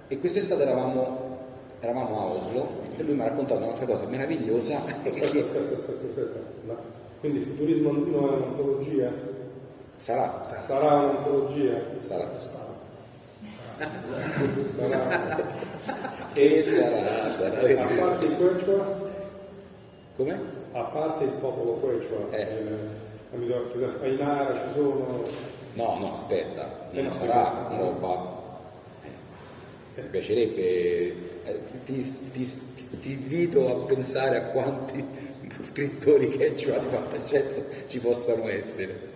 [0.07, 1.37] E quest'estate eravamo,
[1.79, 4.83] eravamo a Oslo e lui mi ha raccontato un'altra cosa meravigliosa.
[4.83, 6.39] Aspetta, aspetta, aspetta, aspetta.
[6.65, 9.11] Ma quindi futurismo andino è un'antologia?
[9.95, 11.81] Sarà, Sarà un'antologia?
[11.99, 12.29] sarà.
[12.37, 12.63] Sarà.
[16.37, 17.83] E sarà, sarà.
[17.83, 19.09] A parte il Quechua,
[20.17, 20.39] Come?
[20.73, 22.41] a parte il popolo Quechua, Eh.
[22.41, 22.63] eh,
[23.31, 23.53] capito?
[23.71, 25.21] per esempio a Inara ci sono...
[25.73, 28.33] No, no, aspetta, Eh, non no, sarà una roba.
[29.95, 30.61] eh, Mi piacerebbe.
[31.45, 32.61] eh, ti, ti-
[32.99, 35.05] ti invito a pensare a quanti
[35.65, 39.13] scrittori che di fantascienza ci possano essere.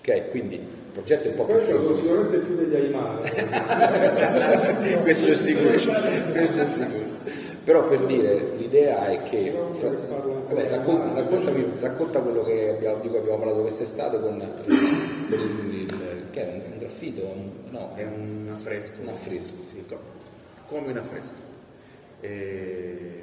[0.00, 3.18] Ok, quindi il progetto è un po' più sono sicuramente più degli Aymara.
[5.02, 7.04] questo è sicuro, questo è sicuro.
[7.64, 13.08] Però per dire, l'idea è che, fra- vabbè, raccon- raccontami, racconta quello che abbiamo- di
[13.08, 18.04] cui abbiamo parlato quest'estate con, il, il- che era un, un graffito, un- no, È
[18.04, 19.00] un affresco.
[19.02, 19.54] un affresco.
[19.68, 19.98] Sì, co-
[20.68, 21.34] come un affresco.
[22.20, 23.22] Eh,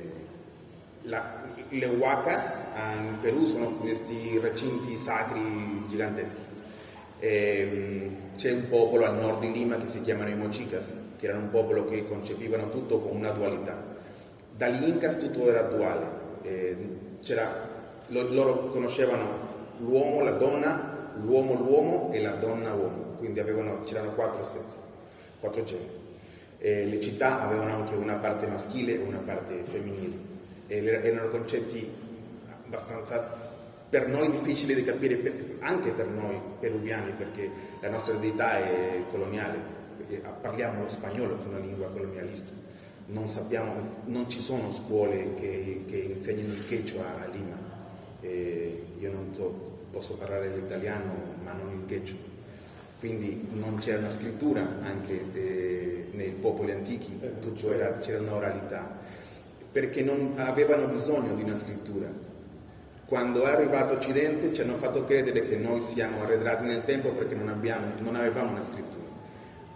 [1.03, 6.41] la- le huacas ah, in Perù sono questi recinti sacri giganteschi.
[7.19, 11.43] Ehm, c'è un popolo al nord di Lima che si chiamano i Mochicas, che erano
[11.45, 13.81] un popolo che concepivano tutto con una dualità.
[14.55, 16.05] Dagli Incas tutto era duale.
[16.43, 16.77] Eh,
[17.21, 17.69] c'era-
[18.07, 23.01] lo- loro conoscevano l'uomo, la donna, l'uomo l'uomo e la donna uomo.
[23.17, 24.75] quindi avevano, c'erano quattro sessi,
[25.39, 26.01] quattro generi.
[26.57, 30.32] E le città avevano anche una parte maschile e una parte femminile.
[30.77, 31.87] Erano concetti
[32.65, 33.51] abbastanza
[33.93, 37.47] per noi difficili da capire, anche per noi peruviani, perché
[37.79, 39.59] la nostra identità è coloniale,
[40.41, 42.51] parliamo lo spagnolo che è una lingua colonialista,
[43.07, 47.55] non, sappiamo, non ci sono scuole che, che insegnano il quechua a Lima,
[48.21, 51.13] e io non so, posso parlare l'italiano
[51.43, 52.17] ma non il quechua,
[52.97, 59.01] quindi non c'era una scrittura anche eh, nei popoli antichi, tutto era, c'era un'oralità,
[59.73, 62.07] perché non avevano bisogno di una scrittura.
[63.07, 67.33] Quando è arrivato Occidente ci hanno fatto credere che noi siamo arretrati nel tempo perché
[67.33, 69.03] non, abbiamo, non avevamo una scrittura,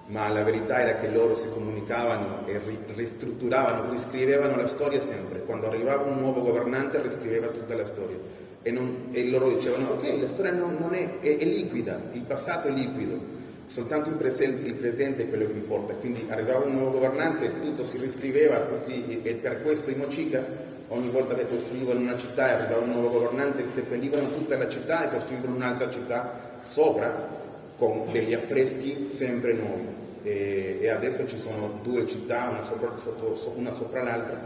[0.08, 2.62] ma la verità era che loro si comunicavano e
[2.96, 5.42] ristrutturavano, riscrivevano la storia sempre.
[5.42, 8.18] Quando arrivava un nuovo governante riscriveva tutta la storia.
[8.62, 12.22] E, non, e loro dicevano ok, la storia non, non è, è, è, liquida, il
[12.22, 13.20] passato è liquido,
[13.68, 15.94] soltanto il presente, il presente è quello che importa.
[15.94, 20.44] Quindi arrivava un nuovo governante, tutto si riscriveva tutti, e per questo i Mochica
[20.90, 25.08] ogni volta che costruivano una città e arrivava un nuovo governante, seppellivano tutta la città
[25.08, 27.36] e costruivano un'altra città sopra
[27.78, 29.86] con degli affreschi sempre nuovi.
[30.24, 34.40] E, e adesso ci sono due città, una sopra, sotto, una sopra l'altra,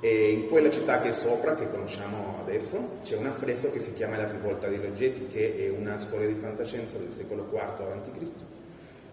[0.00, 3.92] e in quella città che è sopra, che conosciamo adesso, c'è un affresco che si
[3.94, 8.44] chiama La rivolta degli oggetti, che è una storia di fantascienza del secolo IV a.C.,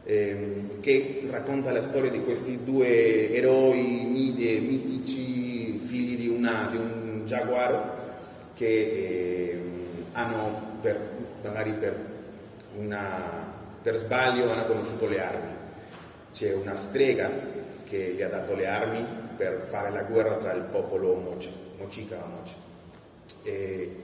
[0.04, 7.22] ehm, che racconta la storia di questi due eroi mitici figli di, una, di un
[7.26, 8.02] giaguaro
[8.54, 9.62] che eh,
[10.12, 11.00] hanno per,
[11.44, 11.96] magari per,
[12.78, 13.52] una,
[13.82, 15.52] per sbaglio hanno conosciuto le armi.
[16.34, 17.32] C'è una strega
[17.86, 22.24] che gli ha dato le armi per fare la guerra tra il popolo Mochi, Mochica
[22.24, 22.54] o Mochi.
[23.44, 23.96] E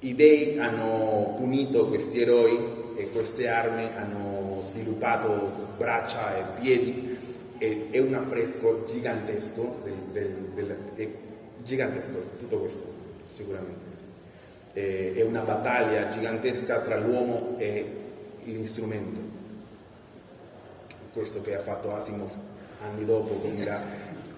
[0.00, 7.16] I dei hanno punito questi eroi e queste armi hanno sviluppato braccia e piedi
[7.56, 11.08] è, è un affresco gigantesco, del, del, del, è
[11.62, 12.84] gigantesco tutto questo,
[13.24, 13.86] sicuramente.
[14.72, 17.90] È, è una battaglia gigantesca tra l'uomo e
[18.44, 19.20] l'instrumento.
[21.14, 22.30] Questo che ha fatto Asimov
[22.82, 23.40] anni dopo,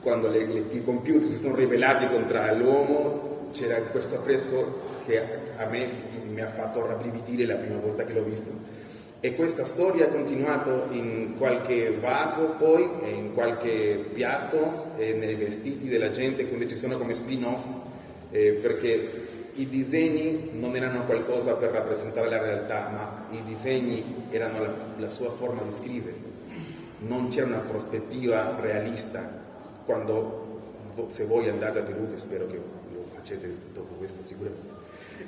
[0.04, 5.20] quando le, le, i computer si sono rivelati contro l'uomo, c'era questo affresco che
[5.56, 5.88] a me
[6.28, 8.52] mi ha fatto rabbrividire la prima volta che l'ho visto
[9.24, 12.86] e questa storia ha continuato in qualche vaso poi,
[13.16, 17.74] in qualche piatto, nei vestiti della gente, quindi ci sono come spin-off,
[18.30, 19.22] eh, perché
[19.54, 25.08] i disegni non erano qualcosa per rappresentare la realtà, ma i disegni erano la, la
[25.08, 26.16] sua forma di scrivere.
[26.98, 29.43] Non c'era una prospettiva realista.
[29.84, 30.60] Quando,
[31.08, 34.72] se voi andate a che spero che lo facete dopo questo sicuramente,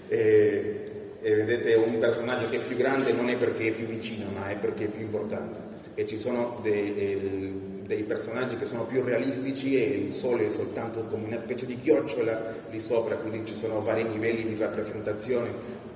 [0.09, 4.27] eh, e vedete un personaggio che è più grande non è perché è più vicino,
[4.31, 5.74] ma è perché è più importante.
[5.95, 11.05] E ci sono dei, dei personaggi che sono più realistici e il sole è soltanto
[11.05, 15.49] come una specie di chiocciola lì sopra, quindi ci sono vari livelli di rappresentazione,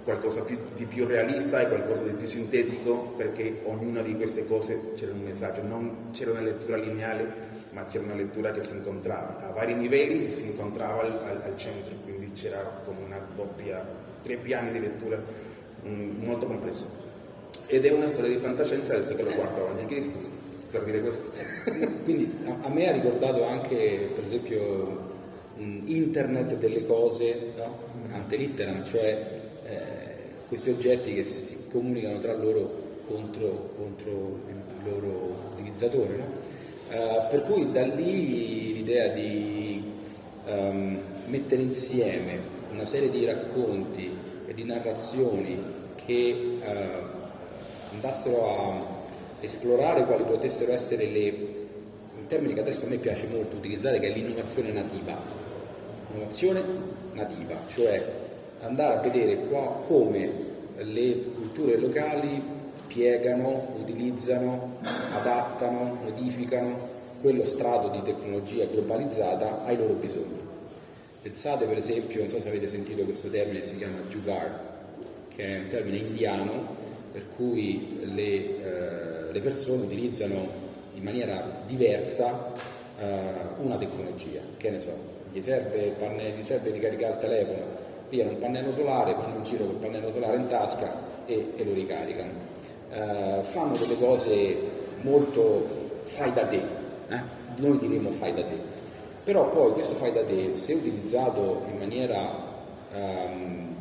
[0.04, 0.44] qualcosa
[0.74, 5.22] di più realista e qualcosa di più sintetico, perché ognuna di queste cose c'era un
[5.22, 9.78] messaggio, non c'era una lettura lineale, ma c'era una lettura che si incontrava a vari
[9.78, 13.84] livelli e si incontrava al, al, al centro, quindi c'era come una doppia
[14.22, 15.20] tre piani di lettura
[15.86, 17.08] mm, molto complesso.
[17.66, 20.30] Ed è una storia di fantascienza del secolo IV a.C.,
[20.70, 21.30] per dire questo.
[22.04, 25.08] Quindi a, a, me ha ricordato anche, per esempio,
[25.56, 27.78] internet delle cose, no?
[28.12, 29.39] ante litteram, cioè
[30.50, 36.16] questi oggetti che si, si, comunicano tra loro contro, contro il loro utilizzatore.
[36.16, 36.24] No?
[36.88, 39.80] Uh, per cui da lì l'idea di
[40.44, 42.40] um, mettere insieme
[42.72, 44.10] una serie di racconti
[44.44, 45.56] e di narrazioni
[45.94, 47.02] che eh,
[47.92, 48.98] andassero a
[49.40, 54.08] esplorare quali potessero essere le, in termini che adesso a me piace molto utilizzare, che
[54.08, 55.16] è l'innovazione nativa.
[56.10, 56.62] Innovazione
[57.12, 58.19] nativa, cioè
[58.60, 62.42] andare a vedere qua, come le culture locali
[62.86, 64.78] piegano, utilizzano,
[65.12, 66.88] adattano, modificano
[67.20, 70.38] quello strato di tecnologia globalizzata ai loro bisogni.
[71.22, 74.68] Pensate per esempio, non so se avete sentito questo termine, si chiama jugar,
[75.28, 76.76] che è un termine indiano
[77.12, 80.48] per cui le, eh, le persone utilizzano
[80.94, 82.52] in maniera diversa
[82.98, 83.04] eh,
[83.58, 84.92] una tecnologia, che ne so,
[85.32, 85.94] gli serve,
[86.38, 87.79] gli serve ricaricare il telefono,
[88.10, 90.92] pigliano un pannello solare, vanno in giro col pannello solare in tasca
[91.24, 92.30] e, e lo ricaricano.
[92.90, 94.56] Eh, fanno delle cose
[95.00, 96.62] molto fai da te,
[97.08, 97.20] eh?
[97.56, 98.70] noi diremo fai da te
[99.22, 102.32] però poi questo fai da te, se utilizzato in maniera
[102.92, 103.74] um,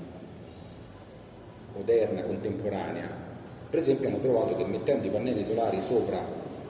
[1.73, 3.27] moderna, contemporanea,
[3.69, 6.23] Per esempio hanno trovato che mettendo i pannelli solari sopra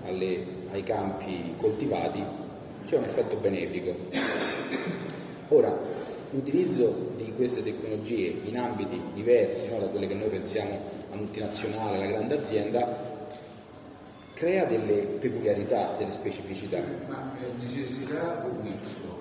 [0.06, 2.23] alle- ai campi coltivati
[2.86, 3.95] c'è un effetto benefico.
[5.49, 5.76] Ora,
[6.31, 10.80] l'utilizzo di queste tecnologie in ambiti diversi no, da quelle che noi pensiamo
[11.11, 13.07] a multinazionale, alla grande azienda,
[14.34, 16.80] crea delle peculiarità, delle specificità.
[17.07, 19.18] Ma è necessità o guizzo?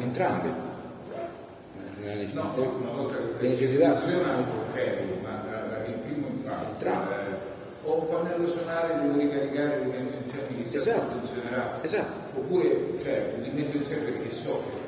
[0.00, 0.48] Entrambe.
[0.48, 6.70] Eh, le No, necessità- una volta che necessità funziona, ok, ma eh, il primo impatto
[6.72, 7.12] Entrambi.
[7.12, 7.54] eh,
[7.84, 11.16] ho un pannello solare, devo ricaricare, li metto insieme, Esatto.
[11.18, 11.78] funzionerà.
[11.82, 12.38] Esatto.
[12.38, 14.85] Oppure, cioè, li metto insieme perché so che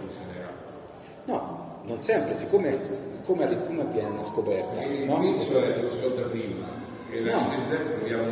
[1.88, 2.78] non sempre, siccome
[3.24, 4.82] come, come avviene una scoperta?
[4.82, 5.18] Il no?
[5.18, 6.66] guizzo è lo so da prima,
[7.10, 7.48] e la No.
[7.50, 7.76] necessità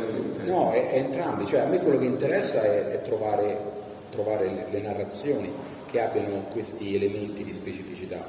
[0.07, 0.43] tutte.
[0.43, 3.59] No, è, è entrambi, cioè a me quello che interessa è, è trovare,
[4.09, 5.51] trovare le, le narrazioni
[5.89, 8.23] che abbiano questi elementi di specificità.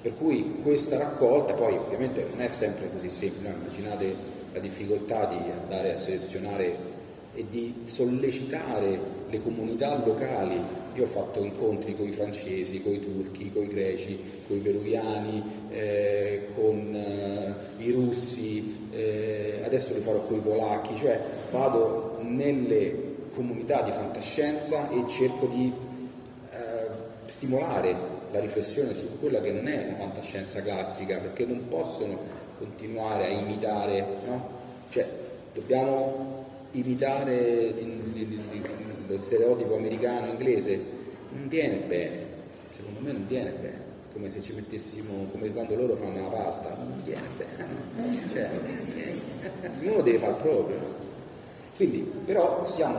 [0.00, 3.56] Per cui questa raccolta, poi ovviamente non è sempre così semplice, no?
[3.60, 4.14] immaginate
[4.52, 6.76] la difficoltà di andare a selezionare
[7.34, 8.98] e di sollecitare
[9.30, 10.60] le comunità locali.
[10.94, 14.60] Io ho fatto incontri con i francesi, con i turchi, con i greci, con i
[14.60, 21.20] peruviani, eh, con eh, i russi, eh, adesso li farò con i polacchi, cioè
[21.52, 25.72] vado nelle comunità di fantascienza e cerco di
[26.50, 26.86] eh,
[27.26, 27.94] stimolare
[28.32, 32.18] la riflessione su quella che non è la fantascienza classica, perché non possono
[32.58, 34.48] continuare a imitare, no?
[34.90, 35.06] Cioè,
[35.54, 40.78] dobbiamo imitare il- il- il- lo stereotipo americano-inglese,
[41.30, 42.26] non viene bene,
[42.70, 43.80] secondo me non viene bene,
[44.12, 48.50] come se ci mettessimo, come quando loro fanno la pasta, non viene bene, cioè,
[49.80, 51.06] ognuno deve far proprio.
[51.76, 52.98] Quindi, però siamo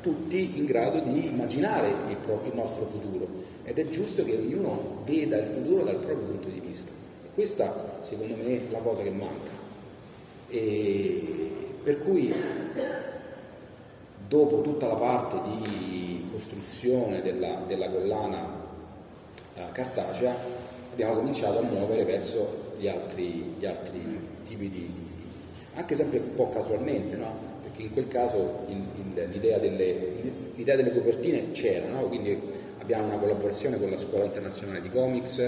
[0.00, 3.26] tutti in grado di immaginare il, proprio- il nostro futuro
[3.64, 6.92] ed è giusto che ognuno veda il futuro dal proprio punto di vista.
[7.24, 9.50] E questa, secondo me, è la cosa che manca.
[10.48, 11.50] E
[11.82, 12.32] per cui,
[14.28, 18.46] dopo tutta la parte di costruzione della, della collana
[19.54, 20.34] eh, cartacea,
[20.92, 24.90] abbiamo cominciato a muovere verso gli altri, gli altri tipi di,
[25.74, 27.52] anche sempre un po' casualmente, no?
[27.62, 29.96] perché in quel caso il- il- l'idea, delle,
[30.54, 32.08] l'idea delle copertine c'era, no?
[32.08, 32.38] quindi
[32.80, 35.38] abbiamo una collaborazione con la Scuola Internazionale di Comics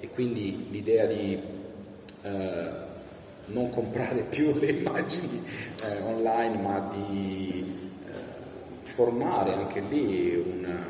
[0.00, 1.40] e quindi l'idea di
[2.22, 2.84] eh,
[3.46, 5.42] non comprare più le immagini
[5.82, 7.75] eh, online ma di
[8.96, 10.86] formare anche lì una,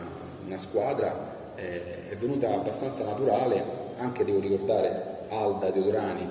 [0.47, 3.65] una squadra eh, è venuta abbastanza naturale,
[3.97, 6.28] anche devo ricordare Alda Teodorani,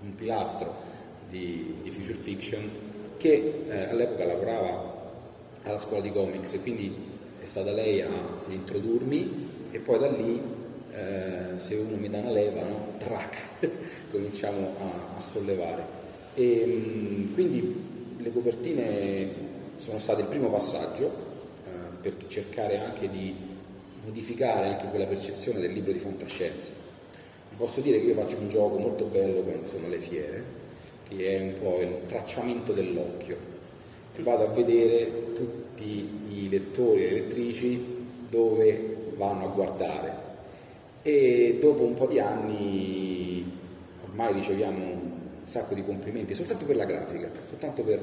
[0.00, 0.72] un pilastro
[1.28, 2.70] di, di Future Fiction,
[3.16, 5.10] che eh, all'epoca lavorava
[5.64, 6.94] alla scuola di comics e quindi
[7.40, 8.08] è stata lei a
[8.46, 10.40] introdurmi e poi da lì,
[10.92, 12.92] eh, se uno mi dà una leva, no?
[12.98, 13.70] track,
[14.12, 15.84] cominciamo a, a sollevare.
[16.34, 23.34] E, mh, quindi le copertine sono state il primo passaggio eh, per cercare anche di
[24.04, 26.72] modificare anche quella percezione del libro di fantascienza.
[27.50, 30.42] Vi posso dire che io faccio un gioco molto bello quando sono alle fiere,
[31.08, 33.50] che è un po' il tracciamento dell'occhio.
[34.14, 40.20] E vado a vedere tutti i lettori e le lettrici dove vanno a guardare.
[41.02, 43.58] E dopo un po' di anni
[44.04, 45.01] ormai riceviamo
[45.42, 47.98] un sacco di complimenti, soltanto per la grafica, soltanto per,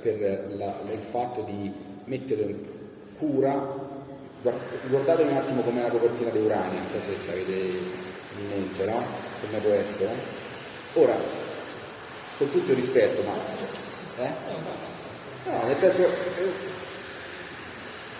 [0.00, 1.72] per la- il fatto di
[2.04, 2.54] mettere
[3.18, 3.90] cura.
[4.42, 8.48] Guard- Guardate un attimo com'è la copertina di Urania, non so se ci avete in
[8.48, 9.02] mente, no?
[9.40, 10.10] Come può essere.
[10.94, 11.14] Ora,
[12.38, 13.32] con tutto il rispetto, ma...
[14.24, 14.30] Eh?
[15.50, 16.04] No, nel senso...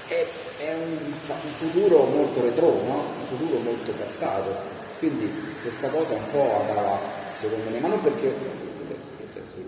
[0.07, 0.27] È,
[0.59, 0.97] è un,
[1.29, 3.05] un futuro molto retro, no?
[3.21, 4.55] Un futuro molto passato.
[4.99, 5.31] Quindi
[5.63, 7.01] questa cosa un po' andava,
[7.33, 8.35] secondo me, ma non perché...
[9.19, 9.65] Che senso il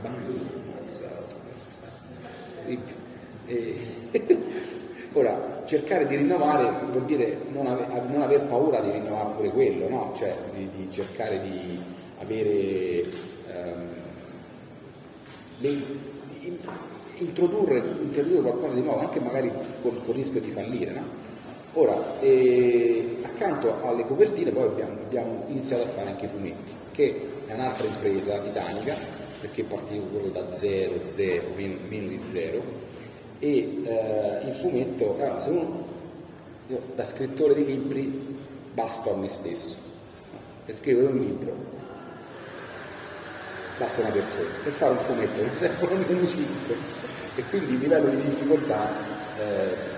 [0.00, 0.40] bagno,
[0.74, 1.36] ammazzato,
[2.54, 3.06] terribile.
[5.14, 9.88] Ora, cercare di rinnovare vuol dire non, ave- non aver paura di rinnovare pure quello,
[9.88, 10.12] no?
[10.14, 11.80] Cioè di, di cercare di
[12.20, 13.04] avere
[13.48, 13.88] ehm,
[15.60, 15.82] in-
[17.16, 19.50] introdurre, introdurre qualcosa di nuovo, anche magari
[19.82, 20.92] con il rischio di fallire.
[20.92, 21.02] No?
[21.78, 27.28] Ora, eh, accanto alle copertine poi abbiamo, abbiamo iniziato a fare anche i fumetti, che
[27.46, 28.96] è un'altra impresa titanica,
[29.40, 32.60] perché partivo proprio da zero, zero, meno, meno di zero,
[33.38, 35.84] e eh, il fumetto, allora, se uno,
[36.66, 38.36] io da scrittore di libri
[38.74, 39.76] basto a me stesso,
[40.64, 41.76] per scrivere un libro
[43.78, 46.74] basta una persona, per fare un fumetto ne servono almeno cinque.
[47.36, 48.90] E quindi il livello di difficoltà
[49.38, 49.97] eh,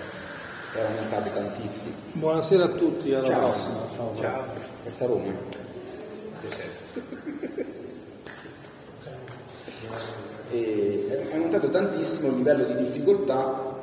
[0.72, 1.94] è aumentato tantissimo.
[2.12, 3.86] Buonasera a tutti, alla Ciao, prossima.
[3.94, 4.14] Ciao.
[4.14, 4.44] ciao,
[4.82, 5.32] Forza Roma.
[10.52, 13.42] E è aumentato tantissimo il livello di difficoltà,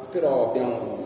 [0.09, 1.05] però abbiamo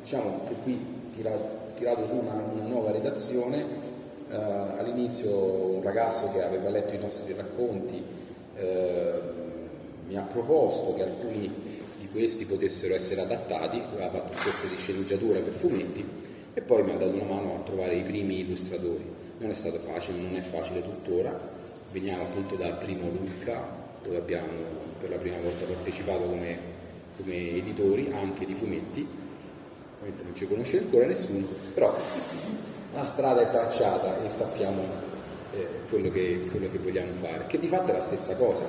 [0.00, 3.88] diciamo che qui tirato, tirato su una, una nuova redazione.
[4.30, 8.02] Eh, all'inizio un ragazzo che aveva letto i nostri racconti
[8.56, 9.20] eh,
[10.06, 11.79] mi ha proposto che alcuni
[12.10, 16.04] questi potessero essere adattati, aveva fatto un corso di sceneggiatura per fumetti
[16.52, 19.04] e poi mi ha dato una mano a trovare i primi illustratori.
[19.38, 21.38] Non è stato facile, non è facile tuttora,
[21.92, 23.62] veniamo appunto da Primo Lucca,
[24.02, 24.48] dove abbiamo
[24.98, 26.58] per la prima volta partecipato come,
[27.16, 29.06] come editori anche di fumetti,
[29.96, 31.96] ovviamente non ci conosce ancora nessuno, però
[32.92, 34.82] la strada è tracciata e sappiamo
[35.52, 38.64] eh, quello, che, quello, che, vogliamo fare, che di fatto è la stessa cosa.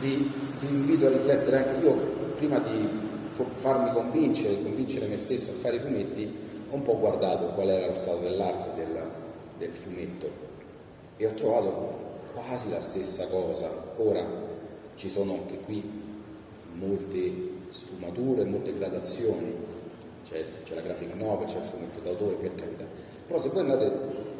[0.00, 2.88] Vi, vi invito a riflettere anche io, prima di
[3.34, 6.32] farmi convincere, convincere me stesso a fare i fumetti,
[6.70, 9.02] ho un po' guardato qual era lo stato dell'arte del,
[9.58, 10.30] del fumetto.
[11.16, 13.68] E ho trovato quasi la stessa cosa.
[13.96, 14.24] Ora
[14.94, 15.82] ci sono anche qui
[16.74, 17.32] molte
[17.68, 19.52] sfumature, molte gradazioni,
[20.24, 22.84] c'è, c'è la graphic novel, c'è il fumetto d'autore per carità,
[23.26, 23.92] però se voi andate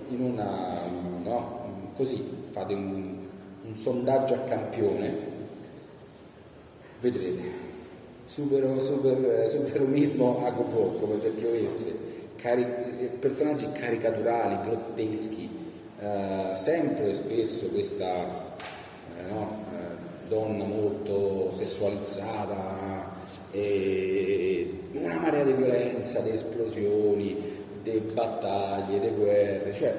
[0.08, 3.26] in una, no, così, fate un,
[3.64, 5.16] un sondaggio a campione,
[7.00, 7.67] vedrete
[8.28, 10.62] super, super, superumismo a go
[11.00, 11.96] come se piovesse,
[12.36, 15.48] cari- personaggi caricaturali, grotteschi,
[15.98, 18.55] eh, sempre e spesso questa
[19.16, 23.16] eh, no, eh, donna molto sessualizzata,
[24.92, 29.96] una marea di violenza, di esplosioni, di battaglie, di guerre, cioè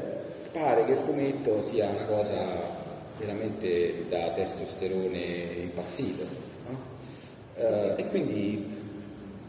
[0.52, 2.46] pare che il fumetto sia una cosa
[3.18, 6.49] veramente da testosterone impassito.
[7.60, 8.78] Eh, e quindi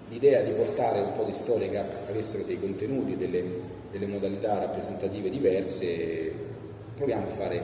[0.09, 1.79] l'idea di portare un po' di storie che
[2.09, 3.45] avessero dei contenuti, delle,
[3.93, 6.33] delle modalità rappresentative diverse,
[6.97, 7.63] proviamo a fare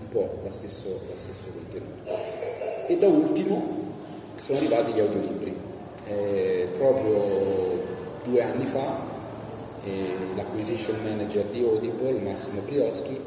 [0.00, 2.12] un po' lo stesso, lo stesso contenuto.
[2.86, 3.84] E da ultimo
[4.36, 5.54] sono arrivati gli audiolibri.
[6.08, 7.82] Eh, proprio
[8.22, 9.00] due anni fa
[9.82, 13.18] eh, l'acquisition manager di Audible, Massimo Brioschi,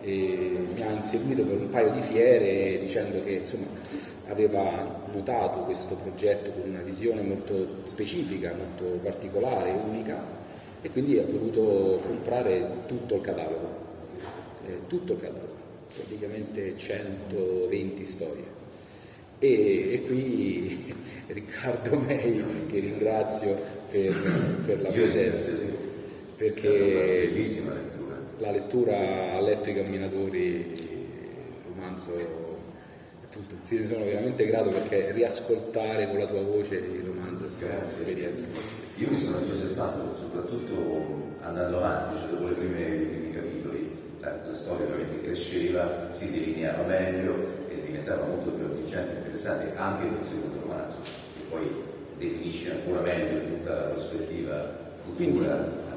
[0.00, 3.66] eh, mi ha inseguito per un paio di fiere dicendo che insomma,
[4.28, 10.22] aveva notato questo progetto con una visione molto specifica, molto particolare, unica
[10.80, 13.68] e quindi ha voluto comprare tutto il catalogo,
[14.66, 15.54] eh, tutto il catalogo,
[15.94, 18.56] praticamente 120 storie.
[19.38, 20.94] E, e qui
[21.28, 23.54] Riccardo Mei, che ringrazio
[23.90, 25.52] per, per la presenza,
[26.36, 27.32] perché
[28.38, 30.72] la lettura ha letto i camminatori,
[31.74, 32.47] romanzo
[33.76, 38.46] ti sono veramente grato perché riascoltare con la tua voce il romanzo è stata un'esperienza
[38.54, 39.00] pazzesca.
[39.02, 43.90] Io mi sono entusiasmato soprattutto andando avanti, cioè dopo le prime, i primi capitoli,
[44.20, 47.34] la, la, storia ovviamente cresceva, si delineava meglio
[47.68, 51.70] e diventava molto più avvincente e interessante anche il secondo romanzo, che poi
[52.16, 55.87] definisce ancora meglio tutta la prospettiva futura Quindi,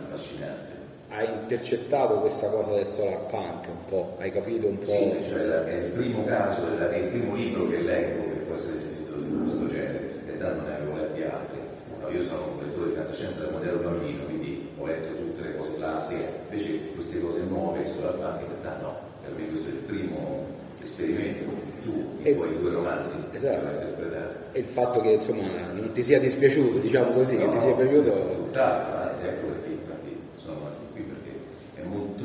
[1.12, 4.86] hai intercettato questa cosa del solar punk un po', hai capito un po'?
[4.86, 8.78] Sì, cioè è il primo caso, è il primo libro che leggo che può essere
[8.78, 11.60] definito di questo genere, in realtà non ne avevo letti altri.
[12.00, 15.42] No, io sono un lettore di fantascienza da quando ero bambino, quindi ho letto tutte
[15.42, 19.68] le cose classiche, invece queste cose nuove, solar punk, in realtà no, per me questo
[19.68, 20.46] è il primo
[20.82, 21.52] esperimento,
[21.84, 23.70] tu e i tuoi due romanzi esatto.
[23.70, 24.36] interpretati.
[24.54, 25.44] E il fatto che insomma
[25.74, 28.12] non ti sia dispiaciuto, diciamo così, no, che ti sia piaciuto...
[28.12, 29.72] Tutt'altro, anzi ecco perché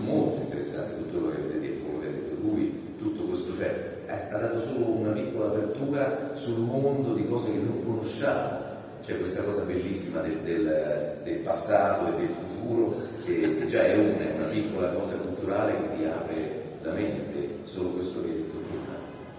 [0.06, 3.94] molto interessante tutto quello che avete detto, quello che ha detto lui, tutto questo, cioè
[4.08, 8.58] ha dato solo una piccola apertura sul mondo di cose che non conosciamo,
[9.04, 14.34] cioè questa cosa bellissima del, del, del passato e del futuro, che già è una,
[14.34, 18.94] una piccola cosa culturale che ti apre la mente, solo questo che hai detto prima.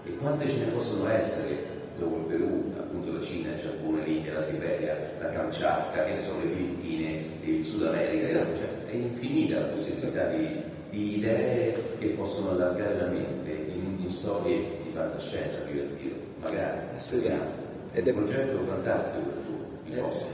[0.06, 4.34] E quante ce ne possono essere dopo il Perù, appunto la Cina, il Giappone, l'India,
[4.34, 8.56] la Siberia, la Kamchatka, che ne so, le Filippine, il Sud America, esatto.
[8.56, 10.62] cioè, è infinita la possibilità di,
[10.98, 16.16] di, idee che possono allargare la mente in, in storie di fantascienza, più per dire,
[16.42, 16.80] magari.
[16.96, 17.66] Assolutamente.
[17.94, 20.30] Ed è un progetto fantastico per tu, il vostro.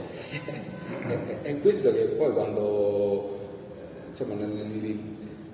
[1.08, 3.38] è, è questo che poi quando,
[3.76, 4.98] eh, insomma, nel, nel,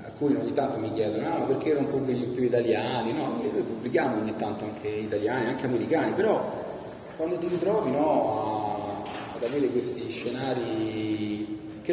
[0.02, 3.12] alcuni ogni tanto mi chiedono ah, perché non pubblichi più italiani?
[3.12, 6.68] No, noi pubblichiamo ogni tanto anche italiani, anche americani, però
[7.16, 11.39] quando ti ritrovi no, a, ad avere questi scenari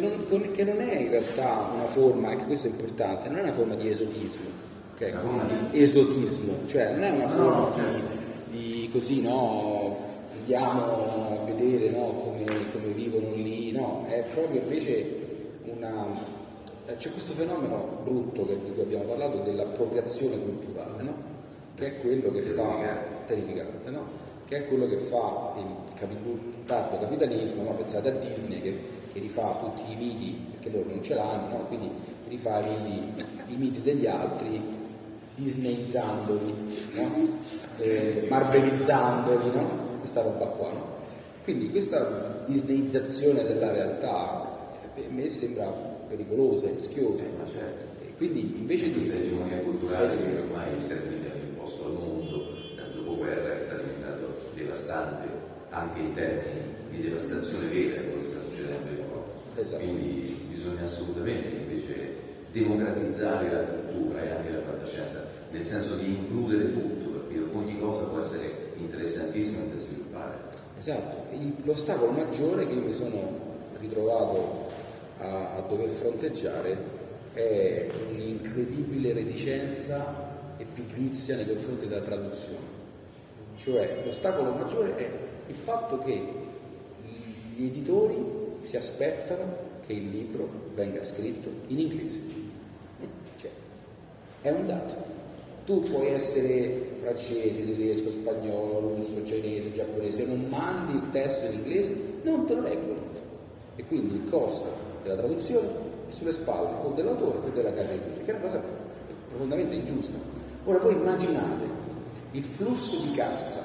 [0.00, 3.52] non, che non, è in realtà una forma, anche questo è importante, non è una
[3.52, 4.46] forma di esotismo,
[4.94, 5.12] okay?
[5.70, 7.70] di esotismo, cioè non è una forma
[8.50, 9.96] di, di così, no,
[10.38, 15.26] andiamo a vedere no, come, come vivono lì, no, è proprio invece
[15.64, 16.36] una
[16.96, 21.14] c'è questo fenomeno brutto che, di cui abbiamo parlato dell'appropriazione culturale, no?
[21.74, 24.06] che è quello che fa terrificante, no?
[24.48, 27.74] Che è quello che fa il, capi- il tardo capitalismo, no?
[27.74, 28.78] pensate a Disney che,
[29.12, 31.64] che, rifà tutti i miti, perché loro non ce l'hanno, no?
[31.66, 31.90] quindi
[32.28, 34.58] rifà i miti, i miti degli altri
[35.34, 36.54] disneyizzandoli,
[36.94, 37.10] no?
[37.76, 39.98] eh, marvelizzandoli, no?
[39.98, 40.72] questa roba qua.
[40.72, 40.96] No?
[41.44, 44.48] Quindi questa disneyizzazione della realtà
[44.94, 47.24] eh, a me sembra pericolosa, rischiosa.
[47.24, 47.84] Eh, certo.
[48.02, 48.92] E quindi invece di...
[48.92, 53.77] Questa egemonia culturale che ormai hanno imposto al mondo, dal dopoguerra che sta
[54.68, 55.26] devastante
[55.70, 59.30] anche in termini di devastazione vera quello che sta succedendo in Europa.
[59.56, 59.82] Esatto.
[59.82, 62.12] Quindi bisogna assolutamente invece
[62.52, 68.04] democratizzare la cultura e anche la fantascienza, nel senso di includere tutto, perché ogni cosa
[68.04, 70.34] può essere interessantissima da sviluppare.
[70.76, 73.46] Esatto, Il- l'ostacolo maggiore che io mi sono
[73.78, 74.66] ritrovato
[75.18, 76.96] a, a dover fronteggiare
[77.32, 80.26] è un'incredibile reticenza
[80.56, 82.67] e pigrizia nei confronti della traduzione.
[83.58, 85.10] Cioè l'ostacolo maggiore è
[85.48, 86.22] il fatto che
[87.56, 88.16] gli editori
[88.62, 92.20] si aspettano che il libro venga scritto in inglese.
[93.36, 93.50] Cioè,
[94.42, 95.16] è un dato.
[95.64, 101.54] Tu puoi essere francese, tedesco, spagnolo, russo, cinese, giapponese, se non mandi il testo in
[101.54, 103.00] inglese non te lo leggono.
[103.74, 104.70] E quindi il costo
[105.02, 105.66] della traduzione
[106.08, 108.62] è sulle spalle o dell'autore o della casa editrice, che è una cosa
[109.28, 110.16] profondamente ingiusta.
[110.64, 111.77] Ora voi immaginate
[112.32, 113.62] il flusso di cassa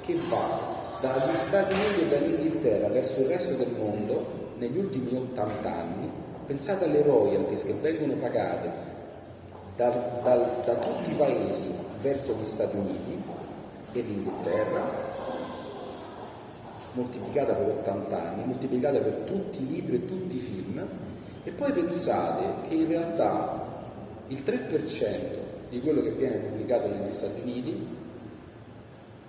[0.00, 5.72] che va dagli Stati Uniti e dall'Inghilterra verso il resto del mondo negli ultimi 80
[5.72, 6.10] anni,
[6.46, 8.72] pensate alle royalties che vengono pagate
[9.76, 13.22] dal- dal- da tutti i paesi verso gli Stati Uniti
[13.92, 15.10] e l'Inghilterra,
[16.92, 20.86] moltiplicata per 80 anni, moltiplicata per tutti i libri e tutti i film,
[21.44, 23.60] e poi pensate che in realtà
[24.28, 27.74] il 3% di quello che viene pubblicato negli Stati Uniti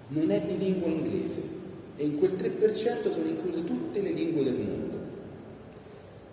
[0.10, 1.42] non è di lingua inglese
[1.96, 5.00] e in quel 3% sono incluse tutte le lingue del mondo.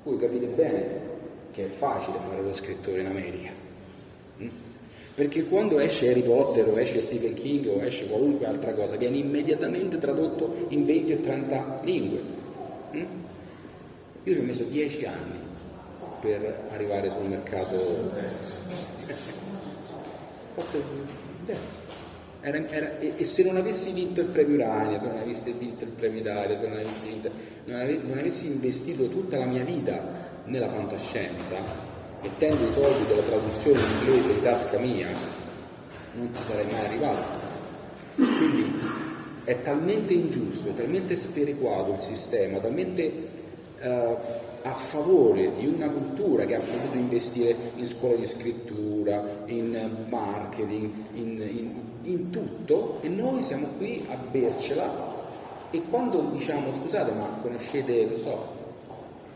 [0.02, 1.08] Voi capite bene
[1.52, 3.50] che è facile fare lo scrittore in America.
[4.42, 4.48] mm?
[5.14, 9.18] Perché quando esce Harry Potter o esce Stephen King o esce qualunque altra cosa, viene
[9.18, 12.20] immediatamente tradotto in 20 o 30 lingue.
[12.94, 13.04] mm?
[14.24, 15.38] Io ci ho messo 10 anni
[16.20, 18.10] per arrivare sul mercato.
[21.44, 21.78] Terzo.
[22.42, 25.84] Era- era- e, e se non avessi vinto il premio Urania, se non avessi vinto
[25.84, 27.30] il premio Italia, se non avessi, vinto-
[27.66, 30.00] non ave- non avessi investito tutta la mia vita
[30.44, 31.56] nella fantascienza,
[32.22, 35.08] mettendo i soldi della traduzione in inglese in tasca mia,
[36.14, 37.38] non ci sarei mai arrivato.
[38.14, 38.72] Quindi
[39.44, 43.12] è talmente ingiusto, è talmente sperequato il sistema, talmente
[43.80, 44.16] eh,
[44.62, 50.90] a favore di una cultura che ha potuto investire in scuola di scrittura, in marketing,
[51.14, 55.18] in, in- in tutto e noi siamo qui a bercela
[55.70, 58.58] e quando diciamo scusate ma conoscete, non so,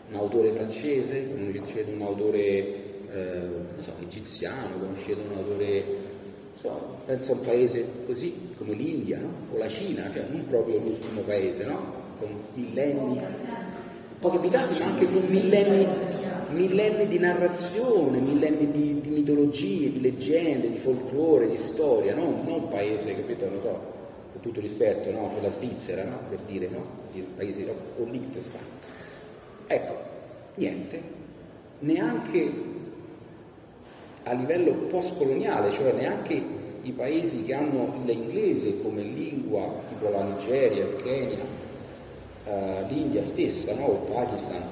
[0.08, 2.38] un autore francese, conoscete un autore
[3.14, 3.38] eh,
[3.74, 5.84] non so, egiziano, conoscete un autore,
[6.54, 9.30] so, penso a un paese così come l'India no?
[9.52, 12.02] o la Cina, cioè non proprio l'ultimo paese, no?
[12.18, 13.20] con millenni,
[14.24, 15.86] pochi abitanti ma anche con millenni,
[16.48, 22.42] millenni di narrazione, millenni di, di mitologie, di leggende, di folklore, di storia, no?
[22.42, 23.92] non un paese, capito, non so,
[24.32, 25.28] con tutto rispetto, no?
[25.28, 26.20] con la Svizzera, no?
[26.26, 27.02] per dire, no?
[27.12, 27.74] I paesi, no?
[27.98, 28.64] o Liechtenstein.
[29.66, 29.94] Ecco,
[30.54, 31.02] niente,
[31.80, 32.52] neanche
[34.22, 40.84] a livello postcoloniale, cioè neanche i paesi che hanno l'inglese come lingua, tipo la Nigeria,
[40.84, 41.53] il Kenya,
[42.44, 43.84] eh, l'India stessa, no?
[43.84, 44.62] o il Pakistan,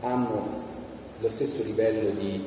[0.00, 0.62] hanno
[1.18, 2.42] lo stesso livello di,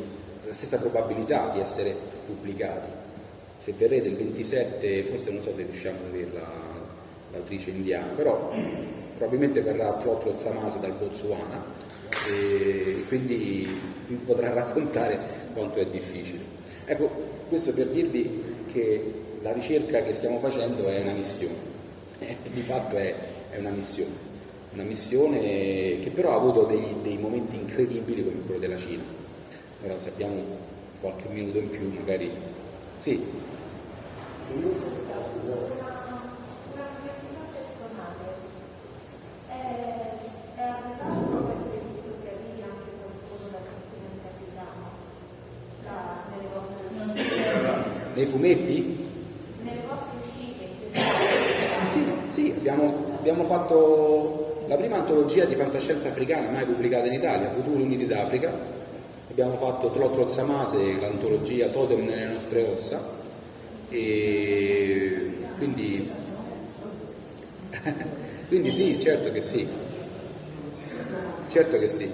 [0.46, 1.96] la stessa probabilità di essere
[2.26, 2.88] pubblicati.
[3.58, 6.68] Se verrete il 27, forse non so se riusciamo ad avere la-
[7.32, 8.52] l'autrice indiana, però
[9.18, 11.64] probabilmente verrà Trotlo Samasa dal Botswana
[12.30, 13.68] e quindi
[14.08, 15.20] vi potrà raccontare
[15.54, 16.40] quanto è difficile.
[16.86, 17.10] Ecco,
[17.48, 21.56] questo per dirvi che la ricerca che stiamo facendo è una missione,
[22.52, 23.14] di fatto è,
[23.50, 24.12] è una missione,
[24.78, 25.40] una missione
[26.04, 29.02] che però ha avuto dei, dei momenti incredibili come quello della Cina.
[29.84, 30.40] Ora se abbiamo
[31.02, 32.32] qualche minuto in più magari...
[32.98, 33.20] Sì,
[34.54, 34.66] Una
[36.94, 38.38] curiosità personale.
[39.50, 39.52] È,
[40.56, 44.86] è arrivato come previsto che arrivi anche qualcuno dal continente africano
[45.84, 46.86] da- nelle vostre
[48.14, 48.78] nei fumetti?
[49.64, 50.66] nelle vostre uscite.
[51.88, 57.48] Sì, sì, abbiamo, abbiamo fatto la prima antologia di fantascienza africana mai pubblicata in Italia,
[57.48, 58.54] Futuri Uniti d'Africa.
[59.30, 63.02] Abbiamo fatto Trotro Samase, l'antologia Totem nelle nostre ossa.
[63.90, 66.10] E quindi,
[68.50, 69.66] quindi sì, certo che sì.
[71.48, 72.12] Certo che sì.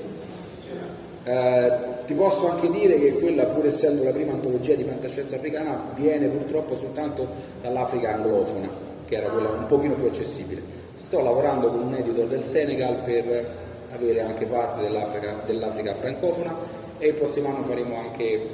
[1.24, 1.72] Eh,
[2.06, 6.28] ti posso anche dire che quella, pur essendo la prima antologia di fantascienza africana, viene
[6.28, 7.28] purtroppo soltanto
[7.62, 8.70] dall'Africa anglofona,
[9.06, 10.83] che era quella un pochino più accessibile.
[11.14, 13.48] Sto lavorando con un editor del Senegal per
[13.94, 16.56] avere anche parte dell'Africa, dell'Africa francofona
[16.98, 18.48] e il prossimo anno faremo anche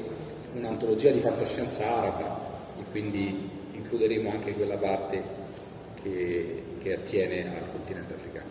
[0.55, 2.37] un'antologia di fantascienza araba
[2.77, 5.23] e quindi includeremo anche quella parte
[6.03, 8.49] che, che attiene al continente africano.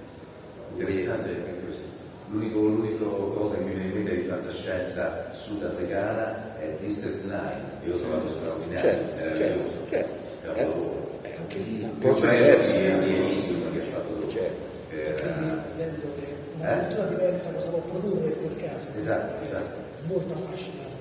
[0.74, 1.30] Interessante
[1.66, 1.82] questo.
[2.30, 7.40] L'unico, l'unica cosa che mi viene in mente di fantascienza sudafricana è District 9,
[7.84, 9.64] io l'ho trovato straordinario, Certo, meraviglioso.
[9.64, 10.10] certo, certo.
[10.46, 11.06] Capolavoro.
[11.20, 12.72] E anche lì, Più Approccio diverso.
[12.76, 14.30] di di Elysium che ha fatto dopo.
[14.30, 15.24] Certo.
[15.24, 16.78] anche Vedendo che una Eh?
[16.86, 18.86] cultura diversa cosa può produrre in quel caso.
[18.96, 19.76] Esatto, Questo è certo.
[20.08, 20.98] Molto affascinante.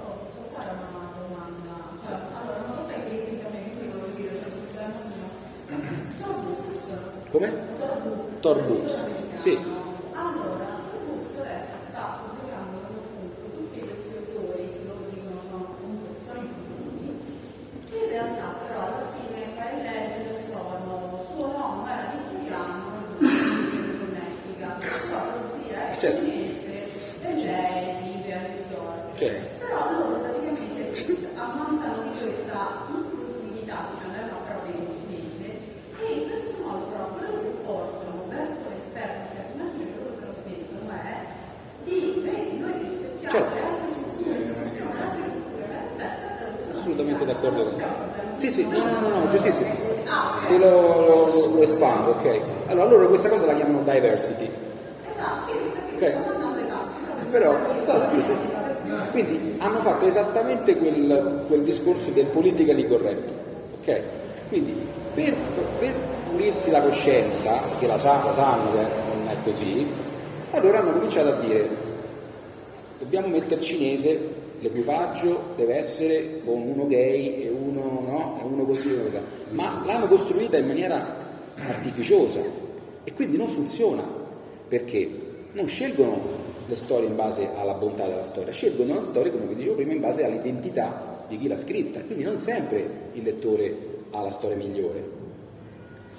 [0.00, 1.76] Posso fare una domanda?
[2.08, 5.28] Cioè, allora, una cosa che che a me qui volevo dire, cioè, questo tema mio.
[6.24, 6.72] Torbux.
[7.28, 7.48] Come?
[7.76, 8.40] Torbux.
[8.40, 8.88] Torbux,
[9.34, 9.52] sì.
[10.16, 16.40] Allora, Torbux adesso sta pubblicando appunto tutti questi autori che lo dicono sono comunque sono
[16.48, 17.12] inclusi,
[17.92, 23.98] che in realtà però alla fine vai a leggere sono suo nome era nigeriano, in
[23.98, 26.24] Connecticut, però lo zia è Certo.
[26.24, 26.76] cinese
[27.22, 28.46] e lei vive a
[29.18, 29.48] Certo.
[29.66, 30.90] Però loro praticamente
[31.34, 35.46] ammancano di questa inclusività, cioè non è una propria incidente,
[35.98, 40.86] e in questo modo però quello che portano verso l'esterno, cioè l'immagine che loro trasmettono
[40.94, 41.14] è
[41.82, 43.54] di vedi, noi rispettiamo Certo.
[43.54, 43.86] le altre
[44.38, 47.84] rispettiamo le altre culture, la la Assolutamente d'accordo con te.
[48.38, 49.74] Sì, sì, no, no, no, no, giustissimo.
[50.46, 52.40] Te lo, lo- lo espando, ok.
[52.68, 54.46] Allora, loro questa cosa la chiamano diversity.
[54.46, 55.58] Esatto, sì,
[55.98, 56.12] perché Ok.
[56.22, 58.57] stanno andando le pazze, Però, no, giusto.
[59.10, 63.32] Quindi hanno fatto esattamente quel, quel discorso del politically corretto.
[63.80, 64.00] Ok?
[64.48, 64.74] Quindi
[65.14, 65.34] per,
[65.78, 65.94] per
[66.30, 69.86] pulirsi la coscienza, che la, sa- la sanno che non è così,
[70.52, 71.68] allora hanno cominciato a dire
[72.98, 78.88] dobbiamo mettere cinese, l'equipaggio deve essere con uno gay e uno no, e uno così,
[78.88, 79.08] uno
[79.50, 81.16] ma l'hanno costruita in maniera
[81.66, 82.40] artificiosa
[83.04, 84.02] e quindi non funziona
[84.66, 85.08] perché
[85.52, 86.37] non scelgono
[86.68, 89.92] le storie in base alla bontà della storia, scelgono la storia, come vi dicevo prima,
[89.94, 93.76] in base all'identità di chi l'ha scritta, quindi non sempre il lettore
[94.10, 95.02] ha la storia migliore.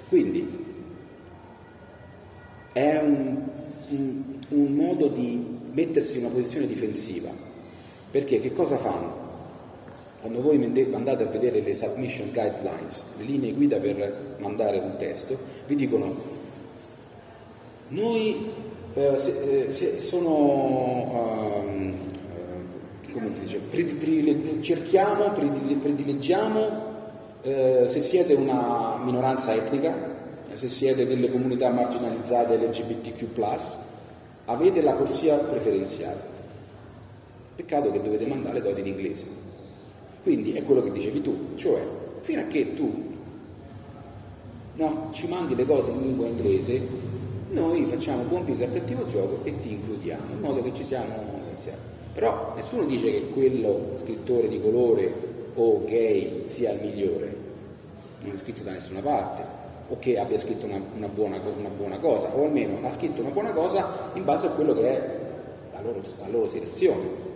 [0.08, 0.64] Quindi
[2.72, 3.42] è un,
[3.90, 7.30] un- un modo di mettersi in una posizione difensiva,
[8.10, 9.28] perché che cosa fanno?
[10.20, 10.62] Quando voi
[10.92, 16.14] andate a vedere le submission guidelines, le linee guida per mandare un testo, vi dicono
[17.88, 21.12] noi eh, se- eh, sono,
[23.06, 23.60] eh, come dice,
[24.60, 26.88] cerchiamo, predile- predileggiamo
[27.42, 29.94] se siete una minoranza etnica,
[30.52, 33.24] se siete delle comunità marginalizzate LGBTQ+,
[34.44, 36.20] avete la corsia preferenziale.
[37.56, 39.24] Peccato che dovete mandare cose in inglese.
[40.22, 41.82] Quindi è quello che dicevi tu, cioè
[42.20, 43.08] fino a che tu
[44.74, 46.80] no, ci mandi le cose in lingua inglese,
[47.50, 51.14] noi facciamo buon viso al cattivo gioco e ti includiamo, in modo che ci siamo
[51.50, 51.78] insieme.
[52.12, 55.12] Però nessuno dice che quello scrittore di colore
[55.54, 57.36] o gay sia il migliore,
[58.22, 59.58] non è scritto da nessuna parte,
[59.88, 63.30] o che abbia scritto una, una buona, una buona cosa, o almeno ha scritto una
[63.30, 65.18] buona cosa in base a quello che è
[65.72, 67.28] la loro, la loro selezione.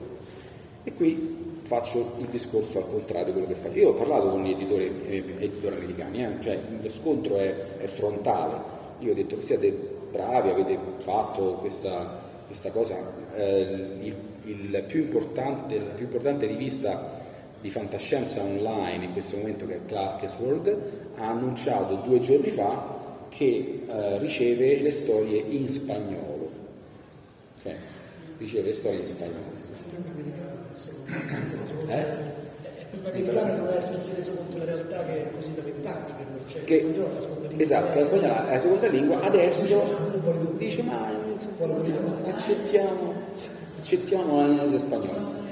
[0.84, 3.78] E qui faccio il discorso al contrario di quello che faccio.
[3.78, 7.86] Io ho parlato con gli editori, eh, editori americani, eh, cioè lo scontro è, è
[7.86, 8.72] frontale.
[9.00, 12.96] Io ho detto siete bravi, avete fatto questa, questa cosa.
[13.34, 17.22] Eh, il, il più importante, la più importante rivista
[17.60, 20.76] di fantascienza online in questo momento che è Clark's World
[21.16, 23.00] ha annunciato due giorni fa
[23.30, 26.50] che eh, riceve le storie in spagnolo.
[27.58, 27.74] Ok?
[28.38, 29.52] Riceve le storie in spagnolo.
[31.88, 32.33] Eh?
[33.02, 36.40] È l'americano non essersi reso conto della realtà che è così da vent'anni per noi
[36.46, 39.66] cioè Che- spagnolo è la seconda lingua Esatto, la spagnola è la seconda lingua, adesso
[40.58, 41.24] dice ma
[41.56, 41.76] Buona
[42.26, 43.12] accettiamo,
[43.78, 45.42] accettiamo l'analisi spagnola.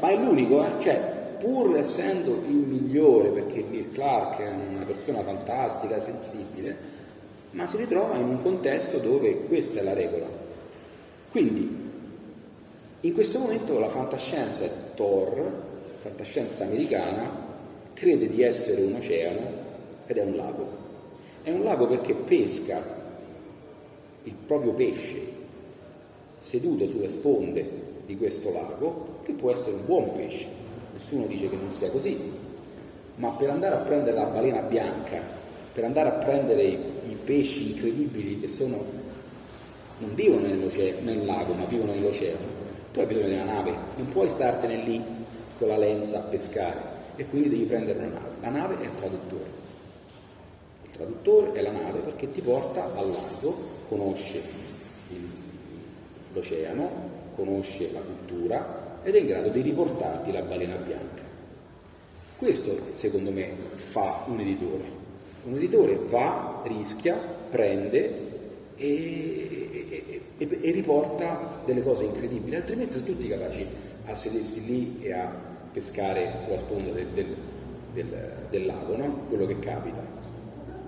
[0.00, 0.80] Ma è l'unico, eh?
[0.80, 1.00] cioè
[1.38, 6.76] pur essendo il migliore, perché Neil Clark è una persona fantastica, sensibile,
[7.52, 10.26] ma si ritrova in un contesto dove questa è la regola.
[11.30, 11.89] Quindi,
[13.02, 15.50] in questo momento la fantascienza Thor,
[15.96, 17.48] fantascienza americana,
[17.94, 19.40] crede di essere un oceano
[20.06, 20.68] ed è un lago.
[21.42, 22.82] È un lago perché pesca
[24.24, 25.38] il proprio pesce
[26.40, 30.46] seduto sulle sponde di questo lago, che può essere un buon pesce,
[30.92, 32.18] nessuno dice che non sia così,
[33.16, 35.20] ma per andare a prendere la balena bianca,
[35.72, 36.78] per andare a prendere i,
[37.08, 38.82] i pesci incredibili che sono,
[39.98, 42.59] non vivono nel lago, ma vivono nell'oceano,
[42.92, 45.02] tu hai bisogno di una nave, non puoi startene lì
[45.58, 48.28] con la lenza a pescare e quindi devi prendere una nave.
[48.40, 49.58] La nave è il traduttore.
[50.84, 53.56] Il traduttore è la nave perché ti porta al lago,
[53.88, 54.42] conosce
[55.10, 55.28] il,
[56.32, 56.90] l'oceano,
[57.34, 61.22] conosce la cultura ed è in grado di riportarti la balena bianca.
[62.36, 64.98] Questo secondo me fa un editore.
[65.44, 68.28] Un editore va, rischia, prende
[68.76, 68.86] e,
[69.90, 73.66] e, e, riporta delle cose incredibili, altrimenti sono tutti capaci
[74.06, 75.30] a sedersi lì e a
[75.72, 77.36] pescare sulla sponda del, del,
[77.92, 79.24] del, del lago, no?
[79.28, 80.00] quello che capita.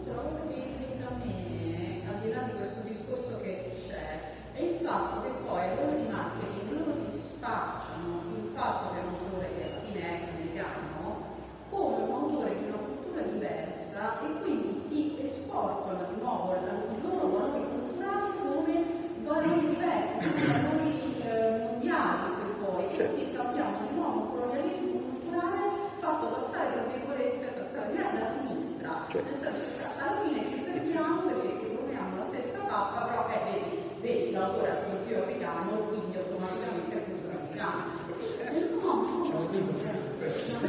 [0.04, 4.78] Quello che irrita a me, al di là di questo discorso che c'è, è il
[4.82, 9.14] fatto che poi a loro di marketing loro ti spacciano il fatto che è un
[9.14, 14.88] autore che alla fine è americano come un autore di una cultura diversa e quindi
[14.88, 22.30] ti esportano di nuovo i loro valori culturali come valori diversi, come valori eh, mondiali
[22.34, 22.84] se vuoi.
[22.92, 25.60] E quindi sappiamo di nuovo un colonialismo culturale
[25.98, 29.06] fatto passare, tra virgolette, passare da sinistra.
[29.12, 33.70] Nel senso che alla fine ci fermiamo perché proponiamo la stessa tappa, però eh, vedi,
[34.00, 38.00] vedi l'autore è un zio africano, quindi automaticamente è cultura africana.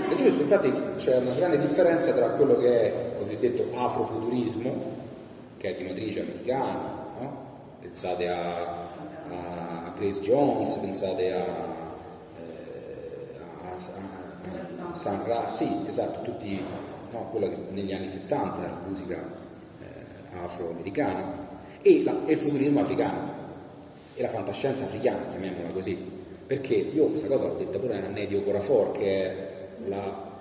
[0.09, 5.01] È giusto, infatti c'è una grande differenza tra quello che è il cosiddetto afrofuturismo,
[5.57, 6.79] che è di matrice americana,
[7.19, 7.37] no?
[7.81, 8.87] pensate a,
[9.29, 11.45] a, Grace Jones, pensate a,
[12.37, 13.75] eh, a,
[14.89, 16.63] a San Ra, sì, esatto, tutti,
[17.11, 19.17] no, quello che negli anni 70 era la musica
[19.81, 21.49] eh, afroamericana,
[21.81, 23.41] e, la, e il futurismo africano,
[24.15, 28.43] e la fantascienza africana, chiamiamola così perché io questa cosa l'ho detta pure a Nedio
[28.43, 29.47] Corafor che è
[29.87, 30.32] la,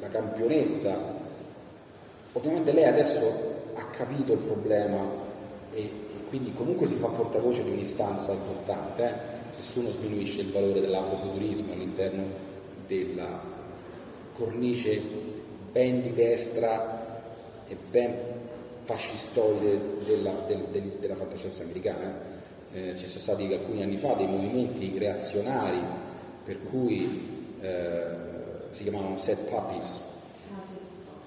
[0.00, 0.96] la campionessa
[2.32, 4.98] ovviamente lei adesso ha capito il problema
[5.72, 5.90] e, e,
[6.28, 9.12] quindi comunque si fa portavoce di un'istanza importante eh?
[9.56, 12.24] nessuno sminuisce il valore dell'afrofuturismo all'interno
[12.86, 13.42] della
[14.32, 15.00] cornice
[15.72, 17.22] ben di destra
[17.66, 18.16] e ben
[18.84, 22.38] fascistoide della, del, del, della fantascienza americana
[22.72, 25.80] eh, ci sono stati alcuni anni fa dei movimenti reazionari
[26.44, 27.28] per cui
[27.60, 28.29] eh,
[28.70, 30.00] si chiamavano set puppies,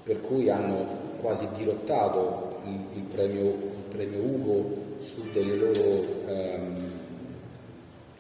[0.04, 6.92] per cui hanno quasi dirottato il, il, premio, il premio, Ugo su delle loro, ehm,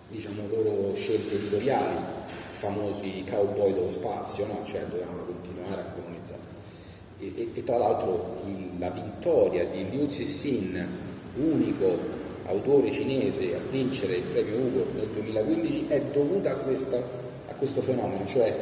[0.09, 4.61] diciamo, loro scelte editoriali, i famosi cowboy dello spazio, no?
[4.63, 6.51] cioè dovevano continuare a colonizzare.
[7.19, 10.87] E, e, e tra l'altro il, la vittoria di Liu Cixin,
[11.35, 17.53] unico autore cinese a vincere il premio Ugo nel 2015 è dovuta a, questa, a
[17.53, 18.53] questo fenomeno, cioè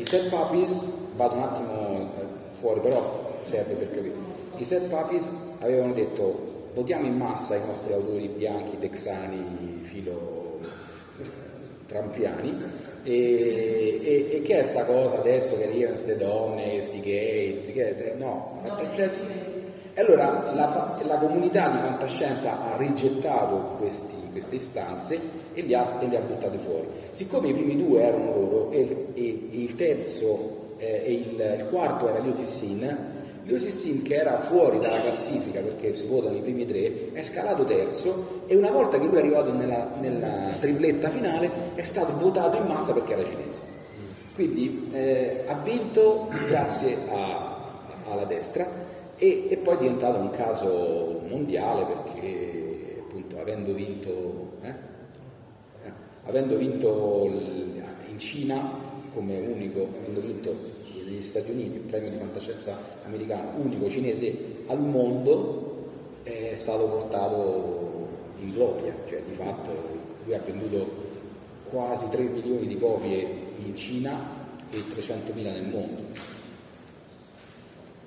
[0.00, 0.82] i set puppies,
[1.16, 2.24] vado un attimo eh,
[2.58, 4.14] fuori però serve per capire,
[4.56, 10.58] i set puppies avevano detto votiamo in massa i nostri autori bianchi, texani, filo
[11.20, 11.28] eh,
[11.86, 12.62] trampiani
[13.02, 17.72] e, e, e, che è sta cosa adesso che arrivano queste donne, questi gay, sti
[17.72, 19.24] gay, no, fantascienza
[19.92, 25.18] e allora la, la, comunità di fantascienza ha rigettato questi, queste istanze
[25.54, 26.88] e li, ha, ha, buttate fuori.
[27.10, 32.08] Siccome i primi due erano loro e, e, il terzo eh, e il, il, quarto
[32.08, 36.64] era Liu Cixin, Liu Cixin che era fuori dalla classifica perché si votano i primi
[36.66, 41.50] tre, è scalato terzo e una volta che lui è arrivato nella, nella tripletta finale
[41.74, 43.78] è stato votato in massa perché era cinese.
[44.34, 47.58] Quindi eh, ha vinto grazie a,
[48.08, 48.66] alla destra
[49.16, 52.59] e, e, poi è diventato un caso mondiale perché
[53.50, 55.92] avendo vinto, eh, eh,
[56.24, 57.28] avendo vinto
[58.08, 60.54] in Cina come unico, avendo vinto
[61.04, 65.88] negli Stati Uniti il premio di fantascienza americano, unico cinese al mondo,
[66.22, 68.08] è stato portato
[68.40, 69.72] in gloria, cioè di fatto
[70.24, 71.08] lui ha venduto
[71.70, 73.26] quasi 3 milioni di copie
[73.64, 74.38] in Cina
[74.70, 76.02] e 300 mila nel mondo.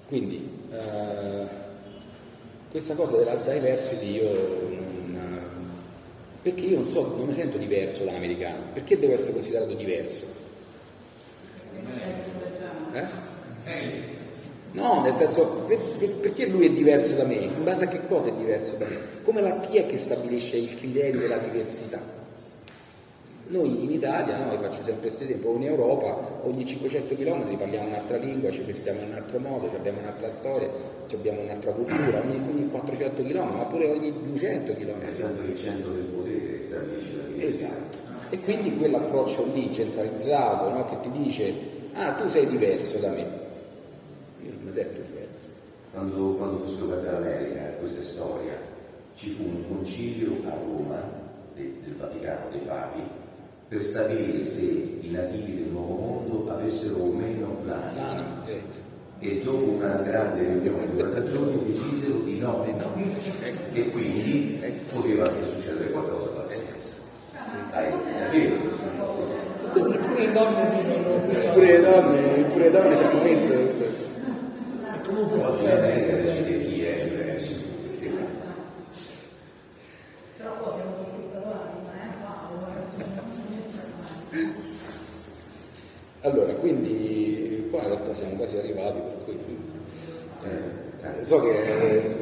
[0.08, 1.48] Quindi eh,
[2.70, 4.93] questa cosa della diversity io
[6.44, 10.26] perché io non so, non mi sento diverso dall'americano, perché devo essere considerato diverso?
[12.92, 14.12] Eh?
[14.74, 17.36] No, nel senso, per, per, perché lui è diverso da me?
[17.36, 18.98] In base a che cosa è diverso da me?
[19.24, 22.02] Come la, chi è che stabilisce il criterio della diversità?
[23.46, 28.18] Noi in Italia, no, faccio sempre questo esempio, in Europa ogni 500 km parliamo un'altra
[28.18, 30.70] lingua, ci vestiamo in un altro modo, abbiamo un'altra storia,
[31.12, 35.08] abbiamo un'altra cultura, ogni, ogni 400 km, ma pure ogni 200 km.
[35.08, 36.06] Sempre il centro del
[37.36, 37.98] Esatto.
[38.30, 40.86] E quindi quell'approccio lì, centralizzato, no?
[40.86, 41.54] che ti dice,
[41.94, 43.22] ah, tu sei diverso da me.
[44.42, 45.48] Io non mi sento diverso.
[45.92, 48.54] Quando, quando fu scoperta l'America, questa storia,
[49.16, 51.02] ci fu un concilio a Roma
[51.56, 53.02] de- del Vaticano, dei papi,
[53.68, 58.42] per stabilire se i nativi del nuovo mondo avessero o meno l'anima.
[59.20, 62.64] E dopo una grande riunione di 40 giorni decisero di no.
[63.74, 64.60] E quindi
[64.92, 66.72] poteva anche succedere qualcosa, pazienza.
[67.72, 69.82] Ah, è, è vero questo?
[70.64, 73.54] Pure le donne si fanno Pure le donne, pure le donne ci hanno messo.
[75.04, 76.14] Comunque eh?
[86.22, 89.58] Allora, quindi qua in realtà siamo quasi arrivati, per cui
[90.46, 92.16] eh, so che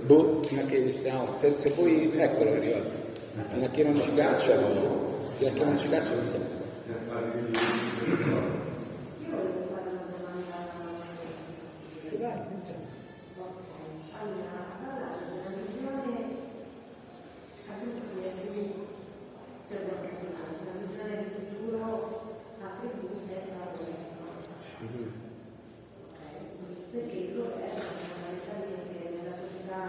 [0.00, 2.90] boh, fino a che stiamo, se, se poi eccolo è arrivato,
[3.48, 5.11] fino a che non ci cacciano,
[5.50, 6.60] che non ci cacciano stiamo.
[26.92, 29.80] Perché il governo fondamentalmente nella società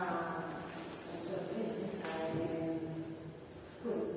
[1.11, 2.79] assolutamente è
[3.83, 4.07] così,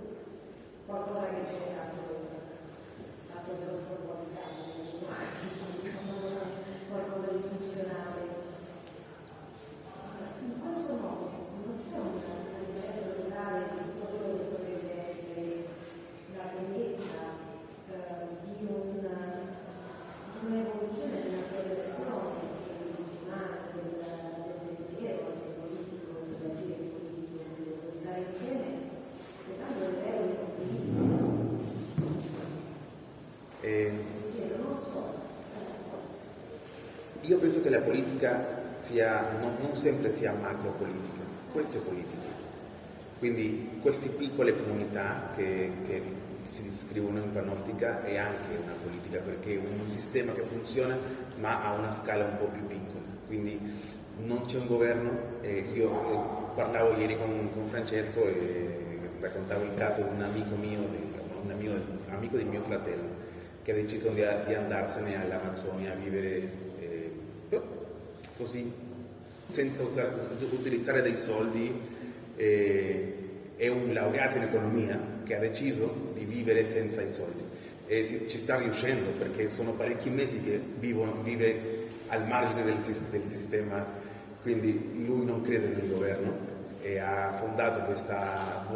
[0.86, 2.04] qualcosa che c'è stato
[3.26, 3.98] fatto per un po'
[6.88, 8.22] qualcosa di funzionale.
[10.44, 11.26] In questo modo
[11.66, 15.66] non c'è un certo livello totale di tutto quello che potrebbe essere
[16.36, 17.18] la bellezza
[17.90, 18.96] eh, di un
[20.46, 22.38] un'evoluzione della professione,
[22.78, 23.98] dell'immagine, del,
[24.46, 28.70] del pensiero, del politico, dell'agire politico, dello stare insieme,
[29.42, 31.34] secondo il livello di condizione.
[33.62, 33.70] E
[34.36, 35.02] Io non so,
[37.22, 38.44] io penso che la politica
[38.76, 41.22] sia, non, non sempre sia macro politica,
[41.52, 42.34] questo è politica.
[43.18, 46.02] Quindi queste piccole comunità che, che
[46.46, 50.96] si descrivono in panortica è anche una politica perché è un sistema che funziona
[51.38, 53.04] ma a una scala un po' più piccola.
[53.26, 53.58] Quindi
[54.18, 55.10] non c'è un governo,
[55.40, 60.54] eh, io eh, parlavo ieri con, con Francesco e raccontavo il caso di un amico
[60.56, 61.74] mio, di- un amico,
[62.10, 63.24] amico di mio fratello,
[63.62, 66.65] che ha deciso di, di andarsene all'Amazzonia a vivere
[68.36, 68.70] così,
[69.46, 70.12] senza usare-
[70.50, 71.94] utilizzare dei soldi.
[72.36, 73.14] eh,
[73.56, 77.42] è un laureato in economia che ha deciso di vivere senza i soldi
[77.86, 82.76] e ci sta riuscendo perché sono parecchi mesi che vivono- vive al margine del,
[83.10, 83.84] del sistema,
[84.42, 86.36] quindi lui non crede nel governo
[86.82, 88.66] e ha fondato questa,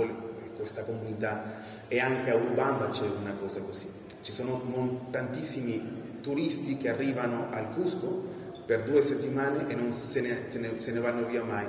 [0.56, 3.86] questa comunità e anche a Urubamba c'è una cosa così.
[4.22, 8.38] Ci sono tantissimi turisti che arrivano al Cusco
[8.70, 11.66] per due settimane e non se ne, se ne- se ne vanno via mai.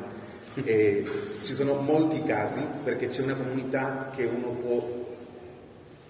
[0.63, 1.03] E
[1.41, 5.07] ci sono molti casi perché c'è una comunità che uno può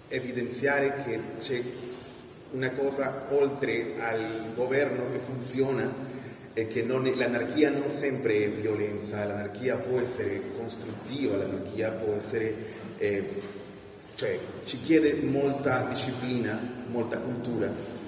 [0.10, 1.64] evidenziare che c'è
[2.52, 5.90] una cosa oltre al governo che funziona
[6.52, 12.54] e che non l'anarchia non sempre è violenza, l'anarchia può essere costruttiva, l'anarchia può essere,
[12.98, 13.30] eh,
[14.16, 18.01] cioè ci chiede molta disciplina, molta cultura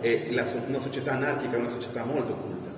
[0.00, 2.68] e la una società anarchica è una società molto culta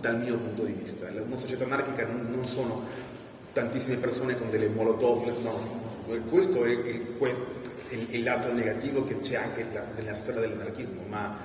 [0.00, 1.10] dal mio punto di vista.
[1.12, 2.82] La- Una società anarchica non, non sono
[3.52, 5.82] tantissime persone con delle molotov, no.
[6.28, 7.16] Questo è il,
[7.90, 11.36] il- il lato negativo che c'è anche la- nella storia dell'anarchismo, ma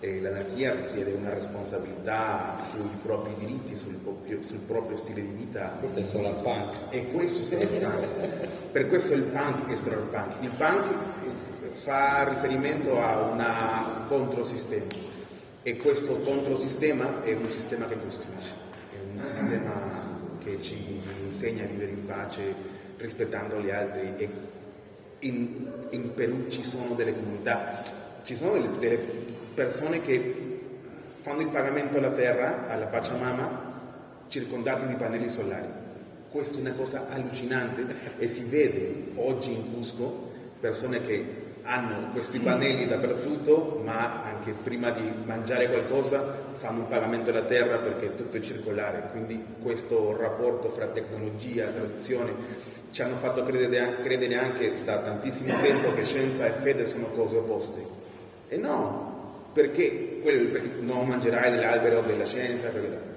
[0.00, 5.68] eh, l'anarchia richiede una responsabilità sui propri diritti, sul proprio, sul proprio stile di vita.
[5.80, 6.76] Questo è solo il punk.
[6.90, 8.48] E questo è solo il punk.
[8.72, 10.32] Per questo il punk è solo il punk.
[10.42, 10.84] Il punk
[11.86, 14.92] fa riferimento a una controsistema
[15.62, 18.54] e questo controsistema è un sistema che costruisce,
[18.92, 19.70] è un sistema
[20.42, 22.42] che ci insegna a vivere in pace
[22.96, 24.28] rispettando gli altri e
[25.20, 27.80] in, in Perù ci sono delle comunità,
[28.24, 28.98] ci sono delle, delle
[29.54, 30.58] persone che
[31.12, 35.68] fanno il pagamento alla terra, alla Pachamama, circondati di pannelli solari.
[36.32, 37.86] Questa è una cosa allucinante
[38.18, 44.90] e si vede oggi in Cusco persone che hanno questi pannelli dappertutto, ma anche prima
[44.90, 49.08] di mangiare qualcosa fanno un pagamento alla terra perché tutto è circolare.
[49.10, 52.32] Quindi questo rapporto fra tecnologia, tradizione,
[52.92, 57.36] ci hanno fatto credere, credere anche da tantissimo tempo che scienza e fede sono cose
[57.36, 57.84] opposte.
[58.48, 63.14] E no, perché quello, non mangerai dell'albero della scienza, perché-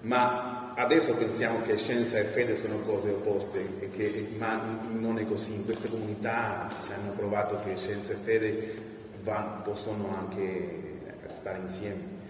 [0.00, 5.54] ma adesso pensiamo che scienza e fede sono cose opposte, che, ma non è così.
[5.54, 8.74] In queste comunità ci hanno provato che scienza e fede
[9.22, 10.80] va- possono anche
[11.26, 12.20] stare insieme.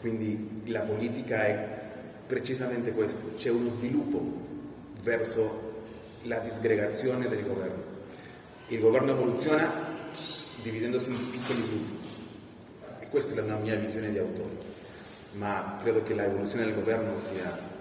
[0.00, 1.78] Quindi la politica è
[2.26, 4.46] precisamente questo, c'è uno sviluppo
[5.02, 5.76] verso
[6.22, 7.96] la disgregazione del governo.
[8.68, 9.96] Il governo evoluziona
[10.62, 12.08] dividendosi in piccoli gruppi
[13.00, 14.56] e questa è la mia visione di autore,
[15.32, 17.76] ma credo che l'evoluzione del governo sia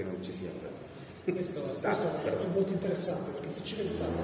[0.00, 0.88] che non ci sia un governo.
[1.24, 4.22] Questo, questo è molto interessante perché se ci pensate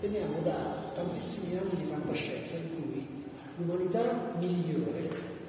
[0.00, 3.24] veniamo da tantissimi anni di fantascienza in cui
[3.56, 5.08] l'umanità migliore,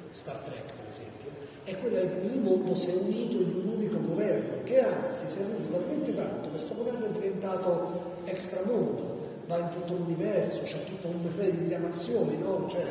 [0.09, 1.29] Star Trek per esempio,
[1.63, 5.27] è quella in cui il mondo si è unito in un unico governo, che anzi
[5.27, 10.83] si è unito talmente tanto, questo governo è diventato extramondo, va in tutto l'universo, c'è
[10.85, 12.65] tutta una serie di diramazioni, no?
[12.69, 12.83] Cioè,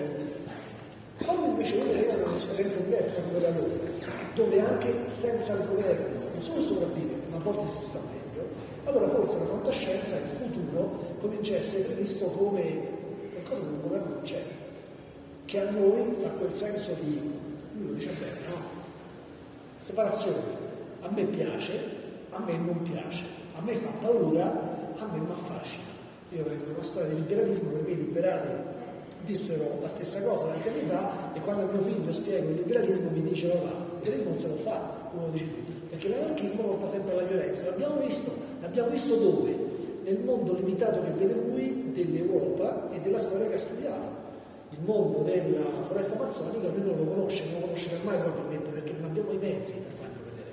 [1.25, 3.81] quando invece uno pensa a un'esperienza diversa come la loro,
[4.35, 8.49] dove anche senza il governo non solo sopravvive, ma a volte si sta meglio,
[8.85, 12.81] allora forse la fantascienza, il futuro, comincia a essere previsto come
[13.33, 14.45] qualcosa che un governo non c'è,
[15.45, 17.21] che a noi fa quel senso di,
[17.79, 18.57] lui lo dice bene, no?
[19.77, 20.43] Separazione,
[21.03, 21.79] a me piace,
[22.31, 23.25] a me non piace,
[23.55, 24.45] a me fa paura,
[24.97, 25.93] a me mi affascina.
[26.31, 28.49] Io vengo da una storia di liberalismo, per me i liberali
[29.25, 33.11] dissero la stessa cosa tanti anni fa e quando a mio figlio spiego il liberalismo
[33.11, 36.63] mi dice no, il liberalismo non se lo fa, come lo dici tu, perché l'anarchismo
[36.63, 37.67] porta sempre alla violenza.
[37.67, 39.73] L'abbiamo visto, l'abbiamo visto dove?
[40.05, 44.23] Nel mondo limitato che vede lui dell'Europa e della storia che ha studiato.
[44.71, 48.93] Il mondo della foresta amazzonica lui non lo conosce, non lo conoscerà mai probabilmente perché
[48.93, 50.53] non abbiamo i mezzi per farlo vedere.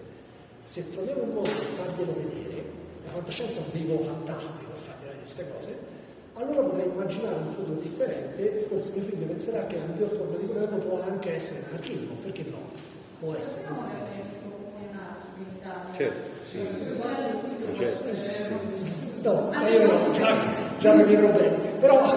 [0.59, 2.63] Se troviamo un modo per farglielo vedere,
[3.03, 5.77] la fantascienza è un veicolo fantastico per fargli vedere queste cose,
[6.33, 10.37] allora potrei immaginare un futuro differente e forse mio figlio penserà che la miglior forma
[10.37, 12.59] di governo può anche essere l'anarchismo, perché no?
[13.19, 13.65] Può essere.
[14.09, 14.27] essere.
[15.91, 16.83] Certo, sì, sì.
[17.73, 18.55] Certo, sì, sì.
[19.21, 21.57] No, ma io no, già, già ho i miei problemi.
[21.79, 22.09] Però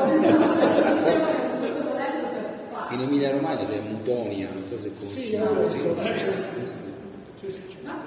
[2.88, 5.26] In Emilia Romagna c'è Mutonia, non so se conosci.
[5.26, 5.94] sì, conosco.
[6.14, 6.78] Sì, sì.
[7.34, 7.98] Sì, sì, certo.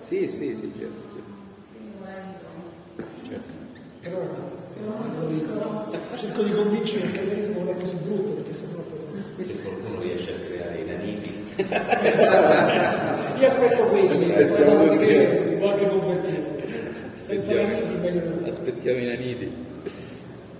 [0.00, 1.08] Sì, sì, sì, certo.
[1.14, 1.32] certo.
[3.28, 4.61] certo.
[6.16, 9.44] Cerco di convincere che il capitalismo non è così brutto perché sennò poi...
[9.44, 11.40] Se qualcuno riesce a creare i naniti.
[12.02, 13.40] Esatto.
[13.40, 16.42] Io aspetto quelli, poi dopodiché si può anche convertire.
[17.12, 18.48] Senza Aspettiamo- naniti.
[18.48, 19.52] Aspettiamo i naniti.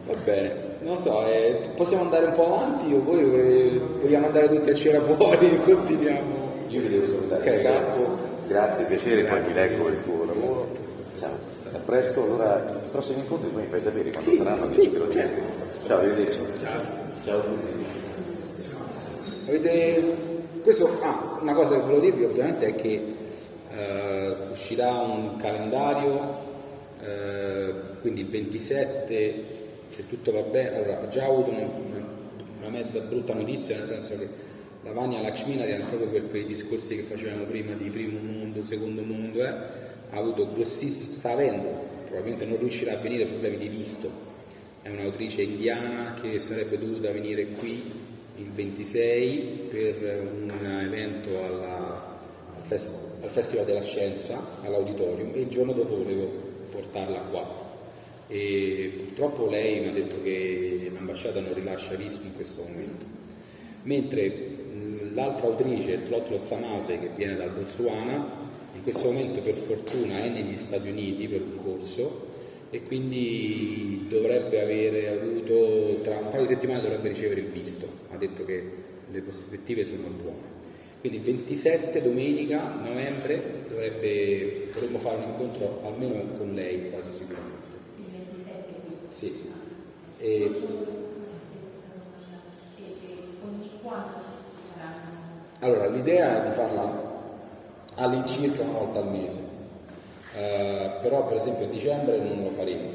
[0.06, 4.48] Va bene, non so, eh, possiamo andare un po' avanti o voi eh, vogliamo andare
[4.48, 6.50] tutti a cena fuori e continuiamo?
[6.68, 8.18] Io vi devo salutare, Ok, scappo.
[8.48, 10.21] Grazie, piacere, poi mi leggo il tuo
[11.84, 12.22] presto.
[12.22, 14.70] Allora, i prossimi incontri poi mi fai sapere quando Sì, saranno.
[14.70, 15.40] sì, certo.
[15.86, 16.38] Ciao, arrivederci.
[17.24, 17.84] Ciao a tutti.
[19.48, 20.30] Avete...
[20.62, 23.14] Questo, ah, una cosa che volevo dirvi ovviamente è che
[23.70, 26.38] eh, uscirà un calendario,
[27.00, 29.44] eh, quindi il 27,
[29.86, 32.10] se tutto va bene, allora ho già avuto una, una-
[32.68, 34.28] mezza brutta notizia, nel senso che
[34.84, 39.44] la Vania Lakshminarayan, proprio per quei discorsi che facevamo prima di primo mondo, secondo mondo,
[39.44, 39.52] eh,
[40.12, 41.68] ha avuto grossissimo, sta avendo,
[42.04, 44.10] probabilmente non riuscirà a venire per l'avete visto,
[44.82, 47.82] è un'autrice indiana che sarebbe dovuta venire qui
[48.36, 52.18] il 26 per un evento alla-
[52.56, 56.30] al, fes- al Festival della Scienza all'Auditorium e il giorno dopo volevo
[56.70, 57.60] portarla qua.
[58.28, 63.04] E purtroppo lei mi ha detto che l'ambasciata non rilascia visti in questo momento.
[63.84, 64.50] Mentre
[65.12, 68.41] l'altra autrice, Tlotlo Zamase, che viene dal Botswana,
[68.82, 72.30] in questo momento per fortuna è negli Stati Uniti per un corso
[72.68, 78.16] e quindi dovrebbe avere avuto, tra un paio di settimane dovrebbe ricevere il visto, ha
[78.16, 78.70] detto che
[79.08, 80.60] le prospettive sono buone.
[80.98, 87.76] Quindi il 27 domenica novembre dovrebbe, dovremmo fare un incontro almeno con lei quasi sicuramente.
[87.98, 88.96] Il 27 qui.
[89.10, 89.42] Sì.
[90.18, 90.50] E,
[95.60, 97.11] allora l'idea è di farla
[97.96, 99.60] all'incirca una volta al mese,
[100.34, 102.88] Eh, però per esempio a dicembre non lo faremo,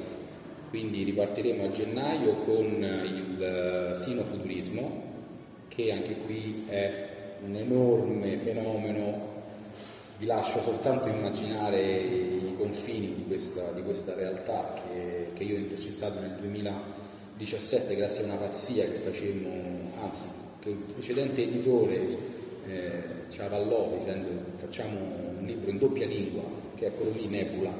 [0.70, 3.44] quindi ripartiremo a gennaio con il
[3.92, 5.04] eh, sinofuturismo,
[5.68, 7.08] che anche qui è
[7.46, 9.36] un enorme fenomeno,
[10.18, 15.60] vi lascio soltanto immaginare i confini di questa, di questa realtà che, che io ho
[15.60, 20.26] intercettato nel 2017 grazie a una pazzia che facemmo, anzi
[20.60, 22.36] che il precedente editore
[22.68, 25.00] eh, ci avvallò dicendo facciamo
[25.40, 26.44] un libro in doppia lingua,
[26.76, 27.72] che è quello lì Nebula,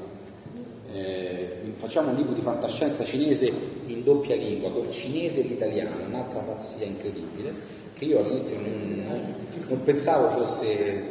[0.92, 3.52] eh, facciamo un libro di fantascienza cinese
[3.86, 7.52] in doppia lingua, col cinese e l'italiano, un'altra pazzia incredibile,
[7.92, 9.34] che io all'inizio non, non-
[9.68, 11.02] non pensavo fosse eh,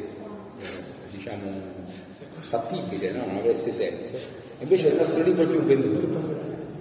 [1.11, 1.49] diciamo,
[2.09, 3.25] fattibile, no?
[3.25, 4.17] non avesse senso.
[4.59, 6.19] Invece è il nostro libro più venduto.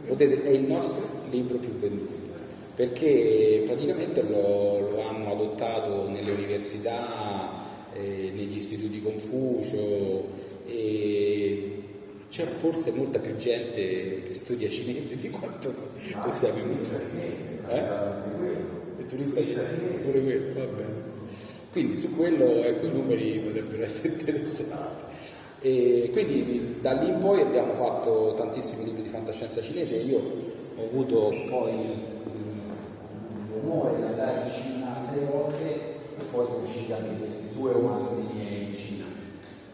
[0.06, 2.35] Potete, è il nostro libro più venduto.
[2.76, 10.24] Perché praticamente lo, lo hanno adottato nelle università, eh, negli istituti Confucio
[10.66, 11.82] e
[12.28, 15.72] c'è forse molta più gente che studia cinese di quanto
[16.20, 17.04] possiamo immaginare.
[17.70, 19.02] Eh?
[19.02, 19.40] E turista
[20.02, 21.04] pure quello, va bene.
[21.72, 25.04] Quindi su quello ecco, i numeri potrebbero essere interessanti.
[25.60, 30.18] E quindi da lì in poi abbiamo fatto tantissimi libri di fantascienza cinese e io
[30.76, 31.74] ho avuto poi
[33.66, 38.22] l'onore di andare in Cina sei volte e poi sono usciti anche questi due romanzi
[38.32, 39.05] miei in Cina.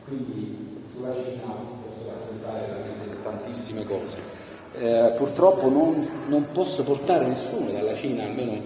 [0.05, 1.55] Quindi sulla Cina
[1.85, 4.40] posso raccontare veramente tantissime cose.
[4.74, 8.59] Eh, purtroppo non, non, posso portare nessuno dalla Cina, almeno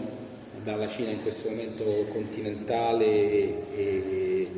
[0.63, 4.51] dalla Cina in questo momento continentale e,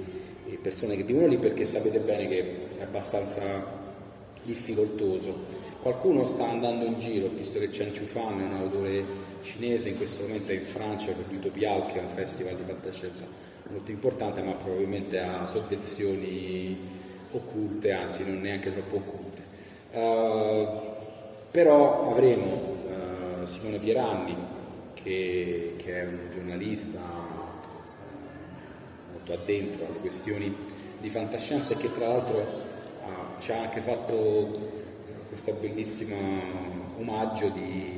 [0.46, 3.40] e persone che vivono lì perché sapete bene che è abbastanza
[4.42, 5.66] difficoltoso.
[5.80, 9.04] Qualcuno sta andando in giro, visto che Chen Chufan è un autore
[9.42, 13.24] cinese, in questo momento è in Francia per l'Utopial, che è un festival di fantascienza
[13.70, 16.78] molto importante, ma probabilmente ha sovvenzioni
[17.32, 19.42] occulte, anzi non neanche troppo occulte.
[19.92, 20.96] Uh,
[21.50, 24.36] però avremo uh, Simone Pieranni,
[24.94, 30.54] che, che, è un giornalista uh, molto addentro alle questioni
[30.98, 32.66] di fantascienza e che tra l'altro
[33.38, 34.86] ci ha anche fatto
[35.28, 36.16] questo bellissimo
[36.98, 37.97] omaggio di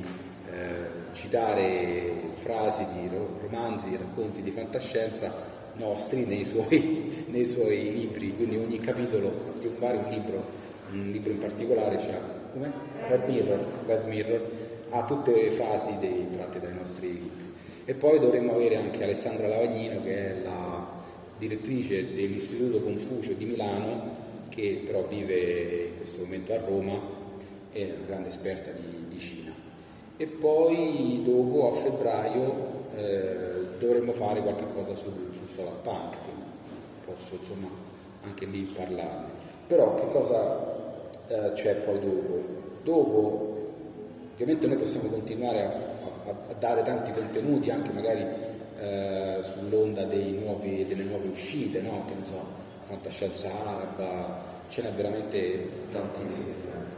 [1.11, 3.09] citare frasi di
[3.41, 5.33] romanzi, racconti di fantascienza
[5.73, 10.43] nostri nei suoi, nei suoi libri, quindi ogni capitolo di un vari un libro,
[10.91, 12.71] un libro in particolare c'ha come?
[13.07, 14.51] Red Mirror, Red Mirror
[14.89, 17.53] ha tutte le frasi dei, tratte dai nostri libri.
[17.85, 20.99] E poi dovremmo avere anche Alessandra Lavagnino che è la
[21.37, 26.99] direttrice dell'Istituto Confucio di Milano che però vive in questo momento a Roma,
[27.71, 29.00] è una grande esperta di.
[30.17, 36.17] E poi dopo a febbraio eh, dovremmo fare qualche cosa sul, sul solar punk,
[37.05, 37.67] posso insomma
[38.23, 39.29] anche lì parlarne.
[39.67, 40.71] Però che cosa
[41.27, 42.59] eh, c'è poi dopo.
[42.83, 43.57] Dopo,
[44.33, 48.25] ovviamente noi possiamo continuare a, a, a dare tanti contenuti, anche magari
[48.79, 52.05] eh, sull'onda nuovi, delle nuove uscite, no?
[52.07, 52.43] che ne so,
[52.83, 56.90] fantascienza araba, ce n'è veramente tantissime.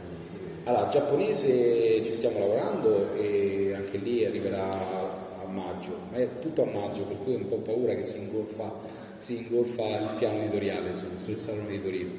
[0.66, 6.64] Allora, giapponese ci stiamo lavorando e anche lì arriverà a maggio, ma è tutto a
[6.64, 8.72] maggio, per cui ho un po' paura che si ingolfa,
[9.18, 12.10] si ingolfa il piano editoriale sul, sul Salone di Torino.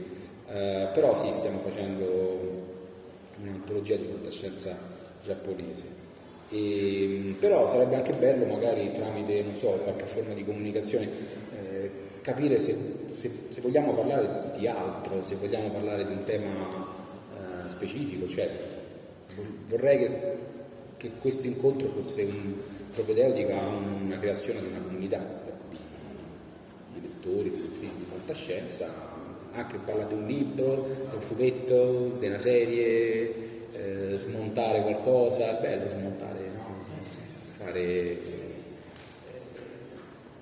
[0.47, 2.63] Eh, però sì, stiamo facendo
[3.41, 4.77] un'antologia di fantascienza
[5.23, 6.03] giapponese.
[6.51, 11.09] E, però sarebbe anche bello magari tramite, non so, qualche forma di comunicazione
[11.51, 11.91] eh,
[12.21, 12.77] capire se,
[13.11, 16.94] se, se, vogliamo parlare di altro, se vogliamo parlare di un tema
[17.65, 18.49] eh, specifico, cioè
[19.67, 20.37] vorrei che,
[20.97, 22.53] che questo incontro fosse un
[22.93, 25.77] propedeutico a una creazione di una comunità ecco, di,
[26.93, 29.13] di lettori, di, di fantascienza
[29.55, 33.33] anche parlare di un libro, di un fumetto, di una serie,
[33.71, 36.83] eh, smontare qualcosa, è bello smontare, no?
[37.57, 38.19] Fare eh,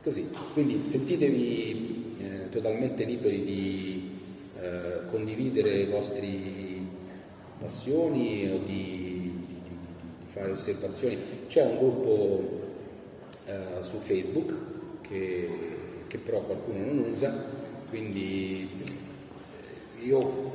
[0.01, 0.29] così.
[0.53, 4.19] Quindi sentitevi eh, totalmente liberi di
[4.59, 6.25] eh, condividere le vostre
[7.63, 11.17] passioni o di, di, di, di, fare osservazioni.
[11.47, 12.61] C'è un gruppo
[13.45, 14.53] eh, su Facebook
[15.01, 15.49] che,
[16.07, 17.61] che però qualcuno non usa
[17.93, 18.67] quindi
[19.99, 20.51] io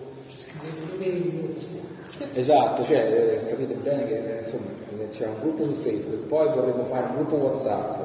[2.33, 4.71] esatto, cioè, eh, capite bene che insomma,
[5.09, 8.01] c'è un gruppo su Facebook, poi vorremmo fare un gruppo WhatsApp,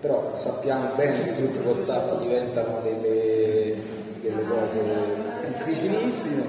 [0.00, 3.74] però sappiamo bene che i gruppi WhatsApp diventano delle,
[4.22, 4.80] delle cose
[5.46, 6.44] difficilissime,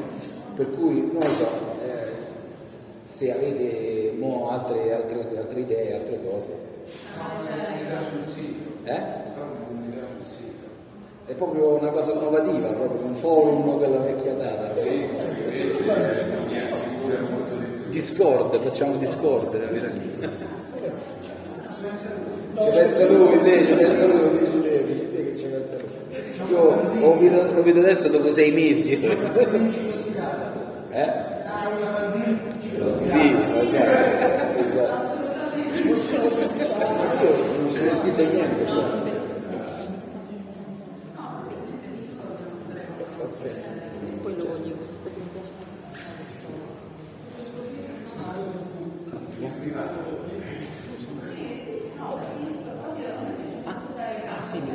[0.56, 1.61] per cui non lo so, eh,
[3.12, 6.50] se avete mo, altre, altre, altre idee, altre cose.
[8.86, 9.20] Eh?
[11.26, 14.74] è proprio una cosa innovativa, proprio un forum della vecchia data.
[17.90, 19.60] Discord, facciamo Discord.
[22.56, 24.40] Ci pensa lui, sì, ci pensa lui,
[26.40, 28.94] io lo vedo, lo vedo adesso dopo sei mesi.
[30.90, 31.30] Eh?
[33.04, 34.22] Sì, ok.
[36.02, 37.24] Esatto.
[37.24, 38.66] Io non ho scritto niente.
[54.34, 54.72] Ah, sì, mi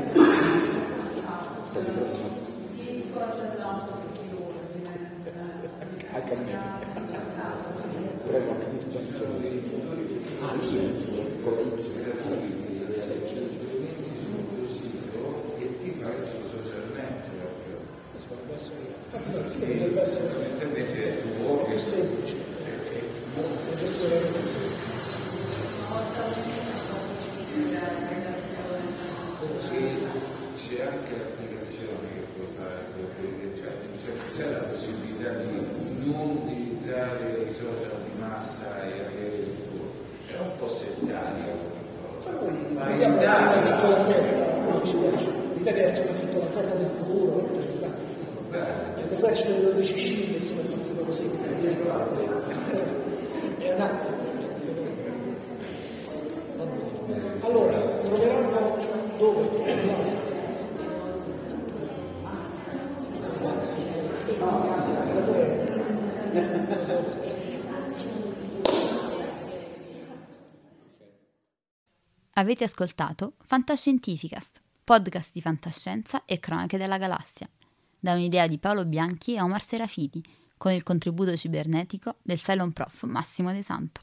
[19.45, 22.35] Sì, dovrebbe essere Invece tu più semplice
[23.37, 24.75] la gestione della relazione.
[29.61, 29.97] Sì,
[30.57, 36.43] c'è anche l'applicazione che puoi fare, perché cioè, nel senso c'è la possibilità di non
[36.43, 41.75] utilizzare i social di massa e avere il tuo, è un po' settario.
[42.75, 45.31] Ma in Vediamo essere una Italia- piccola setta, no, mi piace.
[45.55, 48.05] L'idea di essere una piccola setta del futuro è interessante.
[49.09, 51.23] L'esercito delle 12 scimmie, insomma, è partito così,
[53.59, 54.17] è un attimo.
[54.53, 54.81] insomma.
[56.57, 57.41] Va bene.
[57.41, 58.77] Allora, troveranno
[59.17, 59.56] dove?
[72.39, 77.49] Avete ascoltato Fantascientificast, podcast di fantascienza e cronache della galassia,
[77.99, 80.23] da un'idea di Paolo Bianchi e Omar Serafiti,
[80.59, 84.03] con il contributo cibernetico del Cylon Prof Massimo De Santo.